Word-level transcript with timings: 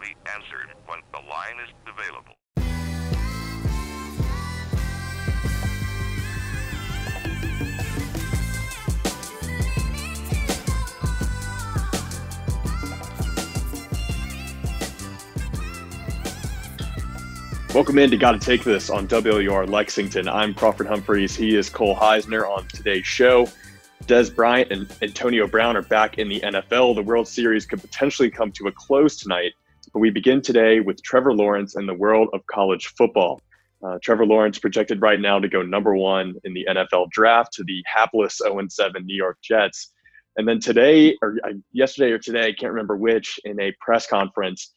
be 0.00 0.14
answered 0.32 0.74
once 0.88 1.02
the 1.12 1.18
line 1.18 1.58
is 1.62 1.70
available. 1.86 2.34
Welcome 17.74 17.98
in 17.98 18.10
to 18.10 18.16
Gotta 18.16 18.38
Take 18.38 18.64
This 18.64 18.90
on 18.90 19.06
WLUR 19.06 19.68
Lexington. 19.68 20.28
I'm 20.28 20.54
Crawford 20.54 20.86
Humphreys. 20.86 21.36
He 21.36 21.54
is 21.54 21.68
Cole 21.68 21.94
Heisner 21.94 22.48
on 22.48 22.66
today's 22.68 23.06
show. 23.06 23.48
Dez 24.04 24.34
Bryant 24.34 24.72
and 24.72 24.90
Antonio 25.02 25.46
Brown 25.46 25.76
are 25.76 25.82
back 25.82 26.18
in 26.18 26.28
the 26.28 26.40
NFL. 26.40 26.94
The 26.94 27.02
World 27.02 27.28
Series 27.28 27.66
could 27.66 27.80
potentially 27.80 28.30
come 28.30 28.50
to 28.52 28.68
a 28.68 28.72
close 28.72 29.16
tonight, 29.16 29.52
but 29.92 30.00
we 30.00 30.10
begin 30.10 30.40
today 30.40 30.80
with 30.80 31.02
Trevor 31.02 31.32
Lawrence 31.32 31.76
and 31.76 31.88
the 31.88 31.94
world 31.94 32.28
of 32.32 32.40
college 32.46 32.86
football. 32.98 33.40
Uh, 33.82 33.98
Trevor 34.02 34.26
Lawrence 34.26 34.58
projected 34.58 35.00
right 35.00 35.20
now 35.20 35.38
to 35.38 35.48
go 35.48 35.62
number 35.62 35.94
one 35.94 36.34
in 36.44 36.52
the 36.52 36.66
NFL 36.68 37.10
draft 37.10 37.52
to 37.54 37.64
the 37.64 37.82
hapless 37.86 38.38
0 38.42 38.66
7 38.68 39.06
New 39.06 39.16
York 39.16 39.38
Jets. 39.42 39.92
And 40.36 40.46
then 40.46 40.60
today, 40.60 41.16
or 41.22 41.36
uh, 41.44 41.52
yesterday 41.72 42.12
or 42.12 42.18
today, 42.18 42.48
I 42.48 42.52
can't 42.52 42.72
remember 42.72 42.96
which, 42.96 43.38
in 43.44 43.60
a 43.60 43.72
press 43.80 44.06
conference, 44.06 44.72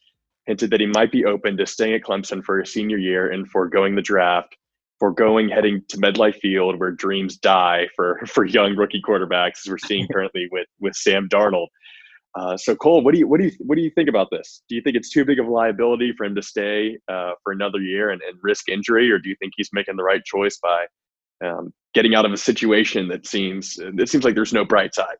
hinted 0.46 0.70
that 0.70 0.80
he 0.80 0.86
might 0.86 1.12
be 1.12 1.24
open 1.24 1.56
to 1.56 1.66
staying 1.66 1.94
at 1.94 2.02
Clemson 2.02 2.42
for 2.42 2.60
his 2.60 2.72
senior 2.72 2.98
year 2.98 3.30
and 3.30 3.48
foregoing 3.48 3.94
the 3.94 4.02
draft 4.02 4.56
foregoing 5.02 5.48
heading 5.48 5.82
to 5.88 5.96
MetLife 5.96 6.36
Field, 6.36 6.78
where 6.78 6.92
dreams 6.92 7.36
die 7.36 7.88
for 7.96 8.20
for 8.26 8.44
young 8.44 8.76
rookie 8.76 9.02
quarterbacks, 9.04 9.64
as 9.64 9.68
we're 9.68 9.78
seeing 9.78 10.06
currently 10.12 10.48
with 10.52 10.68
with 10.78 10.94
Sam 10.94 11.28
Darnold. 11.28 11.66
Uh, 12.34 12.56
so 12.56 12.74
Cole, 12.74 13.02
what 13.02 13.12
do 13.12 13.18
you 13.18 13.28
what 13.28 13.38
do 13.38 13.46
you 13.46 13.52
what 13.58 13.76
do 13.76 13.82
you 13.82 13.90
think 13.90 14.08
about 14.08 14.28
this? 14.30 14.62
Do 14.68 14.74
you 14.74 14.80
think 14.80 14.96
it's 14.96 15.10
too 15.10 15.24
big 15.24 15.38
of 15.38 15.46
a 15.46 15.50
liability 15.50 16.14
for 16.16 16.24
him 16.24 16.34
to 16.34 16.42
stay 16.42 16.98
uh, 17.08 17.32
for 17.42 17.52
another 17.52 17.80
year 17.80 18.10
and, 18.10 18.22
and, 18.22 18.38
risk 18.42 18.70
injury, 18.70 19.10
or 19.10 19.18
do 19.18 19.28
you 19.28 19.36
think 19.38 19.52
he's 19.56 19.68
making 19.72 19.96
the 19.96 20.02
right 20.02 20.24
choice 20.24 20.58
by 20.62 20.86
um, 21.44 21.74
getting 21.92 22.14
out 22.14 22.24
of 22.24 22.32
a 22.32 22.36
situation 22.38 23.08
that 23.08 23.26
seems 23.26 23.78
it 23.78 24.08
seems 24.08 24.24
like 24.24 24.34
there's 24.34 24.54
no 24.54 24.64
bright 24.64 24.94
side? 24.94 25.16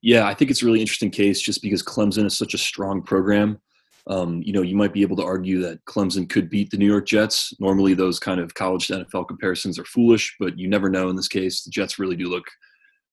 Yeah, 0.00 0.26
I 0.26 0.34
think 0.34 0.50
it's 0.50 0.62
a 0.62 0.66
really 0.66 0.80
interesting 0.80 1.10
case 1.10 1.40
just 1.40 1.60
because 1.60 1.82
Clemson 1.82 2.24
is 2.24 2.36
such 2.36 2.54
a 2.54 2.58
strong 2.58 3.02
program. 3.02 3.58
Um, 4.08 4.40
you 4.42 4.52
know, 4.52 4.62
you 4.62 4.76
might 4.76 4.92
be 4.92 5.02
able 5.02 5.16
to 5.16 5.24
argue 5.24 5.60
that 5.62 5.84
Clemson 5.84 6.28
could 6.28 6.48
beat 6.48 6.70
the 6.70 6.76
New 6.76 6.86
York 6.86 7.06
Jets. 7.06 7.52
Normally, 7.58 7.92
those 7.92 8.18
kind 8.18 8.40
of 8.40 8.54
college 8.54 8.86
to 8.86 9.04
NFL 9.04 9.28
comparisons 9.28 9.78
are 9.78 9.84
foolish, 9.84 10.36
but 10.38 10.58
you 10.58 10.68
never 10.68 10.88
know 10.88 11.10
in 11.10 11.16
this 11.16 11.28
case. 11.28 11.64
The 11.64 11.70
Jets 11.70 11.98
really 11.98 12.16
do 12.16 12.28
look 12.28 12.46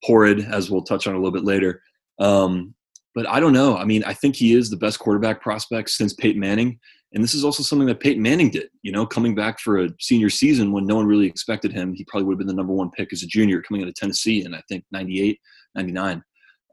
horrid, 0.03 0.42
as 0.42 0.70
we'll 0.70 0.83
touch 0.83 1.08
on 1.08 1.16
a 1.16 1.17
little 1.17 1.31
bit 1.31 1.45
later. 1.45 1.81
Um, 2.19 2.73
but 3.16 3.28
I 3.28 3.39
don't 3.39 3.53
know. 3.53 3.78
I 3.78 3.86
mean, 3.86 4.03
I 4.03 4.14
think 4.14 4.36
he 4.36 4.53
is 4.53 4.69
the 4.69 4.78
best 4.78 5.00
quarterback 5.00 5.42
prospect 5.42 5.89
since 5.92 6.14
Peyton 6.14 6.39
Manning. 6.39 6.80
And 7.14 7.23
this 7.23 7.36
is 7.36 7.45
also 7.45 7.61
something 7.61 7.88
that 7.88 8.00
Peyton 8.00 8.23
Manning 8.23 8.50
did, 8.50 8.70
you 8.81 8.92
know, 8.92 9.05
coming 9.05 9.36
back 9.36 9.59
for 9.59 9.83
a 9.83 9.89
senior 10.00 10.31
season 10.31 10.72
when 10.72 10.88
no 10.88 10.95
one 10.95 11.05
really 11.05 11.28
expected 11.28 11.72
him. 11.72 11.94
He 11.94 12.05
probably 12.05 12.25
would 12.25 12.33
have 12.33 12.39
been 12.39 12.47
the 12.47 12.53
number 12.53 12.73
one 12.73 12.89
pick 12.89 13.14
as 13.14 13.22
a 13.22 13.28
junior 13.28 13.61
coming 13.61 13.83
out 13.83 13.88
of 13.88 13.94
Tennessee 13.94 14.44
in, 14.44 14.55
I 14.55 14.61
think, 14.67 14.83
98, 14.92 15.39
99. 15.75 16.23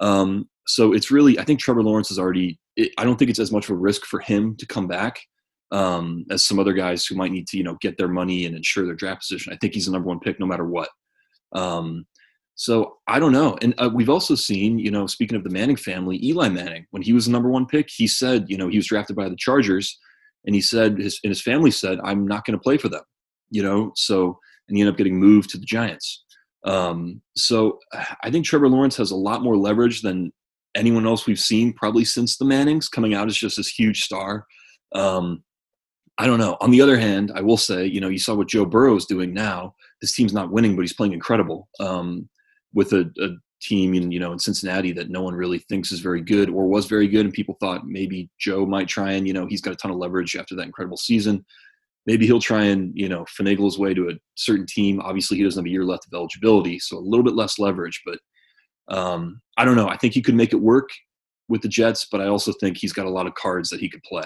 Um, 0.00 0.48
so 0.66 0.94
it's 0.94 1.10
really, 1.10 1.38
I 1.38 1.44
think 1.44 1.60
Trevor 1.60 1.82
Lawrence 1.82 2.10
is 2.10 2.18
already 2.18 2.58
it, 2.76 2.92
I 2.96 3.04
don't 3.04 3.18
think 3.18 3.30
it's 3.30 3.38
as 3.38 3.52
much 3.52 3.66
of 3.66 3.72
a 3.72 3.78
risk 3.78 4.04
for 4.04 4.20
him 4.20 4.56
to 4.56 4.66
come 4.66 4.86
back 4.86 5.20
um, 5.72 6.24
as 6.30 6.44
some 6.44 6.58
other 6.58 6.72
guys 6.72 7.04
who 7.04 7.14
might 7.14 7.32
need 7.32 7.46
to, 7.48 7.58
you 7.58 7.64
know, 7.64 7.76
get 7.80 7.98
their 7.98 8.08
money 8.08 8.46
and 8.46 8.56
ensure 8.56 8.86
their 8.86 8.94
draft 8.94 9.20
position. 9.20 9.52
I 9.52 9.56
think 9.56 9.74
he's 9.74 9.86
the 9.86 9.92
number 9.92 10.08
one 10.08 10.20
pick 10.20 10.40
no 10.40 10.46
matter 10.46 10.66
what. 10.66 10.88
Um, 11.52 12.06
so 12.60 12.98
I 13.08 13.18
don't 13.18 13.32
know. 13.32 13.56
And 13.62 13.72
uh, 13.78 13.88
we've 13.90 14.10
also 14.10 14.34
seen, 14.34 14.78
you 14.78 14.90
know, 14.90 15.06
speaking 15.06 15.34
of 15.34 15.44
the 15.44 15.48
Manning 15.48 15.76
family, 15.76 16.22
Eli 16.22 16.50
Manning, 16.50 16.84
when 16.90 17.00
he 17.00 17.14
was 17.14 17.24
the 17.24 17.32
number 17.32 17.48
one 17.48 17.64
pick, 17.64 17.88
he 17.90 18.06
said, 18.06 18.50
you 18.50 18.58
know, 18.58 18.68
he 18.68 18.76
was 18.76 18.86
drafted 18.86 19.16
by 19.16 19.30
the 19.30 19.36
Chargers, 19.36 19.98
and 20.44 20.54
he 20.54 20.60
said 20.60 20.98
his 20.98 21.18
and 21.24 21.30
his 21.30 21.40
family 21.40 21.70
said, 21.70 21.98
I'm 22.04 22.28
not 22.28 22.44
going 22.44 22.58
to 22.58 22.62
play 22.62 22.76
for 22.76 22.90
them, 22.90 23.00
you 23.48 23.62
know. 23.62 23.92
So 23.96 24.38
and 24.68 24.76
he 24.76 24.82
ended 24.82 24.92
up 24.92 24.98
getting 24.98 25.18
moved 25.18 25.48
to 25.50 25.58
the 25.58 25.64
Giants. 25.64 26.22
Um, 26.66 27.22
so 27.34 27.78
I 28.22 28.30
think 28.30 28.44
Trevor 28.44 28.68
Lawrence 28.68 28.96
has 28.98 29.10
a 29.10 29.16
lot 29.16 29.42
more 29.42 29.56
leverage 29.56 30.02
than 30.02 30.30
anyone 30.74 31.06
else 31.06 31.26
we've 31.26 31.40
seen 31.40 31.72
probably 31.72 32.04
since 32.04 32.36
the 32.36 32.44
Mannings 32.44 32.90
coming 32.90 33.14
out 33.14 33.26
as 33.26 33.38
just 33.38 33.56
this 33.56 33.68
huge 33.68 34.02
star. 34.02 34.44
Um, 34.94 35.42
I 36.18 36.26
don't 36.26 36.38
know. 36.38 36.58
On 36.60 36.70
the 36.70 36.82
other 36.82 36.98
hand, 36.98 37.32
I 37.34 37.40
will 37.40 37.56
say, 37.56 37.86
you 37.86 38.02
know, 38.02 38.10
you 38.10 38.18
saw 38.18 38.34
what 38.34 38.48
Joe 38.50 38.66
Burrow 38.66 38.96
is 38.96 39.06
doing 39.06 39.32
now. 39.32 39.74
His 40.02 40.12
team's 40.12 40.34
not 40.34 40.52
winning, 40.52 40.76
but 40.76 40.82
he's 40.82 40.92
playing 40.92 41.14
incredible 41.14 41.70
um, 41.80 42.28
with 42.74 42.92
a, 42.92 43.10
a, 43.20 43.28
team 43.60 43.92
in 43.92 44.10
you 44.10 44.18
know 44.18 44.32
in 44.32 44.38
Cincinnati 44.38 44.90
that 44.90 45.10
no 45.10 45.20
one 45.20 45.34
really 45.34 45.58
thinks 45.58 45.92
is 45.92 46.00
very 46.00 46.22
good 46.22 46.48
or 46.48 46.66
was 46.66 46.86
very 46.86 47.06
good, 47.06 47.26
and 47.26 47.34
people 47.34 47.58
thought 47.60 47.86
maybe 47.86 48.30
Joe 48.38 48.64
might 48.64 48.88
try 48.88 49.12
and 49.12 49.26
you 49.26 49.34
know 49.34 49.46
he's 49.46 49.60
got 49.60 49.74
a 49.74 49.76
ton 49.76 49.90
of 49.90 49.98
leverage 49.98 50.34
after 50.34 50.54
that 50.56 50.64
incredible 50.64 50.96
season. 50.96 51.44
Maybe 52.06 52.26
he'll 52.26 52.40
try 52.40 52.64
and 52.64 52.90
you 52.94 53.10
know 53.10 53.26
finagle 53.38 53.66
his 53.66 53.78
way 53.78 53.92
to 53.92 54.08
a 54.08 54.14
certain 54.34 54.64
team. 54.64 54.98
Obviously, 55.00 55.36
he 55.36 55.44
doesn't 55.44 55.60
have 55.60 55.66
a 55.66 55.70
year 55.70 55.84
left 55.84 56.06
of 56.06 56.16
eligibility, 56.16 56.78
so 56.78 56.96
a 56.96 57.00
little 57.00 57.22
bit 57.22 57.34
less 57.34 57.58
leverage, 57.58 58.00
but 58.06 58.18
um, 58.90 59.40
I 59.56 59.66
don't 59.66 59.76
know. 59.76 59.88
I 59.88 59.96
think 59.98 60.14
he 60.14 60.22
could 60.22 60.34
make 60.34 60.54
it 60.54 60.60
work 60.60 60.88
with 61.48 61.62
the 61.62 61.68
Jets, 61.68 62.06
but 62.10 62.20
I 62.20 62.28
also 62.28 62.52
think 62.60 62.78
he's 62.78 62.92
got 62.92 63.06
a 63.06 63.10
lot 63.10 63.26
of 63.26 63.34
cards 63.34 63.68
that 63.70 63.80
he 63.80 63.90
could 63.90 64.02
play. 64.04 64.24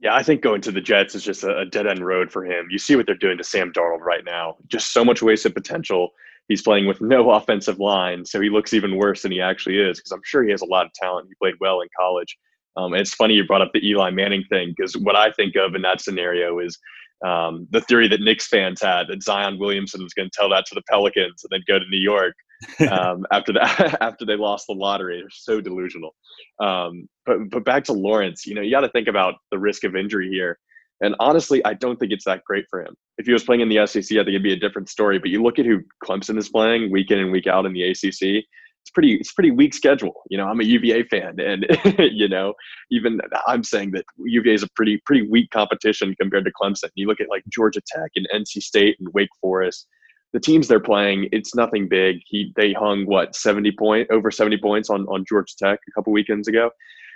Yeah, 0.00 0.16
I 0.16 0.22
think 0.24 0.42
going 0.42 0.60
to 0.62 0.72
the 0.72 0.80
Jets 0.80 1.14
is 1.14 1.22
just 1.22 1.44
a, 1.44 1.64
dead 1.64 1.86
end 1.86 2.04
road 2.04 2.32
for 2.32 2.44
him. 2.44 2.66
You 2.70 2.78
see 2.78 2.96
what 2.96 3.06
they're 3.06 3.14
doing 3.14 3.38
to 3.38 3.44
Sam 3.44 3.72
Darnold 3.72 4.00
right 4.00 4.24
now. 4.24 4.56
Just 4.66 4.92
so 4.92 5.04
much 5.04 5.22
wasted 5.22 5.54
potential. 5.54 6.10
He's 6.48 6.62
playing 6.62 6.86
with 6.86 7.00
no 7.00 7.30
offensive 7.32 7.78
line, 7.78 8.24
so 8.24 8.40
he 8.40 8.50
looks 8.50 8.74
even 8.74 8.96
worse 8.96 9.22
than 9.22 9.32
he 9.32 9.40
actually 9.40 9.78
is 9.78 9.98
because 9.98 10.12
I'm 10.12 10.22
sure 10.24 10.42
he 10.42 10.50
has 10.50 10.62
a 10.62 10.66
lot 10.66 10.86
of 10.86 10.92
talent. 10.94 11.28
He 11.28 11.34
played 11.34 11.54
well 11.60 11.80
in 11.80 11.88
college. 11.98 12.36
Um, 12.76 12.94
it's 12.94 13.14
funny 13.14 13.34
you 13.34 13.46
brought 13.46 13.62
up 13.62 13.72
the 13.74 13.86
Eli 13.86 14.10
Manning 14.10 14.44
thing 14.48 14.72
because 14.76 14.96
what 14.96 15.16
I 15.16 15.30
think 15.32 15.56
of 15.56 15.74
in 15.74 15.82
that 15.82 16.00
scenario 16.00 16.58
is 16.58 16.78
um, 17.24 17.68
the 17.70 17.80
theory 17.82 18.08
that 18.08 18.20
Knicks 18.20 18.48
fans 18.48 18.80
had 18.80 19.08
that 19.08 19.22
Zion 19.22 19.58
Williamson 19.58 20.02
was 20.02 20.14
going 20.14 20.28
to 20.28 20.36
tell 20.36 20.48
that 20.50 20.66
to 20.66 20.74
the 20.74 20.82
Pelicans 20.88 21.44
and 21.44 21.50
then 21.50 21.62
go 21.68 21.78
to 21.78 21.84
New 21.88 22.00
York 22.00 22.34
um, 22.90 23.26
after 23.30 23.52
that 23.52 23.98
after 24.00 24.24
they 24.24 24.36
lost 24.36 24.66
the 24.66 24.74
lottery. 24.74 25.20
They're 25.20 25.28
so 25.30 25.60
delusional. 25.60 26.14
Um, 26.60 27.08
but 27.26 27.50
but 27.50 27.64
back 27.64 27.84
to 27.84 27.92
Lawrence, 27.92 28.46
you 28.46 28.54
know, 28.54 28.62
you 28.62 28.70
got 28.70 28.80
to 28.80 28.88
think 28.88 29.08
about 29.08 29.34
the 29.50 29.58
risk 29.58 29.84
of 29.84 29.96
injury 29.96 30.28
here. 30.28 30.58
And 31.02 31.14
honestly, 31.20 31.64
I 31.64 31.74
don't 31.74 31.98
think 31.98 32.12
it's 32.12 32.24
that 32.24 32.44
great 32.44 32.64
for 32.70 32.80
him. 32.80 32.94
If 33.18 33.26
he 33.26 33.32
was 33.32 33.44
playing 33.44 33.60
in 33.60 33.68
the 33.68 33.86
SEC, 33.86 34.04
I 34.12 34.20
think 34.20 34.28
it'd 34.28 34.42
be 34.42 34.52
a 34.52 34.58
different 34.58 34.88
story. 34.88 35.18
But 35.18 35.30
you 35.30 35.42
look 35.42 35.58
at 35.58 35.66
who 35.66 35.80
Clemson 36.04 36.38
is 36.38 36.48
playing 36.48 36.90
week 36.90 37.10
in 37.10 37.18
and 37.18 37.32
week 37.32 37.46
out 37.46 37.66
in 37.66 37.72
the 37.72 37.82
ACC. 37.82 38.44
It's 38.82 38.90
pretty. 38.92 39.14
It's 39.14 39.32
pretty 39.32 39.52
weak 39.52 39.74
schedule. 39.74 40.22
You 40.28 40.38
know, 40.38 40.46
I'm 40.46 40.60
a 40.60 40.64
UVA 40.64 41.04
fan, 41.04 41.38
and 41.38 41.66
you 41.98 42.28
know, 42.28 42.54
even 42.90 43.20
I'm 43.46 43.62
saying 43.62 43.92
that 43.92 44.04
UVA 44.18 44.54
is 44.54 44.64
a 44.64 44.68
pretty 44.74 45.00
pretty 45.06 45.28
weak 45.28 45.50
competition 45.50 46.16
compared 46.20 46.44
to 46.46 46.52
Clemson. 46.52 46.90
You 46.96 47.06
look 47.06 47.20
at 47.20 47.28
like 47.28 47.44
Georgia 47.48 47.80
Tech 47.86 48.10
and 48.16 48.26
NC 48.34 48.60
State 48.62 48.96
and 48.98 49.08
Wake 49.14 49.30
Forest 49.40 49.86
the 50.32 50.40
teams 50.40 50.66
they're 50.66 50.80
playing, 50.80 51.28
it's 51.30 51.54
nothing 51.54 51.88
big. 51.88 52.20
He 52.26 52.52
they 52.56 52.72
hung 52.72 53.04
what 53.06 53.36
seventy 53.36 53.70
point 53.70 54.08
over 54.10 54.30
seventy 54.30 54.56
points 54.56 54.90
on 54.90 55.02
on 55.06 55.24
Georgia 55.28 55.54
Tech 55.58 55.78
a 55.86 55.92
couple 55.92 56.12
weekends 56.12 56.48
ago. 56.48 56.70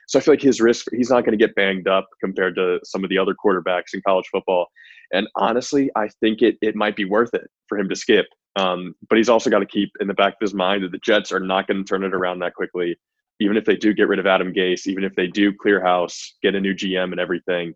So 0.06 0.18
I 0.18 0.22
feel 0.22 0.32
like 0.32 0.42
his 0.42 0.60
risk 0.60 0.86
he's 0.92 1.10
not 1.10 1.24
going 1.24 1.36
to 1.36 1.44
get 1.44 1.54
banged 1.54 1.88
up 1.88 2.08
compared 2.20 2.54
to 2.56 2.78
some 2.84 3.04
of 3.04 3.10
the 3.10 3.18
other 3.18 3.34
quarterbacks 3.34 3.92
in 3.92 4.00
college 4.06 4.26
football. 4.30 4.66
And 5.12 5.28
honestly, 5.34 5.90
I 5.96 6.08
think 6.20 6.42
it 6.42 6.56
it 6.62 6.76
might 6.76 6.96
be 6.96 7.04
worth 7.04 7.34
it 7.34 7.48
for 7.68 7.78
him 7.78 7.88
to 7.88 7.96
skip. 7.96 8.26
Um, 8.56 8.94
but 9.10 9.18
he's 9.18 9.28
also 9.28 9.50
got 9.50 9.58
to 9.58 9.66
keep 9.66 9.90
in 10.00 10.08
the 10.08 10.14
back 10.14 10.34
of 10.34 10.38
his 10.40 10.54
mind 10.54 10.82
that 10.82 10.92
the 10.92 10.98
Jets 10.98 11.30
are 11.30 11.40
not 11.40 11.66
going 11.66 11.78
to 11.78 11.84
turn 11.84 12.04
it 12.04 12.14
around 12.14 12.38
that 12.38 12.54
quickly. 12.54 12.96
Even 13.38 13.58
if 13.58 13.66
they 13.66 13.76
do 13.76 13.92
get 13.92 14.08
rid 14.08 14.18
of 14.18 14.26
Adam 14.26 14.52
Gase, 14.54 14.86
even 14.86 15.04
if 15.04 15.14
they 15.14 15.26
do 15.26 15.52
clear 15.52 15.82
house, 15.82 16.36
get 16.42 16.54
a 16.54 16.60
new 16.60 16.74
GM 16.74 17.10
and 17.10 17.20
everything, 17.20 17.74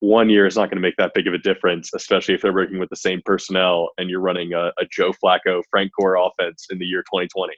one 0.00 0.28
year 0.28 0.46
is 0.46 0.56
not 0.56 0.70
going 0.70 0.76
to 0.76 0.86
make 0.86 0.96
that 0.98 1.14
big 1.14 1.26
of 1.26 1.34
a 1.34 1.38
difference, 1.38 1.90
especially 1.94 2.34
if 2.34 2.42
they're 2.42 2.52
working 2.52 2.78
with 2.78 2.90
the 2.90 2.96
same 2.96 3.22
personnel 3.24 3.90
and 3.96 4.10
you're 4.10 4.20
running 4.20 4.52
a, 4.52 4.66
a 4.78 4.84
Joe 4.90 5.12
Flacco, 5.12 5.62
Frank 5.70 5.90
Gore 5.98 6.16
offense 6.16 6.66
in 6.70 6.78
the 6.78 6.84
year 6.84 7.00
2020. 7.02 7.54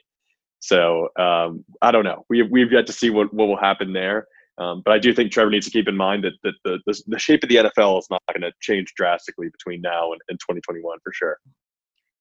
So 0.61 1.09
um, 1.19 1.65
I 1.81 1.91
don't 1.91 2.05
know. 2.05 2.23
We, 2.29 2.43
we've 2.43 2.71
yet 2.71 2.87
to 2.87 2.93
see 2.93 3.09
what, 3.09 3.33
what 3.33 3.47
will 3.47 3.57
happen 3.57 3.93
there. 3.93 4.27
Um, 4.57 4.83
but 4.85 4.93
I 4.93 4.99
do 4.99 5.13
think 5.13 5.31
Trevor 5.31 5.49
needs 5.49 5.65
to 5.65 5.71
keep 5.71 5.87
in 5.87 5.97
mind 5.97 6.23
that, 6.23 6.33
that 6.43 6.53
the, 6.63 6.79
the, 6.85 7.01
the 7.07 7.19
shape 7.19 7.43
of 7.43 7.49
the 7.49 7.55
NFL 7.55 7.99
is 7.99 8.07
not 8.11 8.21
going 8.31 8.41
to 8.41 8.51
change 8.61 8.93
drastically 8.95 9.49
between 9.49 9.81
now 9.81 10.11
and, 10.11 10.21
and 10.29 10.39
2021 10.39 10.99
for 11.03 11.11
sure. 11.13 11.37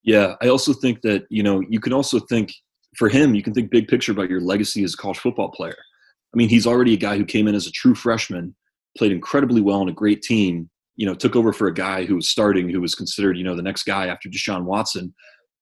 Yeah, 0.03 0.37
I 0.41 0.49
also 0.49 0.73
think 0.73 1.03
that, 1.03 1.27
you 1.29 1.43
know, 1.43 1.63
you 1.69 1.81
can 1.81 1.93
also 1.93 2.19
think 2.19 2.53
for 2.97 3.11
him, 3.11 3.35
you 3.35 3.43
can 3.43 3.53
think 3.53 3.71
big 3.71 3.89
picture 3.89 4.13
about 4.13 4.31
your 4.31 4.41
legacy 4.41 4.83
as 4.85 4.95
a 4.95 4.97
college 4.97 5.19
football 5.19 5.51
player. 5.51 5.77
I 6.33 6.37
mean, 6.37 6.49
he's 6.49 6.67
already 6.67 6.95
a 6.95 6.99
guy 6.99 7.19
who 7.19 7.25
came 7.27 7.47
in 7.47 7.55
as 7.55 7.67
a 7.67 7.73
true 7.73 7.95
freshman 7.95 8.55
played 8.97 9.13
incredibly 9.13 9.61
well 9.61 9.81
on 9.81 9.89
a 9.89 9.93
great 9.93 10.23
team. 10.23 10.71
You 10.97 11.07
know, 11.07 11.15
took 11.15 11.37
over 11.37 11.53
for 11.53 11.67
a 11.67 11.75
guy 11.75 12.05
who 12.05 12.17
was 12.17 12.31
starting, 12.31 12.69
who 12.69 12.81
was 12.81 12.95
considered, 12.95 13.37
you 13.37 13.45
know, 13.45 13.55
the 13.55 13.63
next 13.63 13.85
guy 13.85 14.07
after 14.07 14.29
Deshaun 14.29 14.65
Watson, 14.65 15.15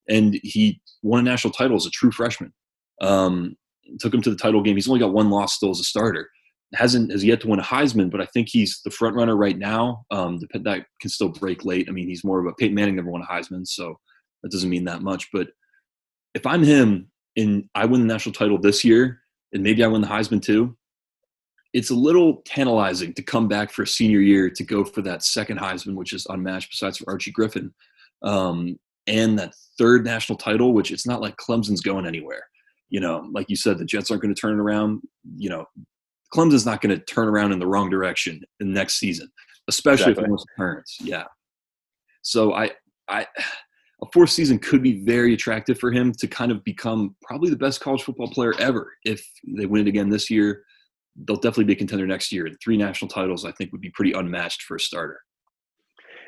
and 0.08 0.38
he 0.42 0.80
won 1.02 1.20
a 1.20 1.22
national 1.22 1.52
title 1.52 1.76
as 1.76 1.86
a 1.86 1.90
true 1.90 2.10
freshman. 2.10 2.52
Um, 3.00 3.56
took 4.00 4.12
him 4.12 4.22
to 4.22 4.30
the 4.30 4.36
title 4.36 4.62
game. 4.62 4.76
He's 4.76 4.88
only 4.88 5.00
got 5.00 5.12
one 5.12 5.30
loss 5.30 5.54
still 5.54 5.70
as 5.70 5.80
a 5.80 5.84
starter. 5.84 6.28
Hasn't 6.74 7.10
has 7.12 7.24
yet 7.24 7.40
to 7.40 7.48
win 7.48 7.60
a 7.60 7.62
Heisman, 7.62 8.10
but 8.10 8.20
I 8.20 8.26
think 8.26 8.48
he's 8.50 8.80
the 8.84 8.90
front 8.90 9.16
runner 9.16 9.36
right 9.36 9.56
now. 9.56 10.04
Um, 10.10 10.38
that 10.52 10.84
can 11.00 11.10
still 11.10 11.30
break 11.30 11.64
late. 11.64 11.86
I 11.88 11.92
mean, 11.92 12.08
he's 12.08 12.24
more 12.24 12.40
of 12.40 12.46
a 12.46 12.52
Peyton 12.54 12.74
Manning 12.74 12.96
never 12.96 13.10
won 13.10 13.22
a 13.22 13.26
Heisman, 13.26 13.66
so 13.66 13.98
that 14.42 14.52
doesn't 14.52 14.68
mean 14.68 14.84
that 14.84 15.02
much. 15.02 15.28
But 15.32 15.48
if 16.34 16.44
I'm 16.46 16.62
him 16.62 17.10
and 17.36 17.64
I 17.74 17.86
win 17.86 18.00
the 18.00 18.06
national 18.12 18.34
title 18.34 18.58
this 18.58 18.84
year, 18.84 19.20
and 19.52 19.62
maybe 19.62 19.82
I 19.82 19.86
win 19.86 20.02
the 20.02 20.08
Heisman 20.08 20.42
too, 20.42 20.76
it's 21.72 21.90
a 21.90 21.94
little 21.94 22.42
tantalizing 22.44 23.14
to 23.14 23.22
come 23.22 23.48
back 23.48 23.70
for 23.70 23.82
a 23.82 23.86
senior 23.86 24.20
year 24.20 24.50
to 24.50 24.64
go 24.64 24.84
for 24.84 25.02
that 25.02 25.22
second 25.22 25.58
Heisman, 25.58 25.94
which 25.94 26.12
is 26.12 26.26
unmatched 26.28 26.70
besides 26.70 26.98
for 26.98 27.10
Archie 27.10 27.30
Griffin, 27.30 27.72
um, 28.22 28.78
and 29.06 29.38
that 29.38 29.54
third 29.78 30.04
national 30.04 30.38
title, 30.38 30.74
which 30.74 30.90
it's 30.90 31.06
not 31.06 31.20
like 31.20 31.36
Clemson's 31.36 31.80
going 31.80 32.06
anywhere. 32.06 32.42
You 32.90 33.00
know, 33.00 33.28
like 33.32 33.46
you 33.48 33.56
said, 33.56 33.78
the 33.78 33.84
Jets 33.84 34.10
aren't 34.10 34.22
going 34.22 34.34
to 34.34 34.40
turn 34.40 34.58
it 34.58 34.62
around. 34.62 35.02
You 35.36 35.50
know, 35.50 35.64
Clemson's 36.34 36.66
not 36.66 36.80
going 36.80 36.96
to 36.96 37.04
turn 37.04 37.28
around 37.28 37.52
in 37.52 37.58
the 37.58 37.66
wrong 37.66 37.90
direction 37.90 38.40
in 38.60 38.72
next 38.72 38.98
season, 38.98 39.28
especially 39.68 40.12
exactly. 40.12 40.24
if 40.24 40.28
it 40.28 40.32
was 40.32 40.44
parents. 40.56 40.96
Yeah. 41.00 41.24
So 42.22 42.54
I, 42.54 42.70
I, 43.08 43.26
a 44.02 44.06
fourth 44.12 44.30
season 44.30 44.58
could 44.58 44.82
be 44.82 45.04
very 45.04 45.34
attractive 45.34 45.78
for 45.78 45.90
him 45.90 46.12
to 46.18 46.26
kind 46.26 46.52
of 46.52 46.62
become 46.64 47.16
probably 47.22 47.50
the 47.50 47.56
best 47.56 47.80
college 47.80 48.02
football 48.02 48.28
player 48.28 48.54
ever 48.58 48.92
if 49.04 49.26
they 49.56 49.66
win 49.66 49.86
it 49.86 49.88
again 49.88 50.08
this 50.08 50.30
year 50.30 50.62
they'll 51.26 51.36
definitely 51.36 51.64
be 51.64 51.72
a 51.72 51.76
contender 51.76 52.06
next 52.06 52.32
year. 52.32 52.48
Three 52.62 52.76
national 52.76 53.08
titles, 53.08 53.44
I 53.44 53.52
think, 53.52 53.72
would 53.72 53.80
be 53.80 53.90
pretty 53.90 54.12
unmatched 54.12 54.62
for 54.62 54.76
a 54.76 54.80
starter. 54.80 55.20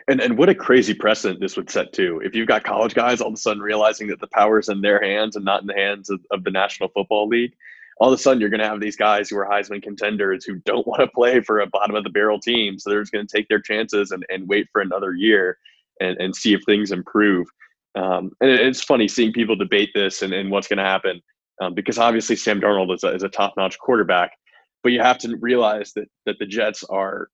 And 0.08 0.20
and 0.20 0.36
what 0.38 0.48
a 0.48 0.54
crazy 0.54 0.94
precedent 0.94 1.40
this 1.40 1.56
would 1.56 1.70
set 1.70 1.92
too. 1.92 2.20
If 2.24 2.34
you've 2.34 2.48
got 2.48 2.64
college 2.64 2.94
guys 2.94 3.20
all 3.20 3.28
of 3.28 3.34
a 3.34 3.36
sudden 3.36 3.62
realizing 3.62 4.08
that 4.08 4.20
the 4.20 4.28
power 4.28 4.58
is 4.58 4.68
in 4.68 4.80
their 4.80 5.02
hands 5.02 5.36
and 5.36 5.44
not 5.44 5.60
in 5.60 5.66
the 5.66 5.74
hands 5.74 6.10
of, 6.10 6.20
of 6.30 6.44
the 6.44 6.50
National 6.50 6.88
Football 6.88 7.28
League, 7.28 7.54
all 8.00 8.12
of 8.12 8.18
a 8.18 8.22
sudden 8.22 8.40
you're 8.40 8.50
going 8.50 8.60
to 8.60 8.68
have 8.68 8.80
these 8.80 8.96
guys 8.96 9.28
who 9.28 9.38
are 9.38 9.46
Heisman 9.46 9.82
contenders 9.82 10.44
who 10.44 10.56
don't 10.64 10.86
want 10.86 11.00
to 11.00 11.08
play 11.08 11.40
for 11.40 11.60
a 11.60 11.66
bottom 11.66 11.96
of 11.96 12.04
the 12.04 12.10
barrel 12.10 12.40
team, 12.40 12.78
so 12.78 12.90
they're 12.90 13.02
just 13.02 13.12
going 13.12 13.26
to 13.26 13.36
take 13.36 13.48
their 13.48 13.60
chances 13.60 14.10
and, 14.10 14.24
and 14.28 14.48
wait 14.48 14.68
for 14.72 14.80
another 14.80 15.12
year 15.12 15.58
and, 16.00 16.16
and 16.18 16.34
see 16.34 16.54
if 16.54 16.62
things 16.64 16.92
improve. 16.92 17.46
Um, 17.94 18.30
and 18.40 18.50
it's 18.50 18.82
funny 18.82 19.08
seeing 19.08 19.32
people 19.32 19.56
debate 19.56 19.90
this 19.94 20.22
and, 20.22 20.32
and 20.32 20.50
what's 20.50 20.68
going 20.68 20.78
to 20.78 20.84
happen 20.84 21.20
um, 21.60 21.74
because 21.74 21.98
obviously 21.98 22.36
Sam 22.36 22.60
Darnold 22.60 22.94
is 22.94 23.02
a, 23.02 23.08
is 23.08 23.24
a 23.24 23.28
top 23.28 23.54
notch 23.56 23.78
quarterback 23.78 24.32
but 24.82 24.92
you 24.92 25.00
have 25.00 25.18
to 25.18 25.36
realize 25.36 25.92
that 25.94 26.08
that 26.26 26.38
the 26.38 26.46
Jets 26.46 26.84
are 26.84 27.28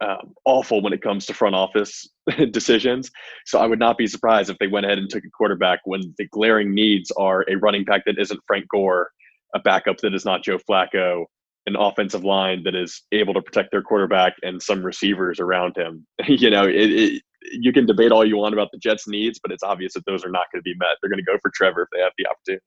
um, 0.00 0.34
awful 0.44 0.80
when 0.80 0.92
it 0.92 1.02
comes 1.02 1.26
to 1.26 1.34
front 1.34 1.54
office 1.54 2.08
decisions. 2.50 3.10
So 3.46 3.58
I 3.58 3.66
would 3.66 3.78
not 3.78 3.98
be 3.98 4.06
surprised 4.06 4.50
if 4.50 4.58
they 4.58 4.68
went 4.68 4.86
ahead 4.86 4.98
and 4.98 5.10
took 5.10 5.24
a 5.24 5.30
quarterback 5.30 5.80
when 5.84 6.14
the 6.18 6.26
glaring 6.28 6.74
needs 6.74 7.10
are 7.12 7.44
a 7.48 7.56
running 7.56 7.84
back 7.84 8.02
that 8.06 8.18
isn't 8.18 8.40
Frank 8.46 8.66
Gore, 8.68 9.10
a 9.54 9.58
backup 9.58 9.98
that 9.98 10.14
is 10.14 10.24
not 10.24 10.44
Joe 10.44 10.58
Flacco, 10.58 11.24
an 11.66 11.76
offensive 11.76 12.24
line 12.24 12.62
that 12.64 12.74
is 12.74 13.02
able 13.12 13.34
to 13.34 13.42
protect 13.42 13.70
their 13.70 13.82
quarterback, 13.82 14.34
and 14.42 14.62
some 14.62 14.84
receivers 14.84 15.40
around 15.40 15.76
him. 15.76 16.06
you 16.26 16.50
know, 16.50 16.64
it, 16.64 16.90
it, 16.90 17.22
you 17.52 17.72
can 17.72 17.86
debate 17.86 18.12
all 18.12 18.24
you 18.24 18.36
want 18.36 18.54
about 18.54 18.68
the 18.72 18.78
Jets' 18.78 19.08
needs, 19.08 19.38
but 19.42 19.52
it's 19.52 19.62
obvious 19.62 19.94
that 19.94 20.04
those 20.06 20.24
are 20.24 20.30
not 20.30 20.46
going 20.52 20.60
to 20.60 20.62
be 20.62 20.74
met. 20.78 20.96
They're 21.00 21.10
going 21.10 21.24
to 21.24 21.30
go 21.30 21.38
for 21.40 21.50
Trevor 21.54 21.82
if 21.82 21.88
they 21.92 22.00
have 22.00 22.12
the 22.18 22.26
opportunity. 22.28 22.64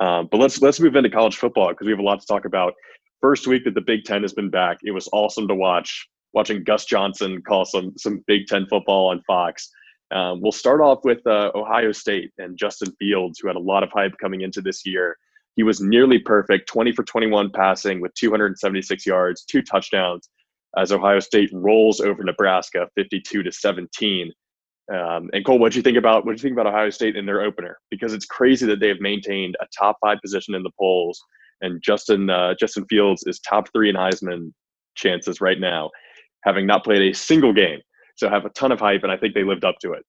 Um, 0.00 0.28
but 0.30 0.38
let's 0.38 0.62
let's 0.62 0.78
move 0.78 0.94
into 0.94 1.10
college 1.10 1.36
football 1.36 1.70
because 1.70 1.84
we 1.84 1.90
have 1.90 1.98
a 1.98 2.04
lot 2.04 2.20
to 2.20 2.26
talk 2.26 2.44
about 2.44 2.72
first 3.20 3.46
week 3.46 3.64
that 3.64 3.74
the 3.74 3.80
Big 3.80 4.04
Ten 4.04 4.22
has 4.22 4.32
been 4.32 4.50
back, 4.50 4.78
it 4.84 4.92
was 4.92 5.08
awesome 5.12 5.48
to 5.48 5.54
watch. 5.54 6.08
Watching 6.32 6.62
Gus 6.64 6.84
Johnson 6.84 7.42
call 7.42 7.64
some 7.64 7.92
some 7.96 8.22
Big 8.26 8.46
Ten 8.46 8.66
football 8.66 9.10
on 9.10 9.22
Fox. 9.26 9.70
Um, 10.10 10.40
we'll 10.40 10.52
start 10.52 10.80
off 10.80 11.00
with 11.04 11.26
uh, 11.26 11.50
Ohio 11.54 11.92
State 11.92 12.32
and 12.38 12.56
Justin 12.56 12.92
Fields, 12.98 13.38
who 13.38 13.48
had 13.48 13.56
a 13.56 13.60
lot 13.60 13.82
of 13.82 13.90
hype 13.92 14.16
coming 14.20 14.40
into 14.40 14.60
this 14.60 14.86
year. 14.86 15.16
He 15.56 15.62
was 15.62 15.80
nearly 15.80 16.18
perfect, 16.18 16.68
20 16.68 16.92
for 16.92 17.02
21 17.02 17.50
passing 17.50 18.00
with 18.00 18.14
276 18.14 19.04
yards, 19.04 19.44
two 19.44 19.60
touchdowns, 19.60 20.30
as 20.78 20.92
Ohio 20.92 21.20
State 21.20 21.50
rolls 21.52 22.00
over 22.00 22.22
Nebraska, 22.22 22.88
52 22.94 23.42
to 23.42 23.52
17. 23.52 24.32
Um, 24.90 25.28
and 25.34 25.44
Cole, 25.44 25.58
what 25.58 25.72
do 25.72 25.78
you 25.78 25.82
think 25.82 25.98
about 25.98 26.24
what 26.24 26.36
do 26.36 26.40
you 26.40 26.42
think 26.42 26.58
about 26.58 26.72
Ohio 26.72 26.90
State 26.90 27.16
in 27.16 27.26
their 27.26 27.42
opener? 27.42 27.78
Because 27.90 28.14
it's 28.14 28.24
crazy 28.24 28.64
that 28.66 28.80
they 28.80 28.88
have 28.88 29.00
maintained 29.00 29.56
a 29.60 29.66
top 29.76 29.98
five 30.00 30.18
position 30.22 30.54
in 30.54 30.62
the 30.62 30.70
polls 30.78 31.22
and 31.60 31.82
Justin 31.82 32.30
uh, 32.30 32.54
Justin 32.58 32.84
Fields 32.86 33.24
is 33.26 33.40
top 33.40 33.68
three 33.72 33.88
in 33.88 33.96
Heisman 33.96 34.52
chances 34.94 35.40
right 35.40 35.60
now, 35.60 35.90
having 36.44 36.66
not 36.66 36.84
played 36.84 37.02
a 37.02 37.14
single 37.14 37.52
game. 37.52 37.80
So 38.16 38.28
have 38.28 38.44
a 38.44 38.50
ton 38.50 38.72
of 38.72 38.80
hype, 38.80 39.02
and 39.02 39.12
I 39.12 39.16
think 39.16 39.34
they 39.34 39.44
lived 39.44 39.64
up 39.64 39.76
to 39.80 39.92
it. 39.92 40.04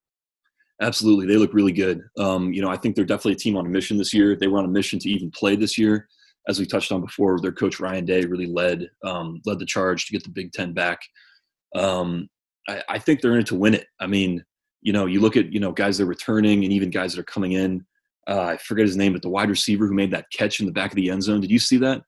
Absolutely, 0.81 1.27
they 1.27 1.37
look 1.37 1.53
really 1.53 1.71
good. 1.71 2.01
Um, 2.17 2.53
you 2.53 2.61
know, 2.61 2.69
I 2.69 2.77
think 2.77 2.95
they're 2.95 3.05
definitely 3.05 3.33
a 3.33 3.37
team 3.37 3.57
on 3.57 3.65
a 3.65 3.69
mission 3.69 3.97
this 3.97 4.13
year. 4.13 4.35
They 4.35 4.47
were 4.47 4.59
on 4.59 4.65
a 4.65 4.69
mission 4.69 4.97
to 4.99 5.09
even 5.09 5.29
play 5.31 5.55
this 5.55 5.77
year, 5.77 6.07
as 6.47 6.59
we 6.59 6.65
touched 6.65 6.91
on 6.91 7.01
before. 7.01 7.39
Their 7.39 7.51
coach 7.51 7.79
Ryan 7.79 8.05
Day 8.05 8.25
really 8.25 8.47
led 8.47 8.89
um, 9.03 9.41
led 9.45 9.59
the 9.59 9.65
charge 9.65 10.05
to 10.05 10.13
get 10.13 10.23
the 10.23 10.29
Big 10.29 10.53
Ten 10.53 10.73
back. 10.73 10.99
Um, 11.75 12.29
I, 12.67 12.81
I 12.89 12.99
think 12.99 13.21
they're 13.21 13.33
in 13.33 13.41
it 13.41 13.47
to 13.47 13.55
win 13.55 13.75
it. 13.75 13.87
I 13.99 14.07
mean, 14.07 14.43
you 14.81 14.93
know, 14.93 15.05
you 15.05 15.19
look 15.19 15.37
at 15.37 15.51
you 15.53 15.59
know 15.59 15.71
guys 15.71 15.97
that 15.97 16.05
are 16.05 16.07
returning 16.07 16.63
and 16.63 16.73
even 16.73 16.89
guys 16.89 17.13
that 17.13 17.19
are 17.19 17.25
coming 17.25 17.51
in 17.51 17.85
uh, 18.29 18.43
I 18.43 18.57
forget 18.57 18.85
his 18.85 18.95
name, 18.95 19.13
but 19.13 19.23
the 19.23 19.29
wide 19.29 19.49
receiver 19.49 19.87
who 19.87 19.93
made 19.93 20.11
that 20.11 20.31
catch 20.31 20.59
in 20.59 20.67
the 20.67 20.71
back 20.71 20.91
of 20.91 20.95
the 20.95 21.09
end 21.09 21.23
zone. 21.23 21.41
Did 21.41 21.49
you 21.49 21.57
see 21.57 21.77
that? 21.77 22.03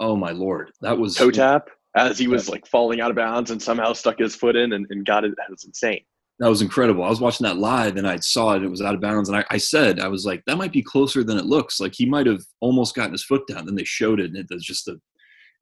Oh 0.00 0.16
my 0.16 0.30
lord, 0.30 0.70
that 0.80 0.98
was 0.98 1.14
toe 1.14 1.30
tap 1.30 1.68
as 2.06 2.18
he 2.18 2.28
was 2.28 2.48
like 2.48 2.66
falling 2.66 3.00
out 3.00 3.10
of 3.10 3.16
bounds 3.16 3.50
and 3.50 3.60
somehow 3.60 3.92
stuck 3.92 4.18
his 4.18 4.34
foot 4.34 4.56
in 4.56 4.72
and, 4.72 4.86
and 4.90 5.04
got 5.04 5.24
it. 5.24 5.34
That 5.36 5.50
was 5.50 5.64
insane. 5.64 6.00
That 6.38 6.48
was 6.48 6.62
incredible. 6.62 7.02
I 7.02 7.08
was 7.08 7.20
watching 7.20 7.44
that 7.46 7.58
live 7.58 7.96
and 7.96 8.06
I 8.06 8.16
saw 8.16 8.54
it. 8.54 8.62
It 8.62 8.70
was 8.70 8.80
out 8.80 8.94
of 8.94 9.00
bounds, 9.00 9.28
and 9.28 9.38
I, 9.38 9.44
I 9.50 9.58
said, 9.58 9.98
I 9.98 10.08
was 10.08 10.24
like, 10.24 10.42
that 10.46 10.56
might 10.56 10.72
be 10.72 10.82
closer 10.82 11.24
than 11.24 11.36
it 11.36 11.46
looks. 11.46 11.80
Like 11.80 11.94
he 11.94 12.06
might 12.06 12.26
have 12.26 12.42
almost 12.60 12.94
gotten 12.94 13.12
his 13.12 13.24
foot 13.24 13.42
down. 13.48 13.66
Then 13.66 13.74
they 13.74 13.84
showed 13.84 14.20
it, 14.20 14.26
and 14.26 14.36
it 14.36 14.46
was 14.50 14.64
just 14.64 14.86
a, 14.86 15.00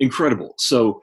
incredible. 0.01 0.55
So 0.59 1.01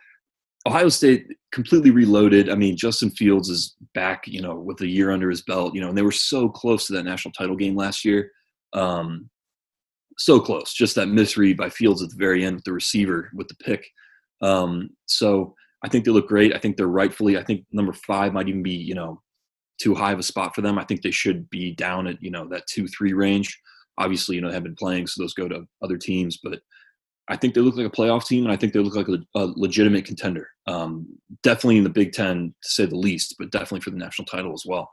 Ohio 0.65 0.89
State 0.89 1.27
completely 1.51 1.89
reloaded. 1.91 2.49
I 2.49 2.55
mean, 2.55 2.77
Justin 2.77 3.09
Fields 3.11 3.49
is 3.49 3.75
back, 3.93 4.27
you 4.27 4.41
know, 4.41 4.55
with 4.55 4.79
a 4.81 4.87
year 4.87 5.11
under 5.11 5.29
his 5.29 5.41
belt, 5.41 5.73
you 5.73 5.81
know, 5.81 5.89
and 5.89 5.97
they 5.97 6.03
were 6.03 6.11
so 6.11 6.47
close 6.47 6.87
to 6.87 6.93
that 6.93 7.03
national 7.03 7.33
title 7.33 7.55
game 7.55 7.75
last 7.75 8.05
year. 8.05 8.31
Um, 8.73 9.29
so 10.17 10.39
close, 10.39 10.73
just 10.73 10.95
that 10.95 11.07
misread 11.07 11.57
by 11.57 11.69
Fields 11.69 12.03
at 12.03 12.09
the 12.09 12.15
very 12.17 12.45
end 12.45 12.55
with 12.55 12.63
the 12.63 12.73
receiver 12.73 13.29
with 13.33 13.47
the 13.47 13.55
pick. 13.55 13.85
Um, 14.43 14.89
so 15.05 15.55
I 15.83 15.89
think 15.89 16.05
they 16.05 16.11
look 16.11 16.27
great. 16.27 16.53
I 16.53 16.59
think 16.59 16.77
they're 16.77 16.87
rightfully. 16.87 17.37
I 17.37 17.43
think 17.43 17.65
number 17.71 17.93
five 17.93 18.33
might 18.33 18.49
even 18.49 18.61
be 18.61 18.71
you 18.71 18.93
know 18.93 19.21
too 19.81 19.95
high 19.95 20.11
of 20.11 20.19
a 20.19 20.23
spot 20.23 20.53
for 20.53 20.61
them. 20.61 20.77
I 20.77 20.83
think 20.83 21.01
they 21.01 21.11
should 21.11 21.49
be 21.49 21.71
down 21.71 22.07
at 22.07 22.21
you 22.21 22.29
know 22.29 22.47
that 22.49 22.67
two 22.67 22.87
three 22.87 23.13
range. 23.13 23.59
Obviously, 23.97 24.35
you 24.35 24.41
know 24.41 24.49
they 24.49 24.53
have 24.53 24.63
been 24.63 24.75
playing, 24.75 25.07
so 25.07 25.23
those 25.23 25.33
go 25.33 25.47
to 25.47 25.65
other 25.81 25.97
teams. 25.97 26.37
But 26.43 26.59
I 27.29 27.37
think 27.37 27.53
they 27.53 27.61
look 27.61 27.75
like 27.75 27.87
a 27.87 27.89
playoff 27.89 28.25
team, 28.27 28.43
and 28.43 28.51
I 28.51 28.57
think 28.57 28.73
they 28.73 28.79
look 28.79 28.95
like 28.95 29.07
a, 29.07 29.19
a 29.39 29.53
legitimate 29.55 30.05
contender. 30.05 30.49
Um, 30.67 31.07
definitely 31.41 31.77
in 31.77 31.83
the 31.83 31.89
Big 31.89 32.11
Ten, 32.11 32.53
to 32.63 32.69
say 32.69 32.85
the 32.85 32.95
least, 32.95 33.35
but 33.39 33.51
definitely 33.51 33.81
for 33.81 33.91
the 33.91 33.97
national 33.97 34.25
title 34.25 34.53
as 34.53 34.63
well. 34.65 34.91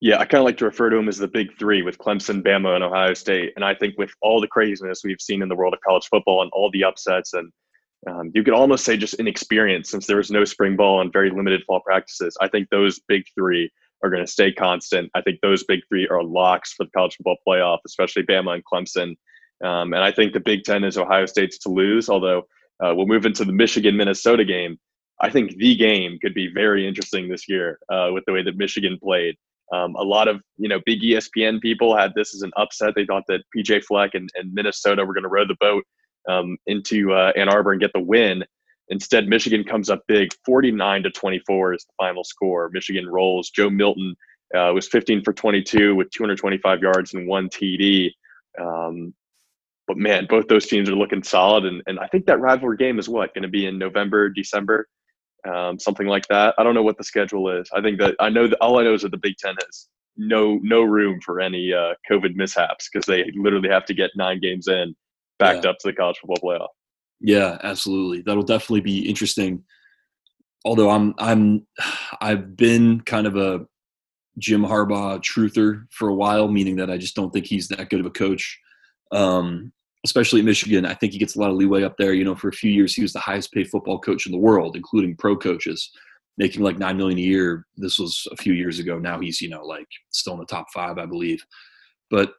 Yeah, 0.00 0.18
I 0.18 0.26
kind 0.26 0.40
of 0.40 0.44
like 0.44 0.56
to 0.58 0.64
refer 0.64 0.90
to 0.90 0.96
them 0.96 1.08
as 1.08 1.18
the 1.18 1.26
big 1.26 1.58
three 1.58 1.82
with 1.82 1.98
Clemson, 1.98 2.40
Bama, 2.40 2.76
and 2.76 2.84
Ohio 2.84 3.14
State. 3.14 3.52
And 3.56 3.64
I 3.64 3.74
think 3.74 3.98
with 3.98 4.12
all 4.22 4.40
the 4.40 4.46
craziness 4.46 5.02
we've 5.02 5.20
seen 5.20 5.42
in 5.42 5.48
the 5.48 5.56
world 5.56 5.74
of 5.74 5.80
college 5.80 6.06
football 6.08 6.40
and 6.40 6.50
all 6.52 6.70
the 6.70 6.84
upsets, 6.84 7.32
and 7.34 7.50
um, 8.06 8.30
you 8.34 8.42
could 8.44 8.54
almost 8.54 8.84
say 8.84 8.96
just 8.96 9.14
inexperience 9.14 9.90
since 9.90 10.06
there 10.06 10.16
was 10.16 10.30
no 10.30 10.44
spring 10.44 10.76
ball 10.76 11.00
and 11.00 11.12
very 11.12 11.30
limited 11.30 11.62
fall 11.66 11.80
practices. 11.80 12.36
I 12.40 12.48
think 12.48 12.68
those 12.70 13.00
big 13.08 13.24
three 13.34 13.70
are 14.02 14.10
going 14.10 14.24
to 14.24 14.30
stay 14.30 14.52
constant. 14.52 15.10
I 15.14 15.22
think 15.22 15.40
those 15.40 15.64
big 15.64 15.80
three 15.88 16.06
are 16.08 16.22
locks 16.22 16.72
for 16.72 16.84
the 16.84 16.90
college 16.90 17.16
football 17.16 17.38
playoff, 17.46 17.78
especially 17.86 18.22
Bama 18.22 18.54
and 18.54 18.64
Clemson. 18.64 19.16
Um, 19.64 19.92
and 19.92 20.04
I 20.04 20.12
think 20.12 20.32
the 20.32 20.40
Big 20.40 20.62
Ten 20.62 20.84
is 20.84 20.96
Ohio 20.96 21.26
State's 21.26 21.58
to 21.58 21.68
lose, 21.68 22.08
although 22.08 22.44
uh, 22.80 22.94
we'll 22.94 23.06
move 23.06 23.26
into 23.26 23.44
the 23.44 23.52
Michigan 23.52 23.96
Minnesota 23.96 24.44
game. 24.44 24.78
I 25.20 25.30
think 25.30 25.56
the 25.56 25.74
game 25.74 26.18
could 26.22 26.34
be 26.34 26.48
very 26.54 26.86
interesting 26.86 27.28
this 27.28 27.48
year 27.48 27.80
uh, 27.92 28.10
with 28.12 28.22
the 28.26 28.32
way 28.32 28.44
that 28.44 28.56
Michigan 28.56 28.98
played. 29.02 29.34
Um, 29.72 29.96
a 29.96 30.02
lot 30.02 30.28
of 30.28 30.40
you 30.56 30.68
know 30.68 30.80
big 30.86 31.02
ESPN 31.02 31.60
people 31.60 31.96
had 31.96 32.14
this 32.14 32.34
as 32.34 32.42
an 32.42 32.52
upset. 32.56 32.94
They 32.94 33.04
thought 33.04 33.24
that 33.26 33.42
PJ 33.54 33.84
Fleck 33.84 34.14
and, 34.14 34.30
and 34.36 34.54
Minnesota 34.54 35.04
were 35.04 35.12
going 35.12 35.24
to 35.24 35.28
row 35.28 35.44
the 35.44 35.56
boat 35.60 35.84
um, 36.28 36.56
into 36.66 37.12
uh, 37.12 37.32
Ann 37.36 37.48
Arbor 37.48 37.72
and 37.72 37.80
get 37.80 37.92
the 37.92 38.00
win. 38.00 38.44
Instead, 38.90 39.28
Michigan 39.28 39.64
comes 39.64 39.90
up 39.90 40.02
big, 40.08 40.30
49 40.44 41.02
to 41.02 41.10
24 41.10 41.74
is 41.74 41.84
the 41.84 41.92
final 41.98 42.24
score. 42.24 42.70
Michigan 42.72 43.06
rolls. 43.06 43.50
Joe 43.50 43.68
Milton 43.68 44.16
uh, 44.54 44.72
was 44.74 44.88
15 44.88 45.22
for 45.22 45.32
22 45.32 45.94
with 45.94 46.10
225 46.10 46.80
yards 46.80 47.12
and 47.12 47.28
one 47.28 47.48
TD. 47.50 48.10
Um, 48.58 49.14
but 49.86 49.98
man, 49.98 50.26
both 50.28 50.48
those 50.48 50.66
teams 50.66 50.88
are 50.88 50.96
looking 50.96 51.22
solid, 51.22 51.64
and, 51.64 51.82
and 51.86 51.98
I 51.98 52.06
think 52.08 52.26
that 52.26 52.40
rivalry 52.40 52.76
game 52.76 52.98
is 52.98 53.08
what 53.08 53.32
going 53.34 53.42
to 53.42 53.48
be 53.48 53.66
in 53.66 53.78
November, 53.78 54.28
December 54.28 54.86
um, 55.46 55.78
something 55.78 56.06
like 56.06 56.26
that. 56.28 56.54
I 56.58 56.62
don't 56.64 56.74
know 56.74 56.82
what 56.82 56.98
the 56.98 57.04
schedule 57.04 57.50
is. 57.50 57.68
I 57.74 57.80
think 57.80 57.98
that 58.00 58.16
I 58.20 58.28
know 58.28 58.48
that 58.48 58.58
all 58.60 58.78
I 58.78 58.82
know 58.82 58.94
is 58.94 59.02
that 59.02 59.10
the 59.10 59.18
Big 59.18 59.36
Ten 59.38 59.54
has 59.64 59.88
no 60.16 60.58
no 60.62 60.82
room 60.82 61.20
for 61.20 61.40
any 61.40 61.72
uh, 61.72 61.94
COVID 62.10 62.34
mishaps 62.34 62.88
because 62.92 63.06
they 63.06 63.30
literally 63.36 63.68
have 63.68 63.84
to 63.86 63.94
get 63.94 64.10
nine 64.16 64.40
games 64.40 64.68
in 64.68 64.94
backed 65.38 65.64
yeah. 65.64 65.70
up 65.70 65.78
to 65.78 65.88
the 65.88 65.92
college 65.92 66.18
football 66.18 66.38
playoff. 66.42 66.68
Yeah, 67.20 67.58
absolutely. 67.62 68.22
That'll 68.22 68.42
definitely 68.42 68.80
be 68.80 69.08
interesting. 69.08 69.64
Although 70.64 70.90
I'm 70.90 71.14
I'm 71.18 71.66
I've 72.20 72.56
been 72.56 73.00
kind 73.02 73.26
of 73.26 73.36
a 73.36 73.66
Jim 74.38 74.62
Harbaugh 74.62 75.20
truther 75.20 75.84
for 75.90 76.08
a 76.08 76.14
while, 76.14 76.48
meaning 76.48 76.76
that 76.76 76.90
I 76.90 76.96
just 76.96 77.16
don't 77.16 77.32
think 77.32 77.46
he's 77.46 77.68
that 77.68 77.90
good 77.90 78.00
of 78.00 78.06
a 78.06 78.10
coach. 78.10 78.58
Um, 79.10 79.72
especially 80.04 80.40
at 80.40 80.46
Michigan, 80.46 80.86
I 80.86 80.94
think 80.94 81.12
he 81.12 81.18
gets 81.18 81.34
a 81.34 81.40
lot 81.40 81.50
of 81.50 81.56
leeway 81.56 81.82
up 81.82 81.96
there. 81.98 82.12
You 82.12 82.24
know, 82.24 82.36
for 82.36 82.48
a 82.48 82.52
few 82.52 82.70
years, 82.70 82.94
he 82.94 83.02
was 83.02 83.12
the 83.12 83.18
highest 83.18 83.52
paid 83.52 83.68
football 83.68 83.98
coach 83.98 84.26
in 84.26 84.32
the 84.32 84.38
world, 84.38 84.76
including 84.76 85.16
pro 85.16 85.36
coaches, 85.36 85.90
making 86.36 86.62
like 86.62 86.78
nine 86.78 86.96
million 86.96 87.18
a 87.18 87.22
year. 87.22 87.66
This 87.76 87.98
was 87.98 88.26
a 88.30 88.36
few 88.36 88.52
years 88.52 88.78
ago. 88.78 88.98
Now 88.98 89.18
he's, 89.18 89.40
you 89.40 89.48
know, 89.48 89.64
like 89.64 89.88
still 90.10 90.34
in 90.34 90.40
the 90.40 90.46
top 90.46 90.66
five, 90.72 90.98
I 90.98 91.06
believe. 91.06 91.44
But 92.10 92.32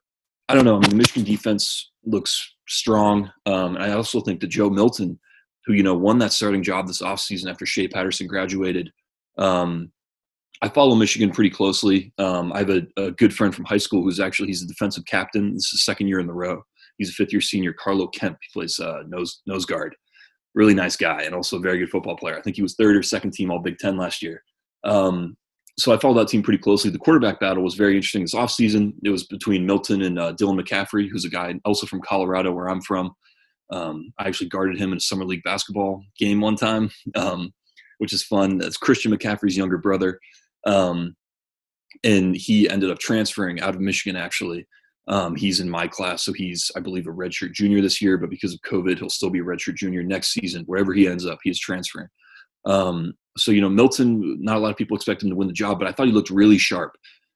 I 0.50 0.56
don't 0.56 0.66
know. 0.66 0.76
I 0.76 0.80
mean, 0.80 0.90
the 0.90 0.96
Michigan 0.96 1.24
defense 1.24 1.92
looks 2.04 2.56
strong. 2.68 3.32
Um, 3.46 3.78
I 3.78 3.92
also 3.94 4.20
think 4.20 4.42
that 4.42 4.48
Joe 4.48 4.70
Milton 4.70 5.20
who 5.70 5.76
you 5.76 5.84
know 5.84 5.94
won 5.94 6.18
that 6.18 6.34
starting 6.34 6.64
job 6.64 6.88
this 6.88 7.02
offseason 7.02 7.50
after 7.50 7.64
Shea 7.64 7.88
Patterson 7.88 8.26
graduated. 8.26 8.92
Um, 9.38 9.92
I 10.64 10.68
follow 10.68 10.96
Michigan 10.96 11.30
pretty 11.30 11.52
closely. 11.52 12.12
Um, 12.18 12.52
I 12.52 12.60
have 12.60 12.72
a, 12.72 12.82
a, 12.98 13.12
good 13.12 13.34
friend 13.34 13.56
from 13.56 13.66
high 13.66 13.78
school 13.78 14.02
who's 14.02 14.20
actually 14.20 14.48
he's 14.48 14.64
a 14.64 14.68
defensive 14.68 15.06
captain. 15.06 15.54
This 15.54 15.72
is 15.72 15.86
second 15.86 16.08
year 16.08 16.20
in 16.20 16.28
the 16.28 16.34
row. 16.34 16.64
He's 16.98 17.12
a 17.12 17.14
fifth 17.14 17.32
year 17.32 17.40
senior, 17.40 17.72
Carlo 17.72 18.08
Kemp. 18.08 18.38
He 18.42 18.50
plays 18.52 18.80
uh, 18.80 19.04
nose 19.08 19.42
nose 19.46 19.66
guard. 19.66 19.96
Really 20.56 20.74
nice 20.74 20.96
guy 20.96 21.22
and 21.22 21.36
also 21.36 21.58
a 21.58 21.62
very 21.62 21.78
good 21.78 21.92
football 21.92 22.18
player. 22.18 22.36
I 22.36 22.42
think 22.42 22.56
he 22.56 22.64
was 22.64 22.74
third 22.74 22.96
or 22.96 23.04
second 23.04 23.32
team 23.32 23.52
All 23.52 23.60
Big 23.60 23.78
Ten 23.78 23.96
last 23.96 24.24
year. 24.24 24.44
Um, 24.84 25.38
so 25.80 25.94
I 25.94 25.98
followed 25.98 26.20
that 26.20 26.28
team 26.28 26.44
pretty 26.44 26.62
closely. 26.62 26.92
The 26.92 27.00
quarterback 27.00 27.40
battle 27.40 27.64
was 27.64 27.76
very 27.76 27.96
interesting 27.96 28.22
this 28.22 28.36
offseason. 28.36 28.94
It 29.04 29.10
was 29.10 29.24
between 29.26 29.66
Milton 29.66 30.02
and 30.02 30.20
uh, 30.20 30.34
Dylan 30.34 30.60
McCaffrey, 30.60 31.10
who's 31.10 31.26
a 31.26 31.30
guy 31.30 31.60
also 31.64 31.88
from 31.88 32.02
Colorado, 32.02 32.52
where 32.52 32.70
I'm 32.70 32.82
from. 32.82 33.12
Um, 33.72 34.12
I 34.18 34.28
actually 34.28 34.50
guarded 34.50 34.78
him 34.78 34.92
in 34.92 34.98
a 34.98 35.02
summer 35.02 35.26
league 35.26 35.44
basketball 35.44 36.04
game 36.18 36.42
one 36.42 36.56
time, 36.56 36.90
um, 37.16 37.54
which 38.00 38.14
is 38.14 38.24
fun. 38.24 38.58
That's 38.58 38.78
Christian 38.78 39.12
McCaffrey's 39.12 39.58
younger 39.58 39.78
brother. 39.78 40.20
Um, 40.66 41.16
and 42.04 42.36
he 42.36 42.70
ended 42.70 42.92
up 42.92 43.00
transferring 43.00 43.62
out 43.62 43.76
of 43.76 43.82
Michigan, 43.82 44.20
actually. 44.20 44.68
Um, 45.08 45.36
he's 45.36 45.60
in 45.60 45.70
my 45.70 45.88
class, 45.88 46.24
so 46.24 46.34
he's, 46.34 46.72
I 46.76 46.82
believe, 46.82 47.08
a 47.08 47.12
redshirt 47.12 47.54
junior 47.54 47.82
this 47.82 48.02
year, 48.02 48.18
but 48.18 48.30
because 48.30 48.54
of 48.54 48.62
COVID, 48.62 49.00
he'll 49.00 49.10
still 49.10 49.32
be 49.32 49.40
a 49.40 49.44
redshirt 49.44 49.76
junior 49.76 50.04
next 50.04 50.34
season. 50.34 50.64
Wherever 50.66 50.94
he 50.94 51.08
ends 51.08 51.26
up, 51.26 51.40
he 51.44 51.50
is 51.50 51.60
transferring. 51.60 52.08
So, 53.40 53.52
you 53.52 53.62
know, 53.62 53.70
Milton, 53.70 54.38
not 54.42 54.58
a 54.58 54.60
lot 54.60 54.72
of 54.72 54.78
people 54.78 54.96
expect 54.96 55.24
him 55.24 55.30
to 55.30 55.36
win 55.36 55.48
the 55.48 55.54
job, 55.54 55.80
but 55.80 55.88
I 55.88 55.92
thought 55.92 56.08
he 56.08 56.14
looked 56.14 56.30
really 56.30 56.58
sharp. 56.58 56.96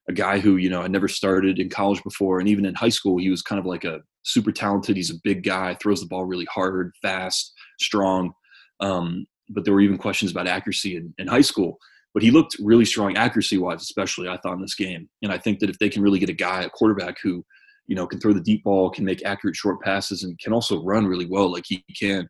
A 0.10 0.14
guy 0.14 0.40
who, 0.40 0.58
you 0.58 0.70
know, 0.70 0.82
had 0.82 0.92
never 0.92 1.08
started 1.08 1.60
in 1.60 1.70
college 1.70 2.04
before. 2.04 2.40
And 2.40 2.50
even 2.50 2.66
in 2.66 2.76
high 2.76 2.90
school, 2.90 3.18
he 3.18 3.30
was 3.30 3.42
kind 3.42 3.60
of 3.60 3.66
like 3.66 3.86
a 3.86 4.02
super 4.24 4.52
talented. 4.52 4.98
He's 4.98 5.12
a 5.12 5.20
big 5.24 5.44
guy, 5.44 5.76
throws 5.76 6.02
the 6.02 6.08
ball 6.08 6.26
really 6.26 6.48
hard, 6.54 6.92
fast, 7.02 7.54
strong. 7.80 8.34
Um, 8.82 9.26
but 9.50 9.64
there 9.64 9.74
were 9.74 9.82
even 9.82 9.98
questions 9.98 10.32
about 10.32 10.48
accuracy 10.48 10.98
in, 10.98 11.14
in 11.18 11.28
high 11.28 11.42
school. 11.42 11.78
But 12.14 12.22
he 12.22 12.32
looked 12.32 12.58
really 12.60 12.86
strong 12.86 13.18
accuracy 13.18 13.58
wise, 13.58 13.82
especially 13.82 14.28
I 14.28 14.38
thought 14.38 14.56
in 14.56 14.62
this 14.62 14.76
game. 14.76 15.10
And 15.22 15.32
I 15.32 15.38
think 15.38 15.60
that 15.60 15.70
if 15.70 15.80
they 15.80 15.90
can 15.90 16.04
really 16.04 16.20
get 16.20 16.30
a 16.30 16.34
guy, 16.34 16.64
a 16.64 16.70
quarterback 16.70 17.16
who, 17.24 17.44
you 17.88 17.96
know, 17.96 18.06
can 18.06 18.20
throw 18.20 18.34
the 18.34 18.42
deep 18.42 18.64
ball, 18.64 18.90
can 18.90 19.06
make 19.06 19.26
accurate 19.26 19.56
short 19.56 19.82
passes, 19.82 20.24
and 20.24 20.38
can 20.40 20.54
also 20.54 20.84
run 20.84 21.08
really 21.08 21.26
well 21.26 21.52
like 21.52 21.64
he 21.68 21.84
can. 22.00 22.30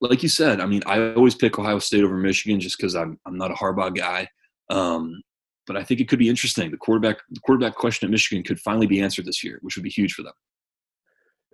Like 0.00 0.22
you 0.22 0.28
said, 0.28 0.60
I 0.60 0.66
mean, 0.66 0.82
I 0.86 1.12
always 1.12 1.34
pick 1.34 1.58
Ohio 1.58 1.78
State 1.78 2.04
over 2.04 2.16
Michigan 2.16 2.60
just 2.60 2.78
because 2.78 2.94
I'm 2.94 3.18
I'm 3.26 3.36
not 3.36 3.50
a 3.50 3.54
Harbaugh 3.54 3.94
guy. 3.94 4.28
Um, 4.70 5.22
but 5.66 5.76
I 5.76 5.84
think 5.84 6.00
it 6.00 6.08
could 6.08 6.18
be 6.18 6.28
interesting. 6.28 6.70
The 6.70 6.76
quarterback 6.76 7.18
the 7.30 7.40
quarterback 7.40 7.74
question 7.74 8.06
at 8.06 8.10
Michigan 8.10 8.42
could 8.42 8.60
finally 8.60 8.86
be 8.86 9.00
answered 9.00 9.26
this 9.26 9.44
year, 9.44 9.58
which 9.62 9.76
would 9.76 9.84
be 9.84 9.90
huge 9.90 10.14
for 10.14 10.22
them. 10.22 10.32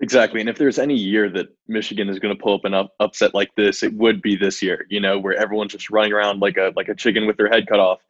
Exactly. 0.01 0.41
And 0.41 0.49
if 0.49 0.59
there's 0.59 0.79
any 0.79 0.95
year 0.95 1.31
that 1.31 1.49
Michigan 1.69 2.09
is 2.09 2.19
going 2.19 2.37
to 2.37 2.43
pull 2.43 2.55
up 2.55 2.65
an 2.65 2.75
up, 2.75 2.93
upset 3.01 3.35
like 3.35 3.51
this, 3.57 3.83
it 3.83 3.95
would 3.95 4.21
be 4.21 4.37
this 4.37 4.63
year, 4.63 4.87
you 4.91 5.01
know, 5.01 5.19
where 5.19 5.35
everyone's 5.35 5.73
just 5.73 5.91
running 5.91 6.13
around 6.13 6.41
like 6.41 6.59
a 6.59 6.73
like 6.77 6.89
a 6.89 6.95
chicken 6.95 7.27
with 7.27 7.37
their 7.37 7.49
head 7.49 7.67
cut 7.67 7.81
off. 7.81 8.01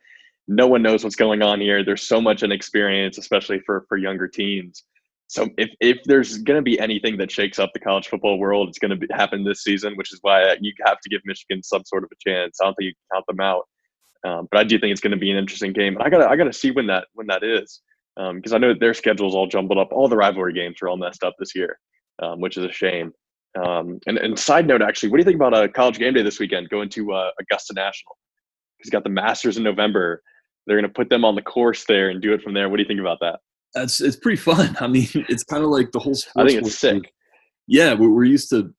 No 0.49 0.66
one 0.66 0.83
knows 0.83 1.02
what's 1.02 1.16
going 1.16 1.43
on 1.43 1.61
here. 1.61 1.85
There's 1.85 2.02
so 2.02 2.21
much 2.21 2.43
inexperience, 2.43 3.19
especially 3.19 3.61
for 3.61 3.85
for 3.88 3.97
younger 3.97 4.28
teams. 4.28 4.85
So 5.28 5.49
if 5.59 5.71
if 5.80 5.99
there's 6.04 6.38
going 6.38 6.59
to 6.59 6.62
be 6.62 6.78
anything 6.78 7.16
that 7.18 7.30
shakes 7.30 7.59
up 7.59 7.73
the 7.73 7.80
college 7.80 8.09
football 8.09 8.38
world, 8.38 8.68
it's 8.68 8.78
going 8.78 8.99
to 8.99 9.06
happen 9.14 9.45
this 9.45 9.62
season, 9.62 9.95
which 9.97 10.12
is 10.12 10.21
why 10.23 10.56
you 10.61 10.73
have 10.85 11.00
to 11.00 11.09
give 11.09 11.21
Michigan 11.25 11.62
some 11.62 11.85
sort 11.85 12.04
of 12.04 12.11
a 12.12 12.28
chance. 12.28 12.59
I 12.61 12.64
don't 12.64 12.75
think 12.75 12.87
you 12.87 12.92
can 12.92 13.16
count 13.16 13.26
them 13.26 13.40
out, 13.40 13.64
um, 14.25 14.49
but 14.50 14.61
I 14.61 14.64
do 14.64 14.78
think 14.78 14.92
it's 14.92 15.00
going 15.00 15.12
to 15.12 15.16
be 15.16 15.30
an 15.30 15.37
interesting 15.37 15.73
game. 15.73 15.97
I 16.00 16.11
gotta 16.11 16.28
I 16.28 16.37
gotta 16.37 16.52
see 16.52 16.71
when 16.71 16.87
that 16.87 17.09
when 17.14 17.26
that 17.26 17.42
is 17.42 17.80
because 18.16 18.52
um, 18.52 18.54
I 18.54 18.59
know 18.59 18.73
their 18.73 18.95
schedule's 18.95 19.35
all 19.35 19.47
jumbled 19.47 19.78
up. 19.78 19.92
All 19.92 20.09
the 20.09 20.16
rivalry 20.16 20.52
games 20.52 20.80
are 20.80 20.88
all 20.88 20.97
messed 20.97 21.23
up 21.23 21.35
this 21.38 21.54
year, 21.54 21.78
um, 22.23 22.40
which 22.40 22.56
is 22.56 22.64
a 22.64 22.73
shame. 22.73 23.12
Um, 23.62 24.00
and, 24.06 24.18
and 24.18 24.38
side 24.38 24.66
note, 24.66 24.83
actually, 24.83 25.11
what 25.11 25.16
do 25.16 25.21
you 25.23 25.25
think 25.25 25.37
about 25.37 25.54
a 25.54 25.64
uh, 25.64 25.68
college 25.68 25.99
game 25.99 26.14
day 26.14 26.23
this 26.23 26.38
weekend 26.38 26.68
going 26.68 26.88
to 26.90 27.12
uh, 27.12 27.30
Augusta 27.40 27.75
National? 27.75 28.16
He's 28.78 28.90
got 28.90 29.02
the 29.02 29.11
Masters 29.11 29.56
in 29.56 29.62
November. 29.62 30.23
They're 30.66 30.76
going 30.76 30.90
to 30.90 30.95
put 30.95 31.09
them 31.09 31.25
on 31.25 31.35
the 31.35 31.42
course 31.42 31.85
there 31.85 32.11
and 32.11 32.21
do 32.21 32.33
it 32.33 32.42
from 32.42 32.54
there. 32.54 32.68
What 32.68 32.76
do 32.76 32.83
you 32.83 32.88
think 32.88 33.00
about 33.00 33.18
that? 33.21 33.40
That's 33.76 34.00
it's 34.00 34.16
pretty 34.16 34.38
fun. 34.38 34.76
I 34.80 34.87
mean, 34.87 35.06
it's 35.28 35.45
kind 35.45 35.62
of 35.62 35.71
like 35.71 35.92
the 35.92 35.99
whole. 35.99 36.16
I 36.37 36.47
think 36.47 36.62
it's 36.62 36.78
sick. 36.78 37.12
Yeah, 37.68 37.95
we're, 37.95 38.11
we're 38.11 38.25
used 38.25 38.50
to 38.50 38.73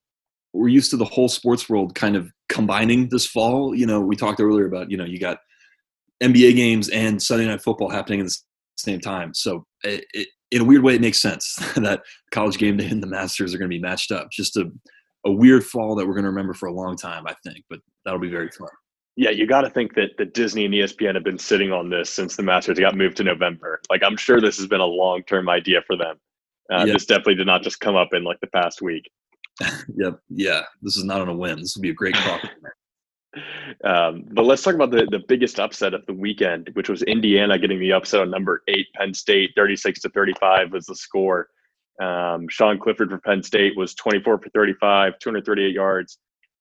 we're 0.54 0.70
used 0.70 0.89
to 0.92 0.98
the 0.98 1.06
whole 1.06 1.30
sports 1.30 1.70
world 1.70 1.94
kind 1.96 2.16
of 2.16 2.32
combining 2.50 3.10
this 3.10 3.25
fall. 3.25 3.75
You 3.75 3.86
know, 3.86 4.01
we 4.01 4.16
talked 4.16 4.42
earlier 4.42 4.66
about 4.66 4.89
you 4.89 4.98
know 4.98 5.06
you 5.06 5.20
got 5.20 5.38
NBA 6.22 6.56
games 6.56 6.89
and 6.89 7.22
Sunday 7.22 7.46
night 7.46 7.62
football 7.62 7.89
happening 7.89 8.22
at 8.22 8.25
the 8.25 8.38
same 8.77 9.00
time. 9.00 9.34
So 9.34 9.66
it, 9.84 10.04
it, 10.13 10.27
in 10.50 10.62
a 10.62 10.66
weird 10.66 10.82
way, 10.84 10.96
it 10.96 11.01
makes 11.01 11.22
sense 11.22 11.56
that 11.75 12.01
college 12.32 12.58
game 12.58 12.77
day 12.77 12.88
and 12.88 13.04
the 13.04 13.08
Masters 13.08 13.54
are 13.54 13.60
going 13.60 13.70
to 13.70 13.75
be 13.75 13.82
matched 13.82 14.12
up. 14.12 14.30
Just 14.32 14.58
a, 14.58 14.66
a 15.25 15.32
weird 15.32 15.63
fall 15.63 15.96
that 15.96 16.08
we're 16.08 16.13
going 16.13 16.24
to 16.24 16.30
remember 16.30 16.54
for 16.54 16.68
a 16.68 16.74
long 16.74 16.96
time, 16.96 17.27
I 17.27 17.36
think, 17.46 17.66
but 17.70 17.80
that'll 18.04 18.20
be 18.20 18.32
very 18.32 18.50
fun. 18.50 18.70
Yeah, 19.18 19.32
you 19.32 19.48
got 19.48 19.62
to 19.62 19.70
think 19.70 19.96
that, 19.96 20.12
that 20.20 20.34
Disney 20.34 20.66
and 20.66 20.74
ESPN 20.74 21.16
have 21.16 21.24
been 21.24 21.40
sitting 21.40 21.72
on 21.72 21.90
this 21.90 22.10
since 22.10 22.36
the 22.36 22.44
Masters 22.44 22.80
got 22.80 22.96
moved 22.96 23.18
to 23.18 23.24
November. 23.24 23.82
Like, 23.90 24.04
I'm 24.04 24.16
sure 24.16 24.40
this 24.40 24.58
has 24.58 24.68
been 24.68 24.80
a 24.80 24.86
long 24.86 25.24
term 25.24 25.50
idea 25.50 25.82
for 25.86 25.98
them. 25.98 26.18
Uh, 26.72 26.86
yep. 26.86 26.94
This 26.94 27.06
definitely 27.06 27.36
did 27.36 27.48
not 27.48 27.64
just 27.64 27.80
come 27.80 27.96
up 27.96 28.14
in 28.14 28.24
like 28.24 28.40
the 28.42 28.48
past 28.48 28.82
week. 28.82 29.10
yep. 29.96 30.20
Yeah. 30.30 30.62
This 30.82 30.98
is 30.98 31.04
not 31.04 31.22
on 31.22 31.30
a 31.30 31.36
whim. 31.36 31.60
This 31.60 31.76
would 31.76 31.82
be 31.82 31.90
a 31.90 31.94
great 31.94 32.16
crop. 32.16 32.42
Um, 33.84 34.26
but 34.32 34.46
let's 34.46 34.64
talk 34.64 34.74
about 34.74 34.92
the, 34.92 35.06
the 35.12 35.24
biggest 35.28 35.60
upset 35.60 35.94
of 35.94 36.06
the 36.06 36.14
weekend, 36.14 36.70
which 36.74 36.90
was 36.90 37.04
Indiana 37.04 37.60
getting 37.60 37.80
the 37.80 37.94
upset 37.94 38.22
on 38.22 38.32
number 38.32 38.64
eight, 38.68 38.88
Penn 38.96 39.14
State, 39.14 39.52
36 39.56 40.02
to 40.02 40.10
35 40.10 40.72
was 40.72 40.86
the 40.86 40.96
score. 40.96 41.50
Um, 42.02 42.48
Sean 42.50 42.80
Clifford 42.80 43.10
for 43.10 43.20
Penn 43.20 43.44
State 43.44 43.78
was 43.78 43.94
24 43.96 44.40
for 44.40 44.50
35, 44.50 45.20
238 45.20 45.74
yards, 45.74 46.18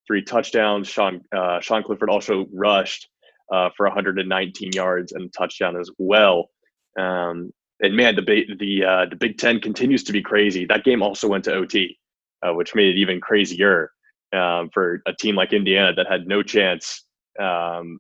three 0.07 0.23
touchdowns. 0.23 0.89
Sean, 0.89 1.21
uh, 1.35 1.61
Sean 1.61 1.83
Clifford 1.83 2.11
also 2.11 2.47
rushed 2.53 3.09
uh, 3.53 3.71
for 3.77 3.87
119 3.87 4.73
yards 4.73 5.13
and 5.13 5.33
touchdown 5.33 5.77
as 5.79 5.91
well. 5.99 6.51
Um, 6.99 7.53
and 7.81 7.95
man, 7.95 8.17
the 8.17 8.23
the 8.59 8.85
uh, 8.85 9.07
the 9.11 9.17
Big 9.17 9.39
Ten 9.39 9.61
continues 9.61 10.03
to 10.05 10.13
be 10.13 10.23
crazy. 10.23 10.65
That 10.65 10.85
game 10.85 11.03
also 11.03 11.29
went 11.29 11.45
to 11.45 11.53
OT, 11.53 11.99
uh, 12.43 12.55
which 12.55 12.75
made 12.75 12.89
it 12.89 12.99
even 12.99 13.21
crazier 13.21 13.91
um, 14.35 14.71
for 14.73 15.03
a 15.07 15.13
team 15.13 15.37
like 15.37 15.53
Indiana 15.53 15.93
that 15.95 16.07
had 16.11 16.27
no 16.27 16.43
chance 16.43 17.05
um, 17.39 17.99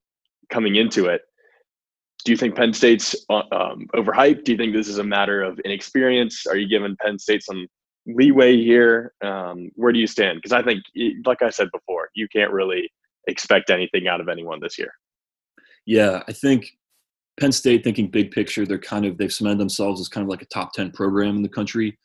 coming 0.50 0.76
into 0.76 1.06
it. 1.06 1.22
Do 2.24 2.32
you 2.32 2.38
think 2.38 2.56
Penn 2.56 2.72
State's 2.72 3.14
uh, 3.28 3.42
um, 3.52 3.86
overhyped? 3.94 4.44
Do 4.44 4.52
you 4.52 4.58
think 4.58 4.74
this 4.74 4.88
is 4.88 4.98
a 4.98 5.04
matter 5.04 5.42
of 5.42 5.58
inexperience? 5.60 6.46
Are 6.46 6.56
you 6.56 6.68
giving 6.68 6.96
Penn 6.96 7.18
State 7.18 7.44
some 7.44 7.66
leeway 8.06 8.56
here? 8.56 9.12
Um, 9.22 9.70
where 9.74 9.92
do 9.92 9.98
you 9.98 10.06
stand? 10.06 10.38
Because 10.38 10.52
I 10.52 10.62
think, 10.62 10.82
like 11.24 11.42
I 11.42 11.50
said 11.50 11.68
before, 11.72 12.10
you 12.14 12.28
can't 12.28 12.52
really 12.52 12.90
expect 13.26 13.70
anything 13.70 14.08
out 14.08 14.20
of 14.20 14.28
anyone 14.28 14.60
this 14.60 14.78
year. 14.78 14.92
Yeah, 15.84 16.22
I 16.28 16.32
think 16.32 16.70
Penn 17.38 17.52
State, 17.52 17.84
thinking 17.84 18.08
big 18.10 18.30
picture, 18.30 18.66
they're 18.66 18.78
kind 18.78 19.04
of 19.04 19.18
they've 19.18 19.32
cemented 19.32 19.58
themselves 19.58 20.00
as 20.00 20.08
kind 20.08 20.22
of 20.24 20.28
like 20.28 20.42
a 20.42 20.46
top 20.46 20.72
ten 20.72 20.90
program 20.90 21.36
in 21.36 21.42
the 21.42 21.48
country 21.48 21.98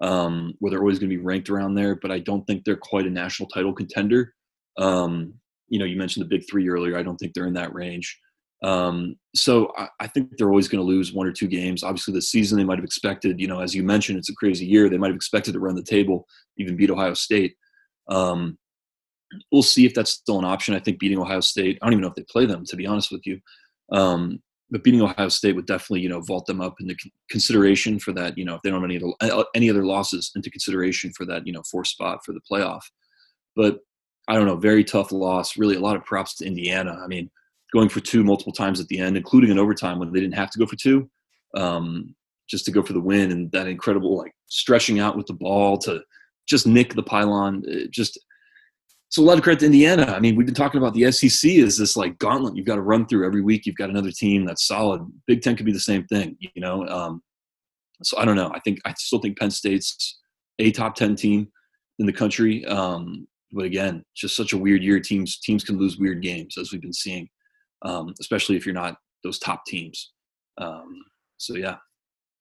um, 0.00 0.54
where 0.58 0.70
they're 0.70 0.80
always 0.80 0.98
going 0.98 1.10
to 1.10 1.16
be 1.16 1.22
ranked 1.22 1.50
around 1.50 1.74
there, 1.74 1.94
but 1.94 2.10
I 2.10 2.18
don't 2.18 2.44
think 2.46 2.64
they're 2.64 2.76
quite 2.76 3.06
a 3.06 3.10
national 3.10 3.48
title 3.48 3.72
contender. 3.72 4.34
Um, 4.76 5.34
you 5.68 5.78
know, 5.78 5.84
you 5.84 5.96
mentioned 5.96 6.24
the 6.24 6.28
big 6.28 6.44
three 6.48 6.68
earlier. 6.68 6.98
I 6.98 7.02
don't 7.02 7.16
think 7.16 7.32
they're 7.32 7.46
in 7.46 7.54
that 7.54 7.74
range. 7.74 8.18
Um, 8.64 9.16
so 9.34 9.74
I, 9.76 9.88
I, 10.00 10.06
think 10.06 10.38
they're 10.38 10.48
always 10.48 10.68
going 10.68 10.82
to 10.82 10.88
lose 10.88 11.12
one 11.12 11.26
or 11.26 11.32
two 11.32 11.48
games. 11.48 11.84
Obviously, 11.84 12.14
this 12.14 12.30
season 12.30 12.56
they 12.56 12.64
might 12.64 12.78
have 12.78 12.84
expected, 12.84 13.38
you 13.38 13.46
know, 13.46 13.60
as 13.60 13.74
you 13.74 13.82
mentioned, 13.82 14.18
it's 14.18 14.30
a 14.30 14.34
crazy 14.34 14.64
year. 14.64 14.88
They 14.88 14.96
might 14.96 15.08
have 15.08 15.16
expected 15.16 15.52
to 15.52 15.60
run 15.60 15.74
the 15.74 15.82
table, 15.82 16.26
even 16.56 16.74
beat 16.74 16.90
Ohio 16.90 17.12
State. 17.12 17.56
Um, 18.08 18.56
we'll 19.52 19.62
see 19.62 19.84
if 19.84 19.92
that's 19.92 20.12
still 20.12 20.38
an 20.38 20.46
option. 20.46 20.74
I 20.74 20.78
think 20.78 20.98
beating 20.98 21.18
Ohio 21.18 21.40
State, 21.40 21.78
I 21.82 21.84
don't 21.84 21.92
even 21.92 22.00
know 22.00 22.08
if 22.08 22.14
they 22.14 22.24
play 22.26 22.46
them, 22.46 22.64
to 22.64 22.76
be 22.76 22.86
honest 22.86 23.12
with 23.12 23.26
you. 23.26 23.38
Um, 23.92 24.42
but 24.70 24.82
beating 24.82 25.02
Ohio 25.02 25.28
State 25.28 25.56
would 25.56 25.66
definitely, 25.66 26.00
you 26.00 26.08
know, 26.08 26.22
vault 26.22 26.46
them 26.46 26.62
up 26.62 26.76
into 26.80 26.96
consideration 27.28 27.98
for 27.98 28.12
that. 28.12 28.38
You 28.38 28.46
know, 28.46 28.54
if 28.54 28.62
they 28.62 28.70
don't 28.70 28.80
have 28.80 28.90
any 28.90 28.96
other 29.20 29.44
any 29.54 29.68
other 29.68 29.84
losses, 29.84 30.32
into 30.36 30.50
consideration 30.50 31.12
for 31.12 31.26
that, 31.26 31.46
you 31.46 31.52
know, 31.52 31.62
fourth 31.70 31.88
spot 31.88 32.20
for 32.24 32.32
the 32.32 32.40
playoff. 32.50 32.82
But 33.54 33.80
I 34.26 34.36
don't 34.36 34.46
know, 34.46 34.56
very 34.56 34.84
tough 34.84 35.12
loss. 35.12 35.58
Really, 35.58 35.76
a 35.76 35.80
lot 35.80 35.96
of 35.96 36.04
props 36.06 36.36
to 36.36 36.46
Indiana. 36.46 36.98
I 37.04 37.08
mean, 37.08 37.30
going 37.74 37.88
for 37.88 38.00
two 38.00 38.24
multiple 38.24 38.52
times 38.52 38.80
at 38.80 38.86
the 38.88 38.98
end, 38.98 39.16
including 39.16 39.50
an 39.50 39.58
overtime 39.58 39.98
when 39.98 40.12
they 40.12 40.20
didn't 40.20 40.36
have 40.36 40.50
to 40.50 40.58
go 40.58 40.66
for 40.66 40.76
two, 40.76 41.10
um, 41.56 42.14
just 42.48 42.64
to 42.64 42.70
go 42.70 42.82
for 42.82 42.92
the 42.94 43.00
win, 43.00 43.32
and 43.32 43.50
that 43.52 43.66
incredible 43.66 44.16
like 44.16 44.32
stretching 44.46 45.00
out 45.00 45.16
with 45.16 45.26
the 45.26 45.34
ball 45.34 45.76
to 45.78 46.00
just 46.48 46.66
nick 46.66 46.94
the 46.94 47.02
pylon. 47.02 47.62
It 47.66 47.90
just 47.90 48.18
so 49.08 49.22
a 49.22 49.24
lot 49.24 49.38
of 49.38 49.44
credit 49.44 49.60
to 49.60 49.66
Indiana. 49.66 50.06
I 50.06 50.20
mean, 50.20 50.34
we've 50.34 50.46
been 50.46 50.54
talking 50.54 50.78
about 50.78 50.94
the 50.94 51.10
SEC 51.12 51.50
is 51.50 51.76
this 51.76 51.96
like 51.96 52.18
gauntlet 52.18 52.56
you've 52.56 52.66
got 52.66 52.76
to 52.76 52.82
run 52.82 53.06
through 53.06 53.26
every 53.26 53.42
week. 53.42 53.66
You've 53.66 53.76
got 53.76 53.90
another 53.90 54.10
team 54.10 54.44
that's 54.44 54.66
solid. 54.66 55.02
Big 55.26 55.42
Ten 55.42 55.56
could 55.56 55.66
be 55.66 55.72
the 55.72 55.80
same 55.80 56.04
thing, 56.06 56.36
you 56.40 56.60
know. 56.60 56.86
Um, 56.88 57.22
so 58.02 58.18
I 58.18 58.24
don't 58.24 58.36
know. 58.36 58.50
I 58.54 58.60
think 58.60 58.80
I 58.84 58.94
still 58.96 59.20
think 59.20 59.38
Penn 59.38 59.50
State's 59.50 60.20
a 60.58 60.70
top 60.70 60.94
ten 60.94 61.16
team 61.16 61.48
in 61.98 62.06
the 62.06 62.12
country. 62.12 62.64
Um, 62.66 63.26
but 63.52 63.64
again, 63.64 64.02
just 64.16 64.36
such 64.36 64.52
a 64.52 64.58
weird 64.58 64.82
year. 64.82 64.98
Teams 65.00 65.38
teams 65.38 65.64
can 65.64 65.78
lose 65.78 65.96
weird 65.96 66.22
games 66.22 66.58
as 66.58 66.72
we've 66.72 66.82
been 66.82 66.92
seeing, 66.92 67.28
um, 67.84 68.14
especially 68.20 68.56
if 68.56 68.66
you're 68.66 68.74
not 68.74 68.96
those 69.22 69.38
top 69.38 69.64
teams. 69.66 70.12
Um, 70.58 71.04
so 71.36 71.54
yeah. 71.54 71.76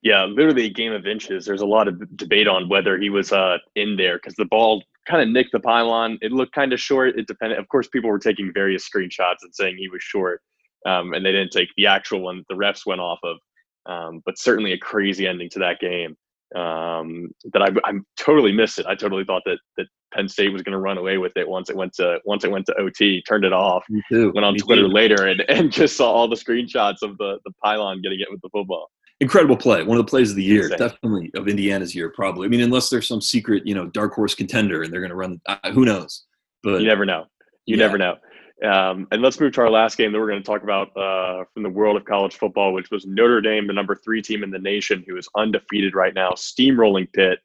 Yeah, 0.01 0.25
literally 0.25 0.65
a 0.65 0.69
game 0.69 0.91
of 0.91 1.07
inches. 1.07 1.45
There's 1.45 1.62
a 1.62 1.65
lot 1.65 1.88
of 1.88 2.17
debate 2.17 2.47
on 2.47 2.67
whether 2.67 2.97
he 2.97 3.09
was 3.09 3.31
uh, 3.31 3.57
in 3.75 3.95
there 3.95 4.17
because 4.17 4.35
the 4.35 4.45
ball 4.45 4.83
kind 5.07 5.21
of 5.21 5.29
nicked 5.29 5.53
the 5.53 5.62
pylon. 5.62 6.17
It 6.21 6.33
looked 6.33 6.53
kind 6.53 6.73
of 6.73 6.79
short. 6.79 7.17
It 7.17 7.27
depended. 7.27 7.57
Of 7.57 7.69
course, 7.69 7.88
people 7.88 8.09
were 8.09 8.19
taking 8.19 8.51
various 8.53 8.88
screenshots 8.88 9.43
and 9.43 9.55
saying 9.55 9.77
he 9.77 9.88
was 9.88 10.03
short, 10.03 10.41
um, 10.85 11.13
and 11.13 11.25
they 11.25 11.31
didn't 11.31 11.51
take 11.51 11.69
the 11.77 11.88
actual 11.88 12.19
one 12.19 12.43
the 12.50 12.55
refs 12.55 12.85
went 12.85 13.00
off 13.00 13.19
of. 13.23 13.38
Um, 13.85 14.21
but 14.25 14.38
certainly 14.38 14.73
a 14.73 14.77
crazy 14.77 15.25
ending 15.25 15.50
to 15.51 15.59
that 15.59 15.79
game 15.79 16.17
um, 16.55 17.29
that 17.53 17.62
I, 17.62 17.69
I 17.89 17.93
totally 18.17 18.51
missed 18.51 18.79
it. 18.79 18.86
I 18.86 18.95
totally 18.95 19.24
thought 19.25 19.41
that 19.45 19.57
that 19.77 19.88
Penn 20.13 20.29
State 20.29 20.53
was 20.53 20.62
going 20.62 20.74
to 20.74 20.79
run 20.79 20.98
away 20.98 21.17
with 21.17 21.36
it 21.38 21.48
once 21.48 21.69
it 21.69 21.75
went 21.75 21.93
to 21.93 22.19
once 22.25 22.43
it 22.43 22.51
went 22.51 22.65
to 22.67 22.75
OT. 22.79 23.22
Turned 23.27 23.45
it 23.45 23.53
off. 23.53 23.83
Went 24.12 24.38
on 24.45 24.53
Me 24.53 24.60
Twitter 24.60 24.83
too. 24.83 24.88
later 24.88 25.27
and, 25.27 25.41
and 25.50 25.72
just 25.72 25.98
saw 25.98 26.12
all 26.12 26.27
the 26.27 26.36
screenshots 26.36 27.01
of 27.01 27.17
the 27.17 27.39
the 27.45 27.51
pylon 27.63 28.01
getting 28.01 28.19
it 28.19 28.27
with 28.31 28.41
the 28.41 28.50
football. 28.50 28.89
incredible 29.19 29.57
play. 29.57 29.83
One 29.83 29.98
of 29.98 30.05
the 30.05 30.10
plays 30.10 30.29
of 30.29 30.36
the 30.36 30.43
year, 30.43 30.63
Insane. 30.65 30.77
definitely 30.79 31.31
of 31.36 31.48
Indiana's 31.48 31.95
year, 31.95 32.12
probably. 32.15 32.45
I 32.45 32.50
mean, 32.50 32.62
unless 32.62 32.89
there's 32.89 33.07
some 33.07 33.22
secret, 33.22 33.63
you 33.65 33.74
know, 33.75 33.88
dark 33.88 34.13
horse 34.13 34.36
contender 34.36 34.83
and 34.83 34.93
they're 34.93 35.01
going 35.01 35.10
to 35.10 35.15
run. 35.15 35.41
Uh, 35.48 35.72
who 35.72 35.86
knows? 35.86 36.25
But 36.63 36.81
You 36.81 36.88
never 36.88 37.05
know. 37.05 37.25
You 37.65 37.77
Yeah. 37.77 37.86
never 37.86 37.98
know. 37.98 38.15
Um, 38.63 39.08
and 39.12 39.22
let's 39.22 39.39
move 39.39 39.51
to 39.53 39.62
our 39.62 39.70
last 39.70 39.98
game 39.98 40.13
that 40.13 40.20
we're 40.20 40.29
going 40.29 40.41
to 40.41 40.46
talk 40.46 40.63
about 40.63 40.96
uh, 40.96 41.43
from 41.53 41.63
the 41.63 41.70
world 41.70 41.98
of 41.98 42.05
college 42.05 42.36
football, 42.36 42.74
which 42.74 42.91
was 42.91 43.05
Notre 43.05 43.41
Dame, 43.41 43.67
the 43.67 43.74
number 43.74 43.96
three 43.96 44.22
team 44.22 44.41
in 44.41 44.51
the 44.51 44.60
nation, 44.60 45.03
who 45.05 45.17
is 45.17 45.27
undefeated 45.36 45.96
right 45.96 46.13
now, 46.13 46.32
steamrolling 46.32 47.12
Pitt, 47.12 47.39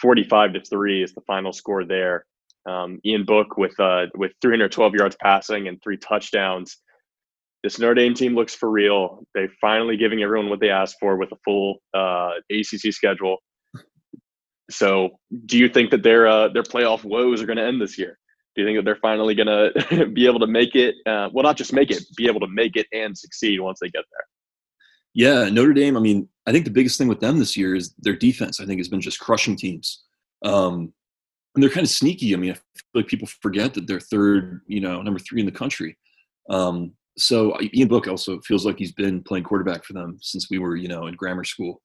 forty-five 0.00 0.52
to 0.52 0.60
three 0.60 1.02
is 1.02 1.14
the 1.14 1.22
final 1.22 1.52
score 1.52 1.84
there. 1.84 2.26
Um, 2.66 3.00
Ian 3.06 3.24
Book 3.24 3.56
with 3.56 3.78
uh, 3.80 4.06
with 4.14 4.32
312 4.42 4.94
yards 4.94 5.16
passing 5.22 5.66
and 5.66 5.82
three 5.82 5.96
touchdowns. 5.96 6.76
This 7.62 7.78
Notre 7.78 7.94
Dame 7.94 8.14
team 8.14 8.34
looks 8.34 8.54
for 8.54 8.70
real. 8.70 9.22
They're 9.34 9.52
finally 9.60 9.96
giving 9.96 10.22
everyone 10.22 10.50
what 10.50 10.60
they 10.60 10.70
asked 10.70 10.96
for 11.00 11.16
with 11.16 11.32
a 11.32 11.36
full 11.44 11.78
uh, 11.94 12.32
ACC 12.50 12.92
schedule. 12.92 13.38
So, 14.70 15.10
do 15.46 15.58
you 15.58 15.68
think 15.68 15.90
that 15.90 16.02
their 16.02 16.28
uh, 16.28 16.48
their 16.48 16.62
playoff 16.62 17.02
woes 17.02 17.42
are 17.42 17.46
going 17.46 17.58
to 17.58 17.64
end 17.64 17.80
this 17.80 17.98
year? 17.98 18.19
Do 18.54 18.62
you 18.62 18.66
think 18.66 18.78
that 18.78 18.84
they're 18.84 18.96
finally 18.96 19.34
going 19.34 19.46
to 19.90 20.06
be 20.06 20.26
able 20.26 20.40
to 20.40 20.46
make 20.46 20.74
it? 20.74 20.96
Uh, 21.06 21.28
well, 21.32 21.42
not 21.42 21.56
just 21.56 21.72
make 21.72 21.90
it, 21.90 22.04
be 22.16 22.26
able 22.26 22.40
to 22.40 22.48
make 22.48 22.76
it 22.76 22.86
and 22.92 23.16
succeed 23.16 23.60
once 23.60 23.78
they 23.80 23.88
get 23.88 24.04
there. 24.10 24.24
Yeah, 25.14 25.48
Notre 25.48 25.72
Dame. 25.72 25.96
I 25.96 26.00
mean, 26.00 26.28
I 26.46 26.52
think 26.52 26.64
the 26.64 26.70
biggest 26.70 26.98
thing 26.98 27.08
with 27.08 27.20
them 27.20 27.38
this 27.38 27.56
year 27.56 27.74
is 27.74 27.94
their 27.98 28.16
defense. 28.16 28.60
I 28.60 28.64
think 28.64 28.78
has 28.78 28.88
been 28.88 29.00
just 29.00 29.18
crushing 29.18 29.56
teams, 29.56 30.04
um, 30.44 30.92
and 31.54 31.62
they're 31.62 31.70
kind 31.70 31.84
of 31.84 31.90
sneaky. 31.90 32.32
I 32.32 32.36
mean, 32.36 32.52
I 32.52 32.54
feel 32.54 32.62
like 32.94 33.08
people 33.08 33.28
forget 33.42 33.74
that 33.74 33.86
they're 33.88 34.00
third, 34.00 34.60
you 34.66 34.80
know, 34.80 35.02
number 35.02 35.18
three 35.18 35.40
in 35.40 35.46
the 35.46 35.52
country. 35.52 35.98
Um, 36.48 36.92
so 37.18 37.56
Ian 37.74 37.88
Book 37.88 38.06
also 38.06 38.40
feels 38.40 38.64
like 38.64 38.78
he's 38.78 38.92
been 38.92 39.22
playing 39.22 39.44
quarterback 39.44 39.84
for 39.84 39.92
them 39.92 40.18
since 40.20 40.48
we 40.48 40.58
were, 40.58 40.76
you 40.76 40.88
know, 40.88 41.06
in 41.06 41.14
grammar 41.14 41.44
school. 41.44 41.82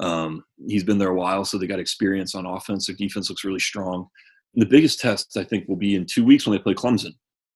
Um, 0.00 0.44
he's 0.66 0.84
been 0.84 0.98
there 0.98 1.08
a 1.08 1.14
while, 1.14 1.44
so 1.44 1.56
they 1.56 1.66
got 1.66 1.80
experience 1.80 2.34
on 2.34 2.46
offense. 2.46 2.86
Their 2.86 2.96
defense 2.96 3.30
looks 3.30 3.44
really 3.44 3.58
strong. 3.58 4.08
The 4.56 4.66
biggest 4.66 5.00
test, 5.00 5.36
I 5.36 5.44
think, 5.44 5.68
will 5.68 5.76
be 5.76 5.94
in 5.94 6.06
two 6.06 6.24
weeks 6.24 6.46
when 6.46 6.56
they 6.56 6.62
play 6.62 6.74
Clemson, 6.74 7.12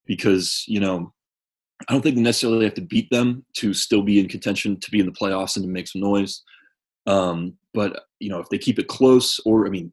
because 0.06 0.64
you 0.68 0.80
know 0.80 1.12
I 1.88 1.92
don't 1.92 2.02
think 2.02 2.16
they 2.16 2.22
necessarily 2.22 2.64
have 2.64 2.74
to 2.74 2.82
beat 2.82 3.08
them 3.10 3.44
to 3.56 3.72
still 3.72 4.02
be 4.02 4.20
in 4.20 4.28
contention 4.28 4.78
to 4.78 4.90
be 4.90 5.00
in 5.00 5.06
the 5.06 5.12
playoffs 5.12 5.56
and 5.56 5.64
to 5.64 5.70
make 5.70 5.88
some 5.88 6.02
noise. 6.02 6.42
Um, 7.06 7.54
but 7.72 8.04
you 8.18 8.28
know, 8.28 8.38
if 8.38 8.48
they 8.48 8.58
keep 8.58 8.78
it 8.78 8.88
close, 8.88 9.40
or 9.46 9.66
I 9.66 9.70
mean, 9.70 9.92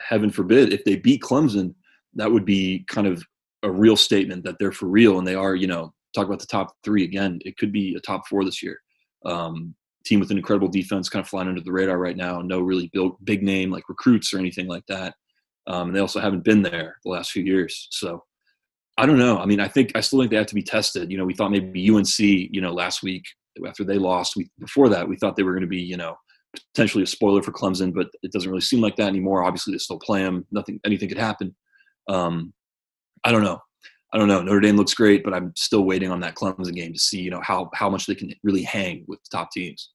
heaven 0.00 0.30
forbid, 0.30 0.72
if 0.72 0.84
they 0.84 0.96
beat 0.96 1.22
Clemson, 1.22 1.74
that 2.14 2.30
would 2.30 2.44
be 2.44 2.84
kind 2.88 3.06
of 3.06 3.22
a 3.62 3.70
real 3.70 3.96
statement 3.96 4.44
that 4.44 4.56
they're 4.58 4.72
for 4.72 4.86
real 4.86 5.18
and 5.18 5.26
they 5.26 5.34
are. 5.34 5.54
You 5.54 5.68
know, 5.68 5.92
talk 6.14 6.26
about 6.26 6.40
the 6.40 6.46
top 6.46 6.74
three 6.84 7.04
again. 7.04 7.38
It 7.44 7.56
could 7.56 7.72
be 7.72 7.94
a 7.94 8.00
top 8.00 8.26
four 8.26 8.44
this 8.44 8.62
year. 8.62 8.80
Um, 9.24 9.74
team 10.04 10.20
with 10.20 10.30
an 10.30 10.38
incredible 10.38 10.68
defense, 10.68 11.08
kind 11.08 11.22
of 11.22 11.28
flying 11.28 11.48
under 11.48 11.60
the 11.60 11.72
radar 11.72 11.98
right 11.98 12.16
now. 12.16 12.40
No 12.40 12.60
really 12.60 12.90
built 12.92 13.22
big 13.24 13.42
name 13.42 13.70
like 13.70 13.88
recruits 13.88 14.32
or 14.32 14.38
anything 14.38 14.66
like 14.66 14.84
that. 14.88 15.14
Um, 15.68 15.88
and 15.88 15.96
they 15.96 16.00
also 16.00 16.18
haven't 16.18 16.44
been 16.44 16.62
there 16.62 16.96
the 17.04 17.10
last 17.10 17.30
few 17.30 17.44
years. 17.44 17.88
So 17.90 18.24
I 18.96 19.06
don't 19.06 19.18
know. 19.18 19.38
I 19.38 19.46
mean, 19.46 19.60
I 19.60 19.68
think 19.68 19.92
I 19.94 20.00
still 20.00 20.18
think 20.18 20.30
they 20.30 20.36
have 20.36 20.46
to 20.46 20.54
be 20.54 20.62
tested. 20.62 21.10
You 21.10 21.18
know, 21.18 21.24
we 21.24 21.34
thought 21.34 21.52
maybe 21.52 21.88
UNC, 21.88 22.18
you 22.18 22.60
know, 22.60 22.72
last 22.72 23.02
week 23.02 23.24
after 23.66 23.84
they 23.84 23.98
lost, 23.98 24.34
we 24.34 24.50
before 24.58 24.88
that 24.88 25.08
we 25.08 25.16
thought 25.16 25.36
they 25.36 25.42
were 25.42 25.52
going 25.52 25.62
to 25.62 25.68
be, 25.68 25.80
you 25.80 25.96
know, 25.96 26.16
potentially 26.74 27.04
a 27.04 27.06
spoiler 27.06 27.42
for 27.42 27.52
Clemson, 27.52 27.92
but 27.92 28.08
it 28.22 28.32
doesn't 28.32 28.50
really 28.50 28.60
seem 28.60 28.80
like 28.80 28.96
that 28.96 29.08
anymore. 29.08 29.44
Obviously, 29.44 29.72
they 29.72 29.78
still 29.78 29.98
play 29.98 30.22
them. 30.22 30.46
Nothing, 30.50 30.80
anything 30.84 31.08
could 31.08 31.18
happen. 31.18 31.54
Um, 32.08 32.52
I 33.24 33.32
don't 33.32 33.44
know. 33.44 33.60
I 34.12 34.18
don't 34.18 34.28
know. 34.28 34.40
Notre 34.40 34.60
Dame 34.60 34.76
looks 34.76 34.94
great, 34.94 35.22
but 35.22 35.34
I'm 35.34 35.52
still 35.54 35.84
waiting 35.84 36.10
on 36.10 36.20
that 36.20 36.34
Clemson 36.34 36.74
game 36.74 36.94
to 36.94 36.98
see, 36.98 37.20
you 37.20 37.30
know, 37.30 37.42
how 37.42 37.70
how 37.74 37.90
much 37.90 38.06
they 38.06 38.14
can 38.14 38.32
really 38.42 38.62
hang 38.62 39.04
with 39.06 39.20
the 39.22 39.36
top 39.36 39.50
teams. 39.50 39.90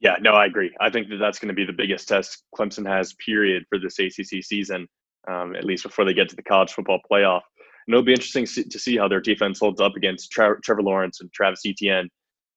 Yeah, 0.00 0.16
no, 0.20 0.32
I 0.32 0.46
agree. 0.46 0.74
I 0.80 0.90
think 0.90 1.08
that 1.08 1.16
that's 1.16 1.38
going 1.38 1.48
to 1.48 1.54
be 1.54 1.64
the 1.64 1.72
biggest 1.72 2.08
test 2.08 2.42
Clemson 2.56 2.86
has, 2.86 3.14
period, 3.14 3.64
for 3.68 3.78
this 3.78 3.98
ACC 3.98 4.44
season, 4.44 4.86
um, 5.28 5.56
at 5.56 5.64
least 5.64 5.84
before 5.84 6.04
they 6.04 6.12
get 6.14 6.28
to 6.30 6.36
the 6.36 6.42
college 6.42 6.72
football 6.72 7.00
playoff. 7.10 7.42
And 7.86 7.94
it'll 7.94 8.04
be 8.04 8.12
interesting 8.12 8.46
to 8.46 8.78
see 8.78 8.96
how 8.96 9.08
their 9.08 9.20
defense 9.20 9.60
holds 9.60 9.80
up 9.80 9.94
against 9.96 10.30
Tra- 10.30 10.60
Trevor 10.62 10.82
Lawrence 10.82 11.20
and 11.20 11.32
Travis 11.32 11.62
Etienne. 11.66 12.08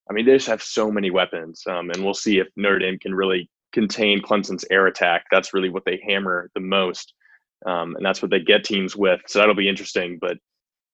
I 0.09 0.13
mean, 0.13 0.25
they 0.25 0.33
just 0.33 0.47
have 0.47 0.63
so 0.63 0.89
many 0.91 1.11
weapons, 1.11 1.63
um, 1.69 1.89
and 1.91 2.03
we'll 2.03 2.13
see 2.13 2.39
if 2.39 2.47
Notre 2.55 2.79
Dame 2.79 2.97
can 2.99 3.13
really 3.13 3.49
contain 3.73 4.21
Clemson's 4.21 4.65
air 4.71 4.87
attack. 4.87 5.25
That's 5.31 5.53
really 5.53 5.69
what 5.69 5.83
they 5.85 6.01
hammer 6.07 6.49
the 6.55 6.61
most, 6.61 7.13
um, 7.65 7.95
and 7.95 8.05
that's 8.05 8.21
what 8.21 8.31
they 8.31 8.39
get 8.39 8.63
teams 8.63 8.95
with. 8.95 9.19
So 9.27 9.39
that'll 9.39 9.53
be 9.53 9.67
interesting. 9.67 10.17
But 10.19 10.37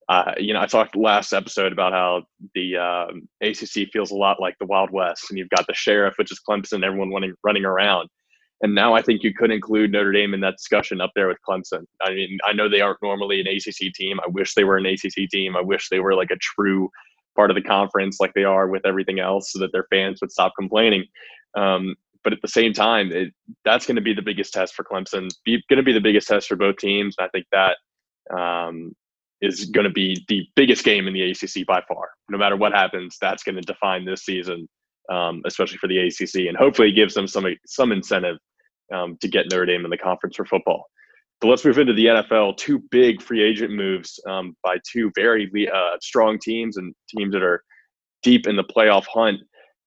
uh, 0.10 0.34
you 0.38 0.54
know, 0.54 0.62
I 0.62 0.66
talked 0.66 0.96
last 0.96 1.34
episode 1.34 1.72
about 1.72 1.94
how 1.94 2.24
the 2.56 2.78
um, 2.78 3.28
ACC 3.42 3.90
feels 3.92 4.12
a 4.12 4.16
lot 4.16 4.40
like 4.40 4.56
the 4.60 4.66
Wild 4.66 4.92
West, 4.92 5.26
and 5.30 5.38
you've 5.38 5.50
got 5.50 5.66
the 5.68 5.74
sheriff, 5.74 6.16
which 6.18 6.32
is 6.32 6.42
Clemson, 6.48 6.86
everyone 6.86 7.12
running 7.12 7.34
running 7.44 7.66
around. 7.66 8.10
And 8.62 8.74
now 8.74 8.94
I 8.94 9.02
think 9.02 9.24
you 9.24 9.34
could 9.34 9.52
include 9.52 9.92
Notre 9.92 10.14
Dame 10.14 10.34
in 10.34 10.40
that 10.42 10.56
discussion 10.56 11.02
up 11.02 11.12
there 11.16 11.28
with 11.28 11.38
Clemson. 11.48 11.86
I 12.02 12.12
mean, 12.14 12.38
I 12.46 12.54
know 12.54 12.70
they 12.70 12.82
aren't 12.82 13.02
normally 13.02 13.42
an 13.42 13.48
ACC 13.48 13.94
team. 13.94 14.20
I 14.22 14.30
wish 14.30 14.54
they 14.54 14.64
were 14.64 14.78
an 14.78 14.86
ACC 14.86 15.30
team. 15.30 15.58
I 15.58 15.62
wish 15.62 15.90
they 15.90 16.00
were 16.00 16.16
like 16.16 16.32
a 16.32 16.38
true 16.38 16.90
part 17.36 17.52
of 17.52 17.56
the 17.56 17.62
conference, 17.62 18.20
like 18.20 18.34
they 18.34 18.46
are 18.46 18.68
with 18.68 18.86
everything 18.86 19.20
else, 19.20 19.52
so 19.52 19.60
that 19.60 19.72
their 19.72 19.88
fans 19.90 20.20
would 20.22 20.32
stop 20.32 20.54
complaining. 20.58 21.06
Um, 21.56 21.96
but 22.24 22.32
at 22.32 22.42
the 22.42 22.48
same 22.48 22.74
time, 22.74 23.12
it, 23.12 23.34
that's 23.66 23.86
going 23.86 23.98
to 23.98 24.02
be 24.02 24.14
the 24.14 24.22
biggest 24.22 24.54
test 24.54 24.76
for 24.76 24.84
Clemson. 24.84 25.30
Going 25.46 25.62
to 25.78 25.84
be 25.84 25.94
the 25.94 26.00
biggest 26.00 26.28
test 26.28 26.48
for 26.48 26.56
both 26.56 26.78
teams. 26.78 27.16
And 27.18 27.26
I 27.26 27.30
think 27.30 27.46
that 27.52 27.78
um, 28.38 28.96
is 29.44 29.66
going 29.66 29.84
to 29.84 29.92
be 29.92 30.24
the 30.30 30.48
biggest 30.56 30.86
game 30.86 31.08
in 31.08 31.14
the 31.14 31.32
ACC 31.32 31.66
by 31.68 31.82
far. 31.88 32.10
No 32.30 32.38
matter 32.38 32.56
what 32.56 32.72
happens, 32.72 33.18
that's 33.20 33.44
going 33.44 33.56
to 33.56 33.62
define 33.62 34.06
this 34.06 34.24
season, 34.24 34.68
um, 35.12 35.42
especially 35.46 35.78
for 35.78 35.88
the 35.88 36.00
ACC, 36.00 36.48
and 36.48 36.56
hopefully 36.56 36.92
gives 36.92 37.14
them 37.14 37.28
some 37.28 37.46
some 37.66 37.92
incentive 37.92 38.38
um, 38.94 39.18
to 39.22 39.28
get 39.28 39.48
Notre 39.52 39.66
Dame 39.66 39.84
in 39.84 39.92
the 39.92 39.98
conference 39.98 40.38
for 40.38 40.46
football. 40.46 40.86
But 41.42 41.50
let's 41.50 41.66
move 41.66 41.78
into 41.78 41.94
the 41.94 42.06
NFL. 42.06 42.56
Two 42.56 42.80
big 42.90 43.22
free 43.22 43.44
agent 43.44 43.72
moves 43.74 44.18
um, 44.28 44.56
by 44.64 44.78
two 44.90 45.12
very 45.14 45.52
uh, 45.68 45.98
strong 46.02 46.40
teams 46.40 46.78
and 46.78 46.96
teams 47.10 47.34
that 47.34 47.44
are 47.44 47.62
deep 48.22 48.48
in 48.48 48.56
the 48.56 48.64
playoff 48.64 49.06
hunt. 49.14 49.42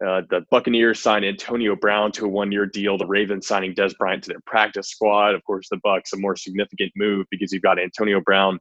Uh, 0.07 0.21
the 0.29 0.45
Buccaneers 0.51 1.01
signed 1.01 1.25
Antonio 1.25 1.75
Brown 1.75 2.13
to 2.13 2.27
a 2.27 2.29
one-year 2.29 2.67
deal. 2.67 2.99
The 2.99 3.07
Ravens 3.07 3.47
signing 3.47 3.75
Dez 3.75 3.97
Bryant 3.97 4.25
to 4.25 4.29
their 4.29 4.41
practice 4.45 4.91
squad. 4.91 5.35
Of 5.35 5.43
course, 5.45 5.69
the 5.71 5.79
Bucks 5.83 6.13
a 6.13 6.19
more 6.19 6.37
significant 6.37 6.93
move 6.95 7.25
because 7.31 7.51
you've 7.51 7.63
got 7.63 7.79
Antonio 7.79 8.21
Brown 8.21 8.59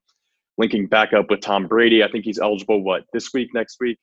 linking 0.57 0.87
back 0.87 1.13
up 1.13 1.29
with 1.29 1.41
Tom 1.41 1.67
Brady. 1.67 2.03
I 2.03 2.09
think 2.11 2.25
he's 2.25 2.39
eligible. 2.39 2.81
What 2.81 3.03
this 3.13 3.33
week, 3.33 3.49
next 3.53 3.77
week, 3.79 3.97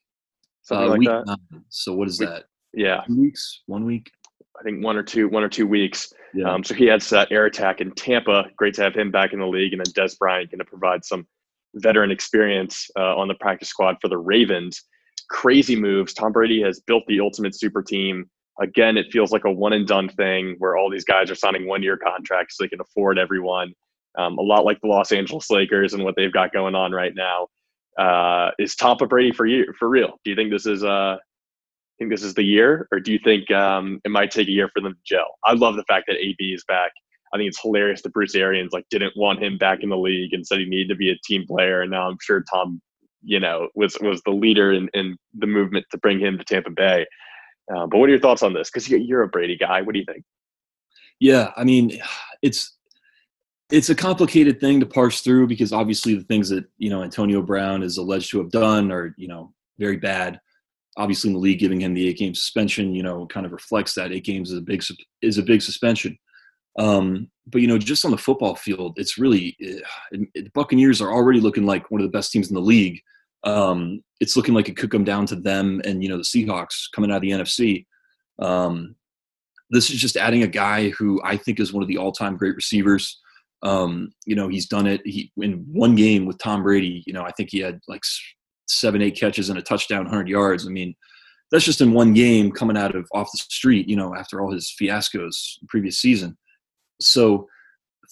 something 0.62 0.86
Uh, 0.86 0.90
like 0.90 0.98
week 1.00 1.08
that. 1.08 1.26
nine. 1.26 1.64
So 1.68 1.94
what 1.94 2.08
is 2.08 2.20
Week- 2.20 2.28
that? 2.28 2.44
Yeah, 2.74 3.02
Two 3.06 3.20
weeks? 3.20 3.62
One 3.66 3.84
week? 3.84 4.10
I 4.58 4.62
think 4.62 4.82
one 4.84 4.96
or 4.96 5.02
two, 5.02 5.28
one 5.28 5.42
or 5.42 5.48
two 5.48 5.66
weeks. 5.66 6.12
Yeah. 6.34 6.50
Um, 6.52 6.62
so 6.64 6.74
he 6.74 6.88
adds 6.90 7.08
to 7.08 7.16
that 7.16 7.32
air 7.32 7.46
attack 7.46 7.80
in 7.80 7.90
Tampa. 7.92 8.50
Great 8.56 8.74
to 8.74 8.82
have 8.82 8.94
him 8.94 9.10
back 9.10 9.32
in 9.32 9.40
the 9.40 9.46
league, 9.46 9.72
and 9.72 9.80
then 9.84 9.92
Dez 9.92 10.16
Bryant 10.18 10.50
going 10.50 10.58
to 10.60 10.64
provide 10.64 11.04
some 11.04 11.26
veteran 11.74 12.10
experience 12.10 12.88
uh, 12.98 13.16
on 13.16 13.28
the 13.28 13.34
practice 13.34 13.68
squad 13.68 13.96
for 14.00 14.08
the 14.08 14.18
Ravens. 14.18 14.82
Crazy 15.28 15.74
moves. 15.76 16.12
Tom 16.14 16.32
Brady 16.32 16.62
has 16.62 16.80
built 16.80 17.04
the 17.08 17.20
ultimate 17.20 17.54
super 17.54 17.82
team. 17.82 18.30
Again, 18.60 18.96
it 18.98 19.06
feels 19.10 19.32
like 19.32 19.44
a 19.44 19.50
one 19.50 19.72
and 19.72 19.86
done 19.86 20.08
thing 20.10 20.56
where 20.58 20.76
all 20.76 20.90
these 20.90 21.04
guys 21.04 21.30
are 21.30 21.34
signing 21.34 21.66
one 21.66 21.82
year 21.82 21.96
contracts 21.96 22.56
so 22.56 22.64
they 22.64 22.68
can 22.68 22.80
afford 22.80 23.18
everyone. 23.18 23.72
Um, 24.18 24.38
a 24.38 24.42
lot 24.42 24.64
like 24.64 24.81
the 24.81 24.88
Los 24.88 25.12
Angeles 25.12 25.51
Lakers 25.51 25.94
and 25.94 26.05
what 26.05 26.14
they've 26.16 26.33
got 26.33 26.53
going 26.53 26.75
on 26.75 26.92
right 26.92 27.14
now. 27.14 27.48
Uh, 27.98 28.51
is 28.59 28.77
Tampa 28.77 29.07
Brady 29.07 29.33
for 29.33 29.46
you 29.46 29.72
for 29.79 29.88
real? 29.88 30.18
Do 30.25 30.31
you 30.31 30.37
think 30.37 30.51
this 30.51 30.66
is 30.66 30.85
uh, 30.85 31.16
think 32.03 32.12
this 32.12 32.25
is 32.25 32.35
the 32.35 32.42
year, 32.42 32.88
or 32.92 33.01
do 33.01 33.12
you 33.12 33.18
think 33.22 33.51
um, 33.51 34.01
it 34.05 34.11
might 34.11 34.31
take 34.31 34.48
a 34.48 34.53
year 34.53 34.68
for 34.72 34.81
them 34.81 34.94
to 34.94 35.01
gel? 35.05 35.38
I 35.44 35.55
love 35.55 35.77
the 35.77 35.85
fact 35.85 36.07
that 36.09 36.16
AB 36.16 36.53
is 36.53 36.64
back. 36.66 36.92
I 37.33 37.38
think 37.38 37.48
it's 37.48 37.61
hilarious 37.62 38.03
that 38.03 38.12
Bruce 38.12 38.35
Arians 38.35 38.72
like 38.72 38.87
didn't 38.90 39.16
want 39.16 39.42
him 39.42 39.57
back 39.57 39.83
in 39.83 39.88
the 39.88 39.96
league 39.96 40.35
and 40.35 40.46
said 40.46 40.59
he 40.59 40.66
needed 40.66 40.88
to 40.88 40.96
be 40.96 41.11
a 41.11 41.18
team 41.25 41.46
player, 41.46 41.83
and 41.83 41.90
now 41.90 42.09
I'm 42.09 42.18
sure 42.20 42.44
Tom, 42.53 42.81
you 43.22 43.40
know, 43.40 43.68
was 43.75 43.96
was 44.01 44.20
the 44.25 44.33
leader 44.33 44.72
in, 44.72 44.88
in 44.94 45.16
the 45.35 45.46
movement 45.46 45.87
to 45.90 45.98
bring 45.98 46.20
him 46.20 46.38
to 46.38 46.44
Tampa 46.44 46.70
Bay. 46.70 47.07
Uh, 47.75 47.87
but 47.87 47.98
what 47.98 48.09
are 48.09 48.12
your 48.12 48.20
thoughts 48.20 48.42
on 48.42 48.53
this? 48.53 48.70
Because 48.70 48.88
you're 48.88 49.22
a 49.22 49.29
Brady 49.29 49.57
guy. 49.57 49.81
What 49.81 49.92
do 49.92 50.01
you 50.01 50.05
think? 50.05 50.25
Yeah, 51.20 51.53
I 51.57 51.64
mean, 51.64 52.01
it's 52.42 52.77
it's 53.72 53.88
a 53.88 53.94
complicated 53.94 54.61
thing 54.61 54.78
to 54.78 54.87
parse 54.87 55.22
through 55.22 55.46
because 55.46 55.72
obviously 55.72 56.14
the 56.14 56.24
things 56.24 56.50
that 56.50 56.64
you 56.78 56.90
know 56.90 57.02
Antonio 57.02 57.40
Brown 57.40 57.82
is 57.82 57.96
alleged 57.96 58.30
to 58.30 58.38
have 58.38 58.50
done 58.50 58.92
are 58.92 59.14
you 59.16 59.28
know 59.28 59.52
very 59.78 59.96
bad. 59.96 60.38
Obviously, 60.98 61.30
in 61.30 61.35
the 61.35 61.40
league, 61.40 61.58
giving 61.58 61.80
him 61.80 61.94
the 61.94 62.06
eight 62.06 62.18
game 62.18 62.35
suspension, 62.35 62.94
you 62.94 63.02
know, 63.02 63.26
kind 63.26 63.46
of 63.46 63.52
reflects 63.52 63.94
that 63.94 64.12
eight 64.12 64.24
games 64.24 64.52
is 64.52 64.58
a 64.58 64.62
big 64.62 64.85
is 65.22 65.38
a 65.38 65.42
big 65.42 65.62
suspension. 65.62 66.18
Um, 66.78 67.30
but 67.46 67.62
you 67.62 67.66
know, 67.66 67.78
just 67.78 68.04
on 68.04 68.11
the 68.11 68.18
football 68.18 68.54
field, 68.54 68.94
it's 68.96 69.16
really 69.16 69.56
eh, 69.62 69.80
the 70.35 70.50
Buccaneers 70.52 71.00
are 71.00 71.12
already 71.12 71.40
looking 71.40 71.64
like 71.64 71.90
one 71.90 72.00
of 72.00 72.06
the 72.06 72.16
best 72.16 72.30
teams 72.30 72.48
in 72.48 72.54
the 72.54 72.61
league. 72.61 73.00
Um, 73.44 74.04
it's 74.20 74.37
looking 74.37 74.54
like 74.54 74.68
it 74.68 74.76
could 74.76 74.90
come 74.90 75.04
down 75.04 75.24
to 75.26 75.37
them 75.37 75.80
and 75.87 76.02
you 76.02 76.11
know 76.11 76.18
the 76.18 76.22
Seahawks 76.22 76.92
coming 76.94 77.11
out 77.11 77.16
of 77.16 77.22
the 77.22 77.30
NFC. 77.30 77.87
Um, 78.38 78.96
this 79.70 79.88
is 79.88 79.98
just 79.98 80.18
adding 80.18 80.42
a 80.42 80.48
guy 80.48 80.90
who 80.90 81.22
I 81.24 81.38
think 81.38 81.58
is 81.58 81.72
one 81.72 81.82
of 81.82 81.88
the 81.88 81.96
all-time 81.96 82.37
great 82.37 82.54
receivers. 82.54 83.18
Um, 83.62 84.12
you 84.27 84.35
know, 84.35 84.48
he's 84.48 84.66
done 84.66 84.87
it. 84.87 85.01
He 85.05 85.31
in 85.37 85.64
one 85.70 85.94
game 85.94 86.27
with 86.27 86.38
Tom 86.38 86.62
Brady. 86.62 87.03
You 87.07 87.12
know, 87.12 87.22
I 87.22 87.31
think 87.33 87.51
he 87.51 87.61
had 87.61 87.81
like 87.88 88.03
seven, 88.66 89.03
eight 89.03 89.18
catches 89.18 89.51
and 89.51 89.59
a 89.59 89.62
touchdown, 89.62 90.05
100 90.05 90.29
yards. 90.29 90.66
I 90.66 90.70
mean, 90.70 90.94
that's 91.51 91.64
just 91.64 91.81
in 91.81 91.92
one 91.92 92.12
game 92.14 92.51
coming 92.51 92.77
out 92.77 92.94
of 92.96 93.07
off 93.12 93.31
the 93.33 93.38
street. 93.38 93.88
You 93.88 93.96
know, 93.96 94.14
after 94.14 94.40
all 94.40 94.53
his 94.53 94.75
fiascos 94.81 95.35
previous 95.68 96.01
season. 96.01 96.37
So 97.01 97.48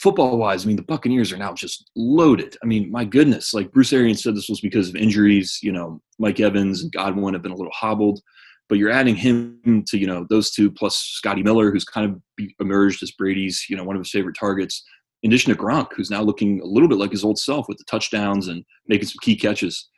football 0.01 0.39
wise, 0.39 0.65
I 0.65 0.69
mean, 0.69 0.77
the 0.77 0.83
Buccaneers 0.83 1.33
are 1.33 1.37
now 1.37 1.53
just 1.53 1.91
loaded. 1.95 2.57
I 2.63 2.67
mean, 2.67 2.91
my 2.91 3.05
goodness, 3.05 3.53
like 3.53 3.71
Bruce 3.71 3.93
Arians 3.93 4.23
said, 4.23 4.35
this 4.35 4.49
was 4.49 4.61
because 4.61 4.89
of 4.89 4.97
injuries. 4.97 5.59
You 5.63 5.73
know, 5.73 6.01
Mike 6.19 6.41
Evans 6.41 6.83
and 6.83 6.93
Godwin 6.93 7.35
have 7.35 7.43
been 7.43 7.53
a 7.53 7.57
little 7.57 7.73
hobbled, 7.75 8.21
but 8.69 8.79
you're 8.79 8.91
adding 8.91 9.15
him 9.15 9.85
to, 9.89 9.99
you 9.99 10.07
know, 10.07 10.27
those 10.31 10.53
two 10.53 10.71
plus 10.71 10.97
Scotty 10.97 11.43
Miller, 11.43 11.71
who's 11.71 11.85
kind 11.85 12.11
of 12.11 12.47
emerged 12.61 13.03
as 13.03 13.11
Brady's, 13.11 13.67
you 13.69 13.77
know, 13.77 13.85
one 13.85 13.97
of 13.97 14.01
his 14.01 14.11
favorite 14.11 14.37
targets, 14.39 14.83
in 15.23 15.31
addition 15.31 15.55
to 15.55 15.59
Gronk, 15.59 15.89
who's 15.95 16.11
now 16.11 16.23
looking 16.23 16.61
a 16.61 16.67
little 16.67 16.89
bit 16.89 16.99
like 16.99 17.11
his 17.11 17.25
old 17.25 17.39
self 17.39 17.69
with 17.69 17.79
the 17.79 17.85
touchdowns 17.85 18.49
and 18.49 18.65
making 18.89 19.09
some 19.09 19.19
key 19.21 19.37
catches. 19.37 19.89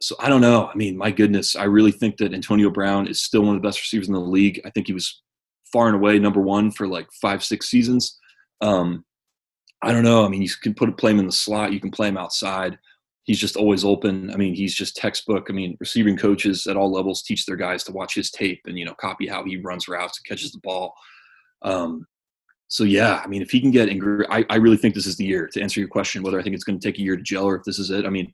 So 0.00 0.16
I 0.18 0.28
don't 0.28 0.40
know. 0.40 0.66
I 0.66 0.74
mean, 0.74 0.96
my 0.96 1.10
goodness, 1.10 1.54
I 1.54 1.64
really 1.64 1.92
think 1.92 2.16
that 2.16 2.34
Antonio 2.34 2.70
Brown 2.70 3.06
is 3.06 3.22
still 3.22 3.42
one 3.42 3.54
of 3.54 3.62
the 3.62 3.68
best 3.68 3.80
receivers 3.80 4.08
in 4.08 4.14
the 4.14 4.20
league. 4.20 4.60
I 4.64 4.70
think 4.70 4.86
he 4.86 4.92
was 4.92 5.22
far 5.72 5.86
and 5.86 5.96
away 5.96 6.18
number 6.18 6.40
one 6.40 6.70
for 6.70 6.88
like 6.88 7.06
five, 7.20 7.44
six 7.44 7.68
seasons. 7.68 8.18
Um, 8.60 9.04
I 9.82 9.92
don't 9.92 10.04
know. 10.04 10.24
I 10.24 10.28
mean, 10.28 10.42
you 10.42 10.48
can 10.62 10.74
put 10.74 10.88
a 10.88 10.92
play 10.92 11.10
him 11.10 11.18
in 11.18 11.26
the 11.26 11.32
slot. 11.32 11.72
You 11.72 11.80
can 11.80 11.90
play 11.90 12.08
him 12.08 12.16
outside. 12.16 12.78
He's 13.24 13.38
just 13.38 13.56
always 13.56 13.84
open. 13.84 14.32
I 14.32 14.36
mean, 14.36 14.54
he's 14.54 14.74
just 14.74 14.96
textbook. 14.96 15.46
I 15.48 15.52
mean, 15.52 15.76
receiving 15.80 16.16
coaches 16.16 16.66
at 16.66 16.76
all 16.76 16.90
levels 16.90 17.22
teach 17.22 17.46
their 17.46 17.56
guys 17.56 17.84
to 17.84 17.92
watch 17.92 18.14
his 18.14 18.30
tape 18.30 18.60
and 18.66 18.78
you 18.78 18.84
know 18.84 18.94
copy 18.94 19.26
how 19.26 19.44
he 19.44 19.56
runs 19.58 19.88
routes 19.88 20.18
and 20.18 20.26
catches 20.26 20.52
the 20.52 20.60
ball. 20.60 20.94
Um, 21.62 22.06
so 22.72 22.84
yeah, 22.84 23.20
I 23.22 23.26
mean, 23.26 23.42
if 23.42 23.50
he 23.50 23.60
can 23.60 23.70
get, 23.70 23.90
ingr- 23.90 24.24
I, 24.30 24.46
I 24.48 24.56
really 24.56 24.78
think 24.78 24.94
this 24.94 25.04
is 25.04 25.16
the 25.16 25.26
year 25.26 25.46
to 25.52 25.60
answer 25.60 25.78
your 25.78 25.90
question 25.90 26.22
whether 26.22 26.40
I 26.40 26.42
think 26.42 26.54
it's 26.54 26.64
going 26.64 26.80
to 26.80 26.88
take 26.88 26.98
a 26.98 27.02
year 27.02 27.18
to 27.18 27.22
gel 27.22 27.44
or 27.44 27.56
if 27.56 27.64
this 27.64 27.78
is 27.78 27.90
it. 27.90 28.06
I 28.06 28.08
mean, 28.08 28.32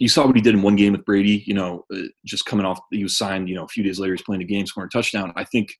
you 0.00 0.08
saw 0.08 0.26
what 0.26 0.34
he 0.34 0.42
did 0.42 0.56
in 0.56 0.62
one 0.62 0.74
game 0.74 0.90
with 0.90 1.04
Brady. 1.04 1.44
You 1.46 1.54
know, 1.54 1.84
uh, 1.94 2.08
just 2.24 2.46
coming 2.46 2.66
off, 2.66 2.80
he 2.90 3.04
was 3.04 3.16
signed. 3.16 3.48
You 3.48 3.54
know, 3.54 3.62
a 3.62 3.68
few 3.68 3.84
days 3.84 4.00
later, 4.00 4.14
he's 4.14 4.22
playing 4.22 4.42
a 4.42 4.44
game, 4.44 4.66
scoring 4.66 4.90
a 4.92 4.96
touchdown. 4.96 5.32
I 5.36 5.44
think 5.44 5.72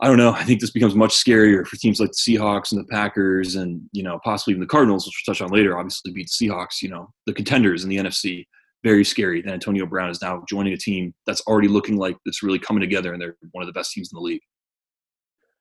I 0.00 0.06
don't 0.06 0.16
know. 0.16 0.30
I 0.30 0.44
think 0.44 0.60
this 0.60 0.70
becomes 0.70 0.94
much 0.94 1.10
scarier 1.10 1.66
for 1.66 1.74
teams 1.74 1.98
like 1.98 2.10
the 2.12 2.36
Seahawks 2.36 2.70
and 2.70 2.80
the 2.80 2.86
Packers 2.88 3.56
and, 3.56 3.82
you 3.90 4.04
know, 4.04 4.20
possibly 4.22 4.52
even 4.52 4.60
the 4.60 4.68
Cardinals, 4.68 5.04
which 5.04 5.24
we'll 5.26 5.34
touch 5.34 5.42
on 5.42 5.50
later, 5.50 5.76
obviously 5.76 6.12
beat 6.12 6.30
the 6.38 6.46
Seahawks, 6.46 6.82
you 6.82 6.88
know, 6.88 7.12
the 7.26 7.32
contenders 7.32 7.82
in 7.82 7.90
the 7.90 7.96
NFC. 7.96 8.46
Very 8.84 9.04
scary 9.04 9.42
that 9.42 9.52
Antonio 9.52 9.86
Brown 9.86 10.10
is 10.10 10.22
now 10.22 10.44
joining 10.48 10.72
a 10.72 10.76
team 10.76 11.12
that's 11.26 11.42
already 11.42 11.68
looking 11.68 11.96
like 11.96 12.16
it's 12.26 12.44
really 12.44 12.60
coming 12.60 12.80
together 12.80 13.12
and 13.12 13.20
they're 13.20 13.36
one 13.50 13.62
of 13.62 13.66
the 13.66 13.78
best 13.78 13.92
teams 13.92 14.10
in 14.12 14.16
the 14.16 14.22
league. 14.22 14.40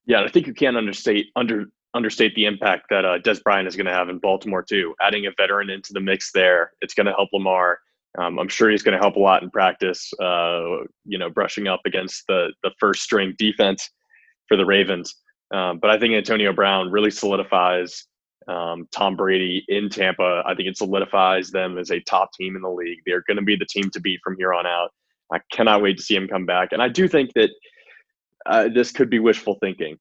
Yeah, 0.05 0.23
I 0.23 0.29
think 0.29 0.47
you 0.47 0.53
can't 0.53 0.77
understate 0.77 1.27
under 1.35 1.65
understate 1.93 2.33
the 2.35 2.45
impact 2.45 2.85
that 2.89 3.03
uh, 3.05 3.19
Dez 3.19 3.43
Bryant 3.43 3.67
is 3.67 3.75
going 3.75 3.85
to 3.85 3.93
have 3.93 4.09
in 4.09 4.17
Baltimore 4.17 4.63
too. 4.63 4.95
Adding 5.01 5.25
a 5.25 5.31
veteran 5.37 5.69
into 5.69 5.93
the 5.93 5.99
mix 5.99 6.31
there, 6.31 6.71
it's 6.81 6.93
going 6.93 7.05
to 7.05 7.11
help 7.11 7.29
Lamar. 7.33 7.79
Um, 8.17 8.39
I'm 8.39 8.47
sure 8.47 8.69
he's 8.69 8.83
going 8.83 8.97
to 8.97 9.01
help 9.01 9.15
a 9.15 9.19
lot 9.19 9.43
in 9.43 9.49
practice. 9.49 10.11
Uh, 10.21 10.83
you 11.05 11.17
know, 11.17 11.29
brushing 11.29 11.67
up 11.67 11.81
against 11.85 12.23
the 12.27 12.53
the 12.63 12.71
first 12.79 13.03
string 13.03 13.35
defense 13.37 13.89
for 14.47 14.57
the 14.57 14.65
Ravens. 14.65 15.15
Um, 15.53 15.79
but 15.79 15.91
I 15.91 15.99
think 15.99 16.13
Antonio 16.13 16.53
Brown 16.53 16.91
really 16.91 17.11
solidifies 17.11 18.05
um, 18.47 18.87
Tom 18.91 19.15
Brady 19.15 19.63
in 19.67 19.89
Tampa. 19.89 20.43
I 20.45 20.55
think 20.55 20.67
it 20.67 20.77
solidifies 20.77 21.51
them 21.51 21.77
as 21.77 21.91
a 21.91 21.99
top 22.01 22.31
team 22.33 22.55
in 22.55 22.61
the 22.61 22.69
league. 22.69 22.99
They're 23.05 23.23
going 23.27 23.37
to 23.37 23.43
be 23.43 23.55
the 23.55 23.65
team 23.65 23.89
to 23.91 23.99
beat 23.99 24.19
from 24.23 24.35
here 24.37 24.53
on 24.53 24.65
out. 24.65 24.91
I 25.31 25.39
cannot 25.51 25.81
wait 25.81 25.97
to 25.97 26.03
see 26.03 26.15
him 26.15 26.27
come 26.27 26.45
back. 26.45 26.69
And 26.71 26.81
I 26.81 26.89
do 26.89 27.07
think 27.07 27.33
that 27.35 27.49
uh, 28.45 28.69
this 28.73 28.91
could 28.91 29.09
be 29.09 29.19
wishful 29.19 29.57
thinking, 29.61 29.97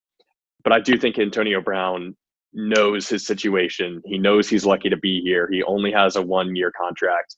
but 0.65 0.73
I 0.73 0.81
do 0.81 0.97
think 0.97 1.19
Antonio 1.19 1.61
Brown 1.61 2.17
knows 2.53 3.09
his 3.09 3.27
situation. 3.27 4.03
He 4.05 4.19
knows 4.19 4.49
he's 4.49 4.67
lucky 4.67 4.91
to 4.91 4.97
be 4.97 5.21
here. 5.21 5.49
He 5.51 5.63
only 5.63 5.93
has 5.93 6.17
a 6.17 6.23
one 6.23 6.57
year 6.57 6.73
contract. 6.79 7.37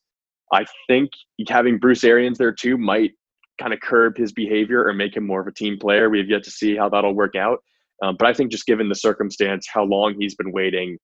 I 0.52 0.66
think 0.86 1.10
having 1.48 1.78
Bruce 1.78 2.04
Arians 2.04 2.38
there 2.38 2.52
too 2.52 2.76
might 2.76 3.12
kind 3.60 3.72
of 3.72 3.80
curb 3.80 4.16
his 4.16 4.32
behavior 4.32 4.86
or 4.86 4.92
make 4.92 5.16
him 5.16 5.26
more 5.26 5.40
of 5.40 5.46
a 5.46 5.52
team 5.52 5.78
player. 5.78 6.10
We 6.10 6.18
have 6.18 6.28
yet 6.28 6.42
to 6.44 6.50
see 6.50 6.76
how 6.76 6.88
that'll 6.88 7.14
work 7.14 7.36
out. 7.36 7.58
Um, 8.02 8.16
but 8.18 8.26
I 8.26 8.34
think 8.34 8.50
just 8.50 8.66
given 8.66 8.88
the 8.88 8.94
circumstance, 8.94 9.66
how 9.72 9.84
long 9.84 10.16
he's 10.18 10.34
been 10.34 10.52
waiting, 10.52 10.98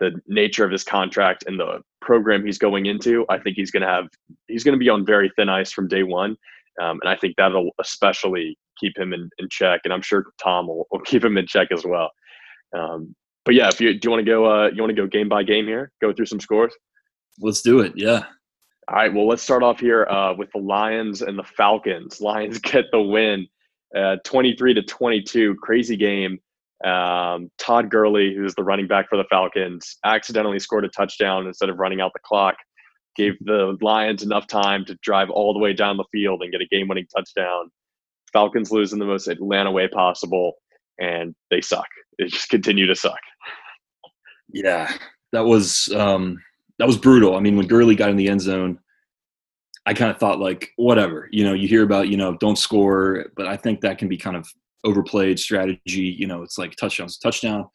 the 0.00 0.12
nature 0.26 0.64
of 0.64 0.70
his 0.70 0.84
contract 0.84 1.44
and 1.46 1.58
the 1.58 1.80
program 2.00 2.44
he's 2.44 2.58
going 2.58 2.86
into, 2.86 3.24
I 3.28 3.38
think 3.38 3.56
he's 3.56 3.70
going 3.70 3.82
to 3.82 3.88
have 3.88 4.06
he's 4.48 4.64
going 4.64 4.74
to 4.74 4.78
be 4.78 4.88
on 4.88 5.04
very 5.04 5.30
thin 5.36 5.48
ice 5.48 5.72
from 5.72 5.88
day 5.88 6.02
one, 6.02 6.36
um, 6.80 6.98
and 7.02 7.08
I 7.08 7.16
think 7.16 7.34
that'll 7.36 7.70
especially 7.80 8.58
keep 8.78 8.98
him 8.98 9.12
in, 9.12 9.28
in 9.38 9.48
check. 9.50 9.80
And 9.84 9.92
I'm 9.92 10.02
sure 10.02 10.26
Tom 10.42 10.66
will, 10.66 10.86
will 10.90 11.00
keep 11.06 11.24
him 11.24 11.36
in 11.36 11.46
check 11.46 11.68
as 11.72 11.84
well. 11.84 12.10
Um, 12.76 13.14
but 13.44 13.54
yeah, 13.54 13.68
if 13.68 13.80
you 13.80 13.92
do 13.92 14.06
you 14.06 14.10
want 14.10 14.24
to 14.24 14.30
go 14.30 14.46
uh, 14.46 14.68
you 14.68 14.82
want 14.82 14.94
to 14.94 15.00
go 15.00 15.06
game 15.06 15.28
by 15.28 15.42
game 15.42 15.66
here, 15.66 15.92
go 16.00 16.12
through 16.12 16.26
some 16.26 16.40
scores. 16.40 16.74
Let's 17.40 17.62
do 17.62 17.80
it. 17.80 17.92
Yeah. 17.94 18.24
All 18.88 18.96
right. 18.96 19.12
Well, 19.12 19.26
let's 19.26 19.42
start 19.42 19.62
off 19.62 19.80
here 19.80 20.06
uh, 20.06 20.34
with 20.34 20.50
the 20.52 20.60
Lions 20.60 21.22
and 21.22 21.38
the 21.38 21.44
Falcons. 21.44 22.20
Lions 22.20 22.58
get 22.58 22.86
the 22.92 23.00
win, 23.00 23.46
uh, 23.96 24.16
23 24.24 24.74
to 24.74 24.82
22. 24.82 25.56
Crazy 25.62 25.96
game. 25.96 26.38
Um, 26.84 27.50
Todd 27.58 27.90
Gurley, 27.90 28.34
who's 28.34 28.54
the 28.54 28.62
running 28.62 28.86
back 28.86 29.08
for 29.08 29.16
the 29.16 29.24
Falcons, 29.30 29.96
accidentally 30.04 30.58
scored 30.58 30.84
a 30.84 30.88
touchdown 30.88 31.46
instead 31.46 31.70
of 31.70 31.78
running 31.78 32.00
out 32.00 32.12
the 32.12 32.20
clock. 32.24 32.56
Gave 33.16 33.34
the 33.40 33.76
Lions 33.80 34.22
enough 34.22 34.46
time 34.46 34.84
to 34.86 34.98
drive 35.02 35.30
all 35.30 35.52
the 35.52 35.60
way 35.60 35.72
down 35.72 35.96
the 35.96 36.04
field 36.12 36.42
and 36.42 36.50
get 36.50 36.60
a 36.60 36.66
game-winning 36.66 37.06
touchdown. 37.14 37.70
Falcons 38.32 38.72
lose 38.72 38.92
in 38.92 38.98
the 38.98 39.04
most 39.04 39.28
Atlanta 39.28 39.70
way 39.70 39.86
possible, 39.86 40.54
and 40.98 41.34
they 41.50 41.60
suck. 41.60 41.86
They 42.18 42.26
just 42.26 42.48
continue 42.48 42.86
to 42.86 42.96
suck. 42.96 43.18
Yeah, 44.52 44.92
that 45.32 45.44
was 45.44 45.88
um, 45.94 46.42
that 46.78 46.86
was 46.86 46.96
brutal. 46.96 47.36
I 47.36 47.40
mean, 47.40 47.56
when 47.56 47.66
Gurley 47.66 47.94
got 47.94 48.10
in 48.10 48.16
the 48.16 48.28
end 48.28 48.40
zone, 48.40 48.78
I 49.86 49.94
kind 49.94 50.10
of 50.10 50.18
thought 50.18 50.40
like, 50.40 50.70
whatever. 50.76 51.28
You 51.30 51.44
know, 51.44 51.52
you 51.52 51.68
hear 51.68 51.82
about 51.82 52.08
you 52.08 52.16
know 52.16 52.36
don't 52.38 52.58
score, 52.58 53.26
but 53.36 53.46
I 53.46 53.56
think 53.56 53.80
that 53.80 53.98
can 53.98 54.08
be 54.08 54.16
kind 54.16 54.36
of 54.36 54.48
overplayed 54.84 55.38
strategy. 55.38 56.16
You 56.18 56.26
know, 56.26 56.42
it's 56.42 56.58
like 56.58 56.76
touchdowns, 56.76 57.18
touchdown. 57.18 57.68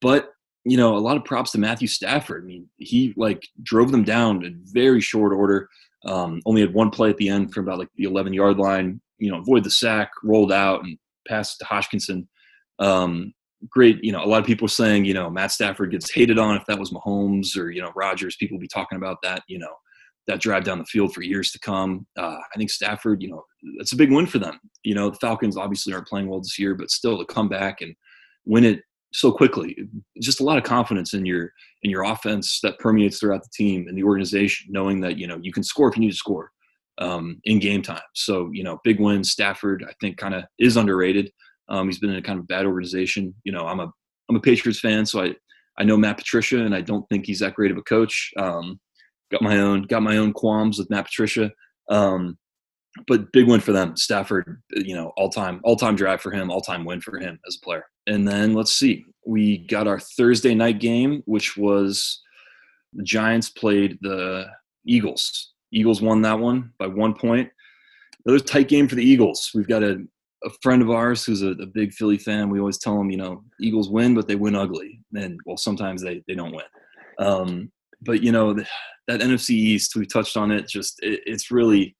But 0.00 0.30
you 0.64 0.76
know, 0.76 0.96
a 0.96 0.98
lot 0.98 1.16
of 1.16 1.24
props 1.24 1.52
to 1.52 1.58
Matthew 1.58 1.88
Stafford. 1.88 2.42
I 2.42 2.46
mean, 2.46 2.68
he 2.76 3.12
like 3.16 3.46
drove 3.62 3.92
them 3.92 4.04
down 4.04 4.44
in 4.44 4.60
very 4.64 5.00
short 5.00 5.32
order. 5.32 5.68
Um, 6.06 6.40
only 6.46 6.60
had 6.60 6.74
one 6.74 6.90
play 6.90 7.10
at 7.10 7.16
the 7.16 7.28
end 7.28 7.52
from 7.52 7.66
about 7.66 7.78
like 7.78 7.88
the 7.96 8.04
11 8.04 8.32
yard 8.32 8.58
line. 8.58 9.00
You 9.18 9.30
know, 9.30 9.38
avoid 9.38 9.64
the 9.64 9.70
sack, 9.70 10.10
rolled 10.22 10.52
out 10.52 10.84
and 10.84 10.98
passed 11.28 11.58
to 11.58 11.64
Hockenson. 11.66 12.26
Um, 12.78 13.32
great, 13.68 14.02
you 14.02 14.12
know, 14.12 14.24
a 14.24 14.26
lot 14.26 14.40
of 14.40 14.46
people 14.46 14.68
saying, 14.68 15.04
you 15.04 15.14
know, 15.14 15.30
Matt 15.30 15.52
Stafford 15.52 15.90
gets 15.90 16.12
hated 16.12 16.38
on 16.38 16.56
if 16.56 16.64
that 16.66 16.78
was 16.78 16.90
Mahomes 16.90 17.56
or, 17.56 17.70
you 17.70 17.80
know, 17.80 17.92
Rodgers. 17.94 18.36
People 18.36 18.58
be 18.58 18.68
talking 18.68 18.96
about 18.96 19.18
that, 19.22 19.42
you 19.48 19.58
know, 19.58 19.72
that 20.26 20.40
drive 20.40 20.64
down 20.64 20.78
the 20.78 20.84
field 20.86 21.14
for 21.14 21.22
years 21.22 21.52
to 21.52 21.58
come. 21.58 22.06
Uh, 22.18 22.38
I 22.54 22.56
think 22.56 22.70
Stafford, 22.70 23.22
you 23.22 23.28
know, 23.30 23.44
that's 23.78 23.92
a 23.92 23.96
big 23.96 24.10
win 24.10 24.26
for 24.26 24.38
them. 24.38 24.58
You 24.82 24.94
know, 24.94 25.10
the 25.10 25.18
Falcons 25.18 25.56
obviously 25.56 25.92
aren't 25.92 26.08
playing 26.08 26.28
well 26.28 26.40
this 26.40 26.58
year, 26.58 26.74
but 26.74 26.90
still 26.90 27.18
to 27.18 27.24
come 27.26 27.48
back 27.48 27.82
and 27.82 27.94
win 28.46 28.64
it 28.64 28.82
so 29.14 29.30
quickly, 29.30 29.76
just 30.20 30.40
a 30.40 30.44
lot 30.44 30.58
of 30.58 30.64
confidence 30.64 31.14
in 31.14 31.24
your 31.24 31.52
in 31.82 31.90
your 31.90 32.02
offense 32.02 32.58
that 32.62 32.78
permeates 32.80 33.20
throughout 33.20 33.42
the 33.42 33.48
team 33.54 33.86
and 33.86 33.96
the 33.96 34.02
organization, 34.02 34.66
knowing 34.70 35.00
that 35.00 35.18
you 35.18 35.26
know 35.26 35.38
you 35.40 35.52
can 35.52 35.62
score 35.62 35.88
if 35.88 35.96
you 35.96 36.00
need 36.00 36.10
to 36.10 36.16
score 36.16 36.50
um, 36.98 37.40
in 37.44 37.60
game 37.60 37.80
time. 37.80 38.02
So 38.14 38.50
you 38.52 38.64
know, 38.64 38.80
big 38.82 38.98
win. 38.98 39.22
Stafford, 39.22 39.84
I 39.88 39.92
think, 40.00 40.16
kind 40.16 40.34
of 40.34 40.44
is 40.58 40.76
underrated. 40.76 41.30
Um, 41.68 41.86
he's 41.86 42.00
been 42.00 42.10
in 42.10 42.16
a 42.16 42.22
kind 42.22 42.40
of 42.40 42.48
bad 42.48 42.66
organization. 42.66 43.32
You 43.44 43.52
know, 43.52 43.66
I'm 43.66 43.78
a 43.78 43.90
I'm 44.28 44.36
a 44.36 44.40
Patriots 44.40 44.80
fan, 44.80 45.06
so 45.06 45.22
I 45.22 45.34
I 45.78 45.84
know 45.84 45.96
Matt 45.96 46.18
Patricia, 46.18 46.64
and 46.64 46.74
I 46.74 46.80
don't 46.80 47.08
think 47.08 47.24
he's 47.26 47.38
that 47.38 47.54
great 47.54 47.70
of 47.70 47.76
a 47.78 47.82
coach. 47.82 48.32
Um, 48.36 48.80
got 49.30 49.42
my 49.42 49.58
own 49.58 49.82
got 49.82 50.02
my 50.02 50.16
own 50.16 50.32
qualms 50.32 50.78
with 50.78 50.90
Matt 50.90 51.04
Patricia, 51.04 51.52
um, 51.88 52.36
but 53.06 53.30
big 53.32 53.46
win 53.46 53.60
for 53.60 53.72
them. 53.72 53.96
Stafford, 53.96 54.60
you 54.72 54.96
know, 54.96 55.12
all 55.16 55.28
time 55.28 55.60
all 55.62 55.76
time 55.76 55.94
drive 55.94 56.20
for 56.20 56.32
him, 56.32 56.50
all 56.50 56.60
time 56.60 56.84
win 56.84 57.00
for 57.00 57.20
him 57.20 57.38
as 57.46 57.56
a 57.62 57.64
player. 57.64 57.84
And 58.06 58.26
then 58.26 58.54
let's 58.54 58.72
see, 58.72 59.06
we 59.26 59.58
got 59.58 59.86
our 59.86 59.98
Thursday 59.98 60.54
night 60.54 60.80
game, 60.80 61.22
which 61.26 61.56
was 61.56 62.20
the 62.92 63.02
Giants 63.02 63.48
played 63.48 63.98
the 64.02 64.46
Eagles. 64.86 65.52
Eagles 65.72 66.02
won 66.02 66.22
that 66.22 66.38
one 66.38 66.72
by 66.78 66.86
one 66.86 67.14
point. 67.14 67.50
Another 68.26 68.42
tight 68.42 68.68
game 68.68 68.88
for 68.88 68.94
the 68.94 69.04
Eagles. 69.04 69.50
We've 69.54 69.68
got 69.68 69.82
a 69.82 70.04
a 70.44 70.50
friend 70.62 70.82
of 70.82 70.90
ours 70.90 71.24
who's 71.24 71.42
a, 71.42 71.52
a, 71.52 71.66
big 71.66 71.92
Philly 71.92 72.18
fan, 72.18 72.50
we 72.50 72.60
always 72.60 72.78
tell 72.78 73.00
him, 73.00 73.10
you 73.10 73.16
know, 73.16 73.42
Eagles 73.60 73.88
win, 73.88 74.14
but 74.14 74.28
they 74.28 74.36
win 74.36 74.54
ugly. 74.54 75.00
And 75.16 75.40
well, 75.46 75.56
sometimes 75.56 76.02
they, 76.02 76.22
they 76.28 76.34
don't 76.34 76.54
win. 76.54 76.64
Um, 77.18 77.72
but 78.02 78.22
you 78.22 78.32
know, 78.32 78.52
that 78.52 79.20
NFC 79.20 79.50
East, 79.50 79.96
we 79.96 80.06
touched 80.06 80.36
on 80.36 80.50
it. 80.50 80.68
Just 80.68 80.98
it, 81.02 81.20
it's 81.26 81.50
really 81.50 81.96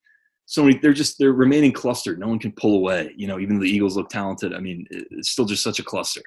so 0.47 0.65
many. 0.65 0.79
They're 0.79 0.93
just 0.93 1.19
they're 1.19 1.33
remaining 1.33 1.73
clustered. 1.73 2.19
No 2.19 2.29
one 2.29 2.39
can 2.39 2.53
pull 2.53 2.77
away. 2.77 3.13
You 3.17 3.27
know, 3.27 3.39
even 3.39 3.59
the 3.59 3.69
Eagles 3.69 3.97
look 3.97 4.09
talented. 4.09 4.55
I 4.55 4.61
mean, 4.61 4.87
it's 4.91 5.31
still 5.31 5.45
just 5.45 5.63
such 5.63 5.79
a 5.79 5.85
cluster. 5.85 6.23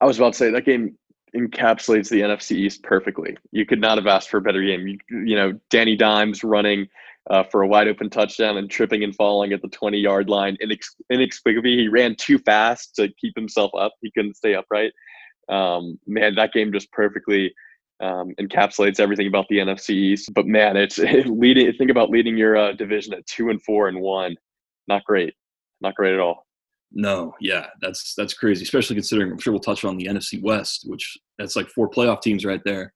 I 0.00 0.06
was 0.06 0.18
about 0.18 0.34
to 0.34 0.38
say 0.38 0.50
that 0.50 0.64
game 0.64 0.96
encapsulates 1.36 2.08
the 2.08 2.20
NFC 2.20 2.52
East 2.52 2.82
perfectly. 2.82 3.36
You 3.50 3.66
could 3.66 3.80
not 3.80 3.98
have 3.98 4.06
asked 4.06 4.30
for 4.30 4.38
a 4.38 4.42
better 4.42 4.62
game. 4.62 4.86
You, 4.86 4.98
you 5.10 5.36
know, 5.36 5.58
Danny 5.70 5.96
Dimes 5.96 6.44
running 6.44 6.88
uh, 7.30 7.44
for 7.44 7.62
a 7.62 7.68
wide 7.68 7.88
open 7.88 8.08
touchdown 8.08 8.56
and 8.56 8.70
tripping 8.70 9.04
and 9.04 9.14
falling 9.14 9.52
at 9.52 9.60
the 9.62 9.68
20 9.68 9.98
yard 9.98 10.30
line. 10.30 10.56
Inex- 10.62 10.94
inexplicably, 11.10 11.76
he 11.76 11.88
ran 11.88 12.14
too 12.16 12.38
fast 12.38 12.94
to 12.96 13.12
keep 13.20 13.34
himself 13.36 13.70
up. 13.78 13.92
He 14.00 14.10
couldn't 14.10 14.36
stay 14.36 14.54
upright. 14.54 14.92
Um, 15.48 15.98
man, 16.06 16.34
that 16.36 16.52
game 16.52 16.72
just 16.72 16.90
perfectly 16.92 17.54
um, 18.00 18.32
encapsulates 18.40 19.00
everything 19.00 19.26
about 19.26 19.46
the 19.48 19.58
NFC 19.58 19.90
East. 19.90 20.30
But 20.34 20.46
man, 20.46 20.76
it's 20.76 20.98
it 20.98 21.26
leading. 21.26 21.72
Think 21.74 21.90
about 21.90 22.10
leading 22.10 22.36
your 22.36 22.56
uh, 22.56 22.72
division 22.72 23.14
at 23.14 23.26
two 23.26 23.50
and 23.50 23.62
four 23.62 23.88
and 23.88 24.00
one. 24.00 24.36
Not 24.86 25.04
great. 25.04 25.34
Not 25.80 25.94
great 25.94 26.14
at 26.14 26.20
all. 26.20 26.46
No, 26.90 27.34
yeah, 27.40 27.66
that's 27.82 28.14
that's 28.16 28.32
crazy. 28.32 28.62
Especially 28.62 28.96
considering 28.96 29.30
I'm 29.30 29.38
sure 29.38 29.52
we'll 29.52 29.60
touch 29.60 29.84
on 29.84 29.96
the 29.96 30.06
NFC 30.06 30.42
West, 30.42 30.84
which 30.86 31.18
that's 31.38 31.54
like 31.54 31.68
four 31.68 31.90
playoff 31.90 32.22
teams 32.22 32.44
right 32.44 32.62
there. 32.64 32.94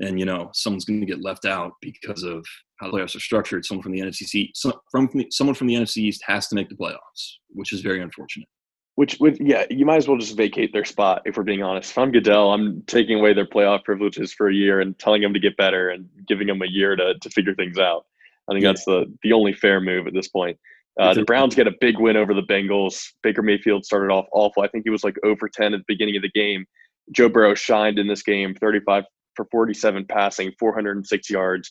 And 0.00 0.20
you 0.20 0.26
know, 0.26 0.50
someone's 0.52 0.84
going 0.84 1.00
to 1.00 1.06
get 1.06 1.22
left 1.22 1.46
out 1.46 1.72
because 1.80 2.22
of 2.22 2.44
how 2.78 2.90
the 2.90 2.98
playoffs 2.98 3.16
are 3.16 3.20
structured. 3.20 3.64
Someone 3.64 3.82
from 3.82 3.92
the 3.92 4.00
NFC, 4.00 4.50
from 4.90 5.08
someone 5.30 5.54
from 5.54 5.66
the 5.66 5.74
NFC 5.74 5.98
East 5.98 6.22
has 6.26 6.48
to 6.48 6.54
make 6.54 6.68
the 6.68 6.74
playoffs, 6.74 7.36
which 7.48 7.72
is 7.72 7.80
very 7.80 8.02
unfortunate. 8.02 8.48
Which 8.96 9.18
with 9.20 9.38
yeah, 9.40 9.64
you 9.70 9.84
might 9.84 9.96
as 9.96 10.08
well 10.08 10.16
just 10.16 10.36
vacate 10.36 10.72
their 10.72 10.84
spot 10.84 11.22
if 11.26 11.36
we're 11.36 11.42
being 11.42 11.62
honest. 11.62 11.90
If 11.90 11.98
I'm 11.98 12.10
Goodell, 12.10 12.52
I'm 12.52 12.82
taking 12.86 13.18
away 13.18 13.34
their 13.34 13.46
playoff 13.46 13.84
privileges 13.84 14.32
for 14.32 14.48
a 14.48 14.54
year 14.54 14.80
and 14.80 14.98
telling 14.98 15.22
them 15.22 15.34
to 15.34 15.40
get 15.40 15.56
better 15.56 15.90
and 15.90 16.08
giving 16.26 16.46
them 16.46 16.62
a 16.62 16.66
year 16.66 16.96
to 16.96 17.14
to 17.18 17.30
figure 17.30 17.54
things 17.54 17.78
out. 17.78 18.06
I 18.48 18.52
think 18.52 18.62
yeah. 18.62 18.70
that's 18.70 18.84
the 18.84 19.12
the 19.22 19.32
only 19.32 19.52
fair 19.52 19.80
move 19.80 20.06
at 20.06 20.14
this 20.14 20.28
point. 20.28 20.58
Uh, 20.98 21.12
the 21.12 21.24
Browns 21.24 21.54
get 21.54 21.66
a 21.66 21.74
big 21.80 21.98
win 21.98 22.16
over 22.16 22.32
the 22.32 22.42
Bengals. 22.42 23.12
Baker 23.22 23.42
Mayfield 23.42 23.84
started 23.84 24.10
off 24.10 24.26
awful. 24.32 24.62
I 24.62 24.68
think 24.68 24.84
he 24.84 24.90
was 24.90 25.04
like 25.04 25.16
over 25.24 25.46
10 25.46 25.74
at 25.74 25.80
the 25.80 25.84
beginning 25.86 26.16
of 26.16 26.22
the 26.22 26.30
game. 26.30 26.64
Joe 27.12 27.28
Burrow 27.28 27.54
shined 27.54 27.98
in 27.98 28.08
this 28.08 28.22
game, 28.22 28.54
35 28.54 29.04
for 29.34 29.44
47 29.50 30.06
passing, 30.06 30.52
406 30.58 31.30
yards, 31.30 31.70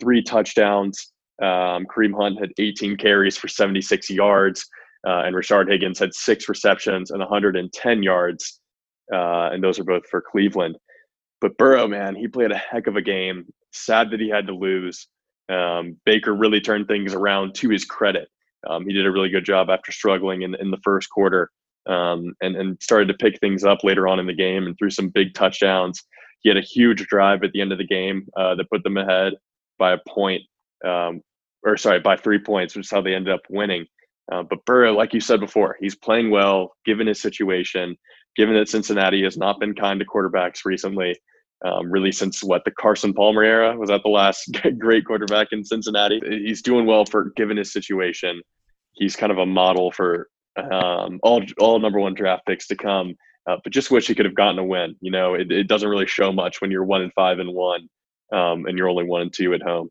three 0.00 0.22
touchdowns. 0.22 1.12
Um, 1.42 1.86
Kareem 1.86 2.14
Hunt 2.16 2.40
had 2.40 2.52
18 2.58 2.96
carries 2.96 3.36
for 3.36 3.48
76 3.48 4.08
yards. 4.08 4.66
Uh, 5.06 5.22
and 5.24 5.34
Rashard 5.34 5.70
Higgins 5.70 5.98
had 5.98 6.14
six 6.14 6.48
receptions 6.48 7.10
and 7.10 7.20
110 7.20 8.02
yards. 8.02 8.60
Uh, 9.12 9.50
and 9.52 9.62
those 9.62 9.78
are 9.78 9.84
both 9.84 10.06
for 10.08 10.22
Cleveland. 10.22 10.76
But 11.40 11.56
Burrow, 11.58 11.88
man, 11.88 12.14
he 12.14 12.28
played 12.28 12.52
a 12.52 12.56
heck 12.56 12.86
of 12.86 12.96
a 12.96 13.02
game. 13.02 13.46
Sad 13.72 14.10
that 14.10 14.20
he 14.20 14.28
had 14.28 14.46
to 14.46 14.54
lose. 14.54 15.08
Um, 15.48 15.96
Baker 16.06 16.34
really 16.34 16.60
turned 16.60 16.86
things 16.86 17.14
around 17.14 17.54
to 17.56 17.68
his 17.68 17.84
credit. 17.84 18.28
Um, 18.68 18.86
he 18.86 18.92
did 18.92 19.06
a 19.06 19.10
really 19.10 19.28
good 19.28 19.44
job 19.44 19.70
after 19.70 19.90
struggling 19.90 20.42
in, 20.42 20.54
in 20.54 20.70
the 20.70 20.78
first 20.84 21.10
quarter 21.10 21.50
um, 21.88 22.32
and, 22.40 22.56
and 22.56 22.80
started 22.80 23.08
to 23.08 23.14
pick 23.14 23.38
things 23.40 23.64
up 23.64 23.82
later 23.82 24.06
on 24.06 24.20
in 24.20 24.26
the 24.26 24.34
game 24.34 24.66
and 24.66 24.76
threw 24.78 24.90
some 24.90 25.08
big 25.08 25.34
touchdowns. 25.34 26.00
He 26.42 26.48
had 26.48 26.58
a 26.58 26.62
huge 26.62 27.04
drive 27.06 27.42
at 27.42 27.52
the 27.52 27.60
end 27.60 27.72
of 27.72 27.78
the 27.78 27.86
game 27.86 28.26
uh, 28.36 28.54
that 28.54 28.70
put 28.70 28.82
them 28.84 28.96
ahead 28.96 29.34
by 29.78 29.92
a 29.92 29.98
point, 30.08 30.42
um, 30.84 31.20
or 31.64 31.76
sorry, 31.76 32.00
by 32.00 32.16
three 32.16 32.38
points, 32.38 32.74
which 32.74 32.86
is 32.86 32.90
how 32.90 33.00
they 33.00 33.14
ended 33.14 33.34
up 33.34 33.42
winning. 33.48 33.86
Uh, 34.30 34.42
but 34.42 34.64
Burrow, 34.64 34.92
like 34.92 35.12
you 35.12 35.20
said 35.20 35.40
before, 35.40 35.76
he's 35.80 35.96
playing 35.96 36.30
well 36.30 36.76
given 36.84 37.06
his 37.06 37.20
situation, 37.20 37.96
given 38.36 38.54
that 38.54 38.68
Cincinnati 38.68 39.22
has 39.24 39.36
not 39.36 39.58
been 39.58 39.74
kind 39.74 39.98
to 40.00 40.06
quarterbacks 40.06 40.64
recently. 40.64 41.18
Um, 41.64 41.92
really, 41.92 42.10
since 42.10 42.42
what 42.42 42.64
the 42.64 42.72
Carson 42.72 43.14
Palmer 43.14 43.44
era 43.44 43.76
was 43.76 43.88
that 43.88 44.02
the 44.02 44.10
last 44.10 44.58
great 44.78 45.06
quarterback 45.06 45.48
in 45.52 45.64
Cincinnati. 45.64 46.20
He's 46.24 46.60
doing 46.60 46.86
well 46.86 47.04
for 47.04 47.30
given 47.36 47.56
his 47.56 47.72
situation. 47.72 48.42
He's 48.94 49.14
kind 49.14 49.30
of 49.30 49.38
a 49.38 49.46
model 49.46 49.92
for 49.92 50.28
um, 50.56 51.20
all 51.22 51.42
all 51.58 51.78
number 51.78 52.00
one 52.00 52.14
draft 52.14 52.46
picks 52.46 52.66
to 52.68 52.76
come. 52.76 53.14
Uh, 53.46 53.56
but 53.62 53.72
just 53.72 53.90
wish 53.90 54.06
he 54.06 54.14
could 54.14 54.26
have 54.26 54.34
gotten 54.34 54.58
a 54.58 54.64
win. 54.64 54.96
You 55.00 55.10
know, 55.10 55.34
it, 55.34 55.50
it 55.50 55.68
doesn't 55.68 55.88
really 55.88 56.06
show 56.06 56.32
much 56.32 56.60
when 56.60 56.70
you're 56.70 56.84
one 56.84 57.02
and 57.02 57.12
five 57.12 57.38
and 57.38 57.52
one, 57.52 57.88
um, 58.32 58.66
and 58.66 58.78
you're 58.78 58.88
only 58.88 59.04
one 59.04 59.22
and 59.22 59.32
two 59.32 59.54
at 59.54 59.62
home. 59.62 59.88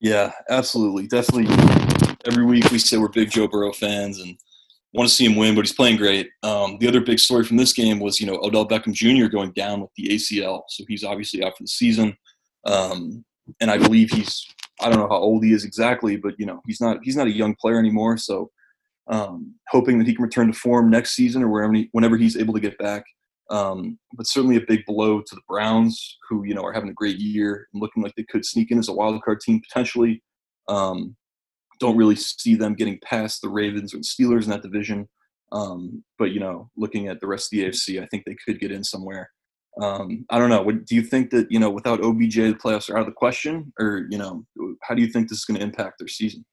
Yeah, 0.00 0.32
absolutely, 0.48 1.06
definitely 1.06 1.46
every 2.26 2.44
week 2.44 2.70
we 2.70 2.78
say 2.78 2.96
we're 2.96 3.08
big 3.08 3.30
Joe 3.30 3.48
Burrow 3.48 3.72
fans 3.72 4.20
and 4.20 4.36
want 4.92 5.08
to 5.08 5.14
see 5.14 5.26
him 5.26 5.36
win, 5.36 5.54
but 5.54 5.64
he's 5.64 5.74
playing 5.74 5.96
great. 5.96 6.30
Um, 6.42 6.78
the 6.78 6.88
other 6.88 7.00
big 7.00 7.18
story 7.18 7.44
from 7.44 7.56
this 7.56 7.72
game 7.72 8.00
was, 8.00 8.20
you 8.20 8.26
know, 8.26 8.38
Odell 8.42 8.66
Beckham 8.66 8.92
Jr. 8.92 9.28
going 9.28 9.52
down 9.52 9.80
with 9.80 9.90
the 9.96 10.08
ACL, 10.08 10.62
so 10.68 10.84
he's 10.88 11.04
obviously 11.04 11.44
out 11.44 11.56
for 11.56 11.64
the 11.64 11.68
season. 11.68 12.16
Um, 12.66 13.24
and 13.60 13.70
I 13.70 13.78
believe 13.78 14.10
he's, 14.10 14.46
I 14.80 14.88
don't 14.88 14.98
know 14.98 15.08
how 15.08 15.16
old 15.16 15.44
he 15.44 15.52
is 15.52 15.64
exactly, 15.64 16.16
but 16.16 16.34
you 16.38 16.46
know, 16.46 16.60
he's 16.66 16.80
not 16.80 16.98
he's 17.02 17.16
not 17.16 17.26
a 17.26 17.32
young 17.32 17.54
player 17.60 17.78
anymore. 17.78 18.16
So, 18.16 18.50
um, 19.08 19.54
hoping 19.68 19.98
that 19.98 20.06
he 20.06 20.14
can 20.14 20.24
return 20.24 20.48
to 20.48 20.58
form 20.58 20.90
next 20.90 21.12
season 21.12 21.42
or 21.42 21.48
wherever 21.48 21.72
he, 21.72 21.88
whenever 21.92 22.16
he's 22.16 22.36
able 22.36 22.54
to 22.54 22.60
get 22.60 22.78
back. 22.78 23.04
Um, 23.50 23.98
but 24.12 24.26
certainly 24.26 24.56
a 24.56 24.66
big 24.68 24.84
blow 24.86 25.20
to 25.20 25.34
the 25.34 25.40
Browns, 25.48 26.18
who 26.28 26.44
you 26.44 26.54
know 26.54 26.62
are 26.62 26.72
having 26.72 26.90
a 26.90 26.94
great 26.94 27.18
year 27.18 27.66
and 27.72 27.80
looking 27.80 28.02
like 28.02 28.14
they 28.16 28.26
could 28.28 28.44
sneak 28.44 28.70
in 28.70 28.78
as 28.78 28.88
a 28.88 28.94
wild 28.94 29.20
card 29.22 29.40
team 29.40 29.60
potentially. 29.68 30.22
Um, 30.68 31.16
don't 31.80 31.96
really 31.96 32.16
see 32.16 32.54
them 32.54 32.74
getting 32.74 32.98
past 33.02 33.40
the 33.40 33.48
Ravens 33.48 33.94
or 33.94 33.98
the 33.98 34.04
Steelers 34.04 34.44
in 34.44 34.50
that 34.50 34.62
division. 34.62 35.08
Um, 35.52 36.04
but 36.18 36.32
you 36.32 36.40
know, 36.40 36.70
looking 36.76 37.08
at 37.08 37.20
the 37.20 37.26
rest 37.26 37.52
of 37.52 37.58
the 37.58 37.64
AFC, 37.64 38.02
I 38.02 38.06
think 38.06 38.24
they 38.24 38.36
could 38.44 38.60
get 38.60 38.72
in 38.72 38.84
somewhere. 38.84 39.30
Um, 39.80 40.24
I 40.30 40.38
don't 40.38 40.50
know. 40.50 40.62
What, 40.62 40.86
do 40.86 40.94
you 40.94 41.02
think 41.02 41.30
that 41.30 41.50
you 41.50 41.58
know, 41.58 41.70
without 41.70 42.02
OBJ, 42.02 42.34
the 42.34 42.54
playoffs 42.54 42.90
are 42.90 42.96
out 42.96 43.02
of 43.02 43.06
the 43.06 43.12
question, 43.12 43.72
or 43.78 44.06
you 44.10 44.18
know, 44.18 44.44
how 44.82 44.94
do 44.94 45.02
you 45.02 45.08
think 45.08 45.28
this 45.28 45.38
is 45.38 45.44
going 45.44 45.58
to 45.58 45.64
impact 45.64 45.98
their 45.98 46.08
season? 46.08 46.44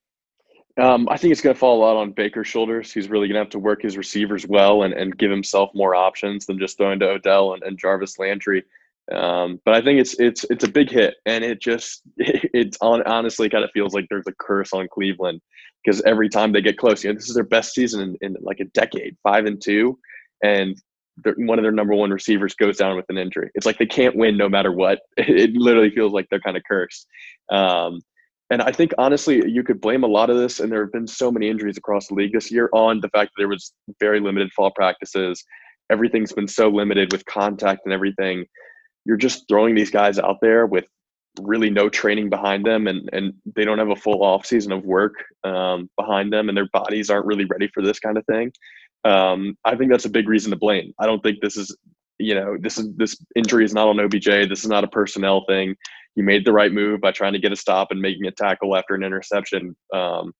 Um, 0.78 1.08
I 1.10 1.16
think 1.16 1.32
it's 1.32 1.42
going 1.42 1.54
to 1.54 1.60
fall 1.60 1.80
a 1.80 1.84
lot 1.86 1.96
on 1.96 2.12
Baker's 2.12 2.48
shoulders. 2.48 2.92
He's 2.92 3.10
really 3.10 3.28
going 3.28 3.36
to 3.36 3.40
have 3.40 3.50
to 3.52 3.60
work 3.60 3.82
his 3.82 3.96
receivers 3.96 4.46
well 4.46 4.84
and, 4.84 4.94
and 4.94 5.18
give 5.18 5.32
himself 5.32 5.70
more 5.74 5.96
options 5.96 6.46
than 6.46 6.60
just 6.60 6.78
throwing 6.78 7.00
to 7.00 7.12
Odell 7.12 7.54
and, 7.54 7.64
and 7.64 7.80
Jarvis 7.80 8.20
Landry. 8.20 8.64
Um, 9.14 9.62
but 9.66 9.76
I 9.76 9.82
think 9.82 10.00
it's 10.00 10.20
it's 10.20 10.46
it's 10.50 10.64
a 10.64 10.70
big 10.70 10.90
hit, 10.90 11.16
and 11.26 11.44
it 11.44 11.62
just 11.62 12.02
it, 12.18 12.50
it 12.54 12.78
honestly 12.82 13.50
kind 13.50 13.64
of 13.64 13.72
feels 13.72 13.94
like 13.94 14.08
there's 14.10 14.28
a 14.28 14.34
curse 14.40 14.74
on 14.74 14.88
Cleveland 14.92 15.42
because 15.84 16.02
every 16.04 16.30
time 16.30 16.52
they 16.52 16.62
get 16.62 16.78
close, 16.78 17.04
you 17.04 17.12
know, 17.12 17.16
this 17.16 17.30
is 17.30 17.36
their 17.36 17.44
best 17.44 17.74
season 17.74 18.18
in, 18.22 18.36
in 18.36 18.36
like 18.42 18.60
a 18.60 18.66
decade, 18.66 19.16
five 19.24 19.46
and 19.46 19.62
two, 19.62 19.98
and 20.44 20.76
one 21.38 21.60
of 21.60 21.64
their 21.64 21.72
number 21.72 21.94
one 21.94 22.10
receivers 22.10 22.56
goes 22.56 22.78
down 22.78 22.96
with 22.96 23.06
an 23.10 23.18
injury. 23.18 23.50
It's 23.56 23.66
like 23.66 23.78
they 23.78 23.86
can't 23.86 24.16
win 24.16 24.38
no 24.38 24.50
matter 24.50 24.72
what. 24.72 25.00
It 25.18 25.54
literally 25.54 25.92
feels 25.92 26.12
like 26.12 26.28
they're 26.30 26.40
kind 26.42 26.58
of 26.58 26.64
cursed. 26.68 27.08
Um, 27.52 28.02
and 28.50 28.62
I 28.62 28.72
think 28.72 28.92
honestly, 28.98 29.50
you 29.50 29.64
could 29.64 29.82
blame 29.82 30.04
a 30.04 30.08
lot 30.08 30.30
of 30.30 30.38
this, 30.38 30.60
and 30.60 30.72
there 30.72 30.84
have 30.84 30.92
been 30.92 31.08
so 31.08 31.32
many 31.32 31.50
injuries 31.50 31.78
across 31.78 32.08
the 32.08 32.16
league 32.16 32.34
this 32.34 32.52
year 32.52 32.70
on 32.74 33.00
the 33.02 33.10
fact 33.10 33.32
that 33.32 33.42
there 33.42 33.48
was 33.48 33.74
very 34.00 34.20
limited 34.20 34.52
fall 34.54 34.72
practices. 34.72 35.44
Everything's 35.92 36.34
been 36.34 36.48
so 36.48 36.70
limited 36.70 37.12
with 37.12 37.26
contact 37.26 37.82
and 37.86 37.94
everything 37.94 38.46
you're 39.06 39.18
just 39.18 39.48
throwing 39.48 39.76
these 39.76 39.92
guys 39.92 40.20
out 40.20 40.38
there 40.42 40.66
with 40.66 40.86
really 41.42 41.70
no 41.70 41.90
training 41.90 42.30
behind 42.30 42.66
them 42.66 42.88
and, 42.88 43.10
and 43.14 43.34
they 43.56 43.66
don't 43.66 43.78
have 43.78 43.90
a 43.90 43.96
full 43.96 44.24
off 44.24 44.46
season 44.46 44.72
of 44.72 44.86
work 44.86 45.14
um, 45.44 45.90
behind 45.98 46.32
them 46.32 46.50
and 46.50 46.58
their 46.58 46.70
bodies 46.72 47.10
aren't 47.10 47.26
really 47.26 47.46
ready 47.46 47.70
for 47.74 47.84
this 47.84 48.00
kind 48.00 48.18
of 48.18 48.26
thing. 48.26 48.52
Um, 49.04 49.58
I 49.64 49.76
think 49.76 49.92
that's 49.92 50.06
a 50.06 50.10
big 50.10 50.28
reason 50.28 50.52
to 50.52 50.58
blame. 50.58 50.94
I 51.00 51.06
don't 51.06 51.22
think 51.22 51.40
this 51.42 51.58
is, 51.58 51.76
you 52.18 52.34
know, 52.34 52.58
this 52.60 52.78
is 52.78 52.88
this 52.96 53.18
injury 53.36 53.66
is 53.66 53.74
not 53.74 53.88
on 53.88 54.00
OBJ. 54.00 54.26
This 54.50 54.64
is 54.64 54.68
not 54.68 54.84
a 54.84 54.88
personnel 54.88 55.46
thing. 55.48 55.76
You 56.16 56.24
made 56.24 56.46
the 56.46 56.54
right 56.54 56.72
move 56.72 57.02
by 57.02 57.12
trying 57.12 57.34
to 57.34 57.40
get 57.40 57.52
a 57.52 57.58
stop 57.58 57.92
and 57.92 58.02
making 58.02 58.26
a 58.26 58.32
tackle 58.32 58.76
after 58.76 58.96
an 58.96 59.04
interception. 59.04 59.76
Um, 59.94 60.34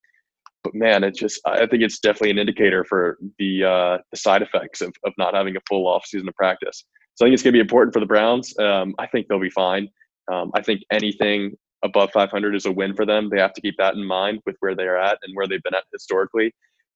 but 0.66 0.74
man, 0.74 1.04
it's 1.04 1.20
just 1.20 1.40
I 1.46 1.68
think 1.68 1.84
it's 1.84 2.00
definitely 2.00 2.32
an 2.32 2.40
indicator 2.40 2.84
for 2.84 3.18
the 3.38 3.64
uh, 3.64 3.98
side 4.16 4.42
effects 4.42 4.82
of, 4.82 4.94
of 5.06 5.14
not 5.18 5.36
having 5.36 5.56
a 5.56 5.60
full 5.70 5.88
off 5.88 6.06
season 6.06 6.28
of 6.28 6.36
practice. 6.36 6.84
So 7.14 7.24
I 7.24 7.28
think 7.28 7.36
it's 7.36 7.44
going 7.44 7.54
to 7.54 7.58
be 7.58 7.62
important 7.62 7.94
for 7.94 8.00
the 8.00 8.08
Browns. 8.08 8.58
Um, 8.58 8.96
I 8.98 9.06
think 9.06 9.28
they'll 9.28 9.40
be 9.40 9.52
fine. 9.52 9.88
Um, 10.32 10.52
I 10.56 10.64
think 10.64 10.82
anything 10.92 11.56
above 11.84 12.12
500 12.12 12.56
is 12.56 12.66
a 12.66 12.72
win 12.72 12.96
for 12.96 13.06
them. 13.06 13.30
They 13.30 13.40
have 13.40 13.54
to 13.54 13.62
keep 13.62 13.76
that 13.78 13.94
in 13.94 14.04
mind 14.04 14.42
with 14.46 14.56
where 14.60 14.76
they 14.76 14.86
are 14.86 14.98
at 14.98 15.20
and 15.22 15.36
where 15.36 15.48
they've 15.48 15.62
been 15.62 15.76
at 15.76 15.84
historically. 15.94 16.54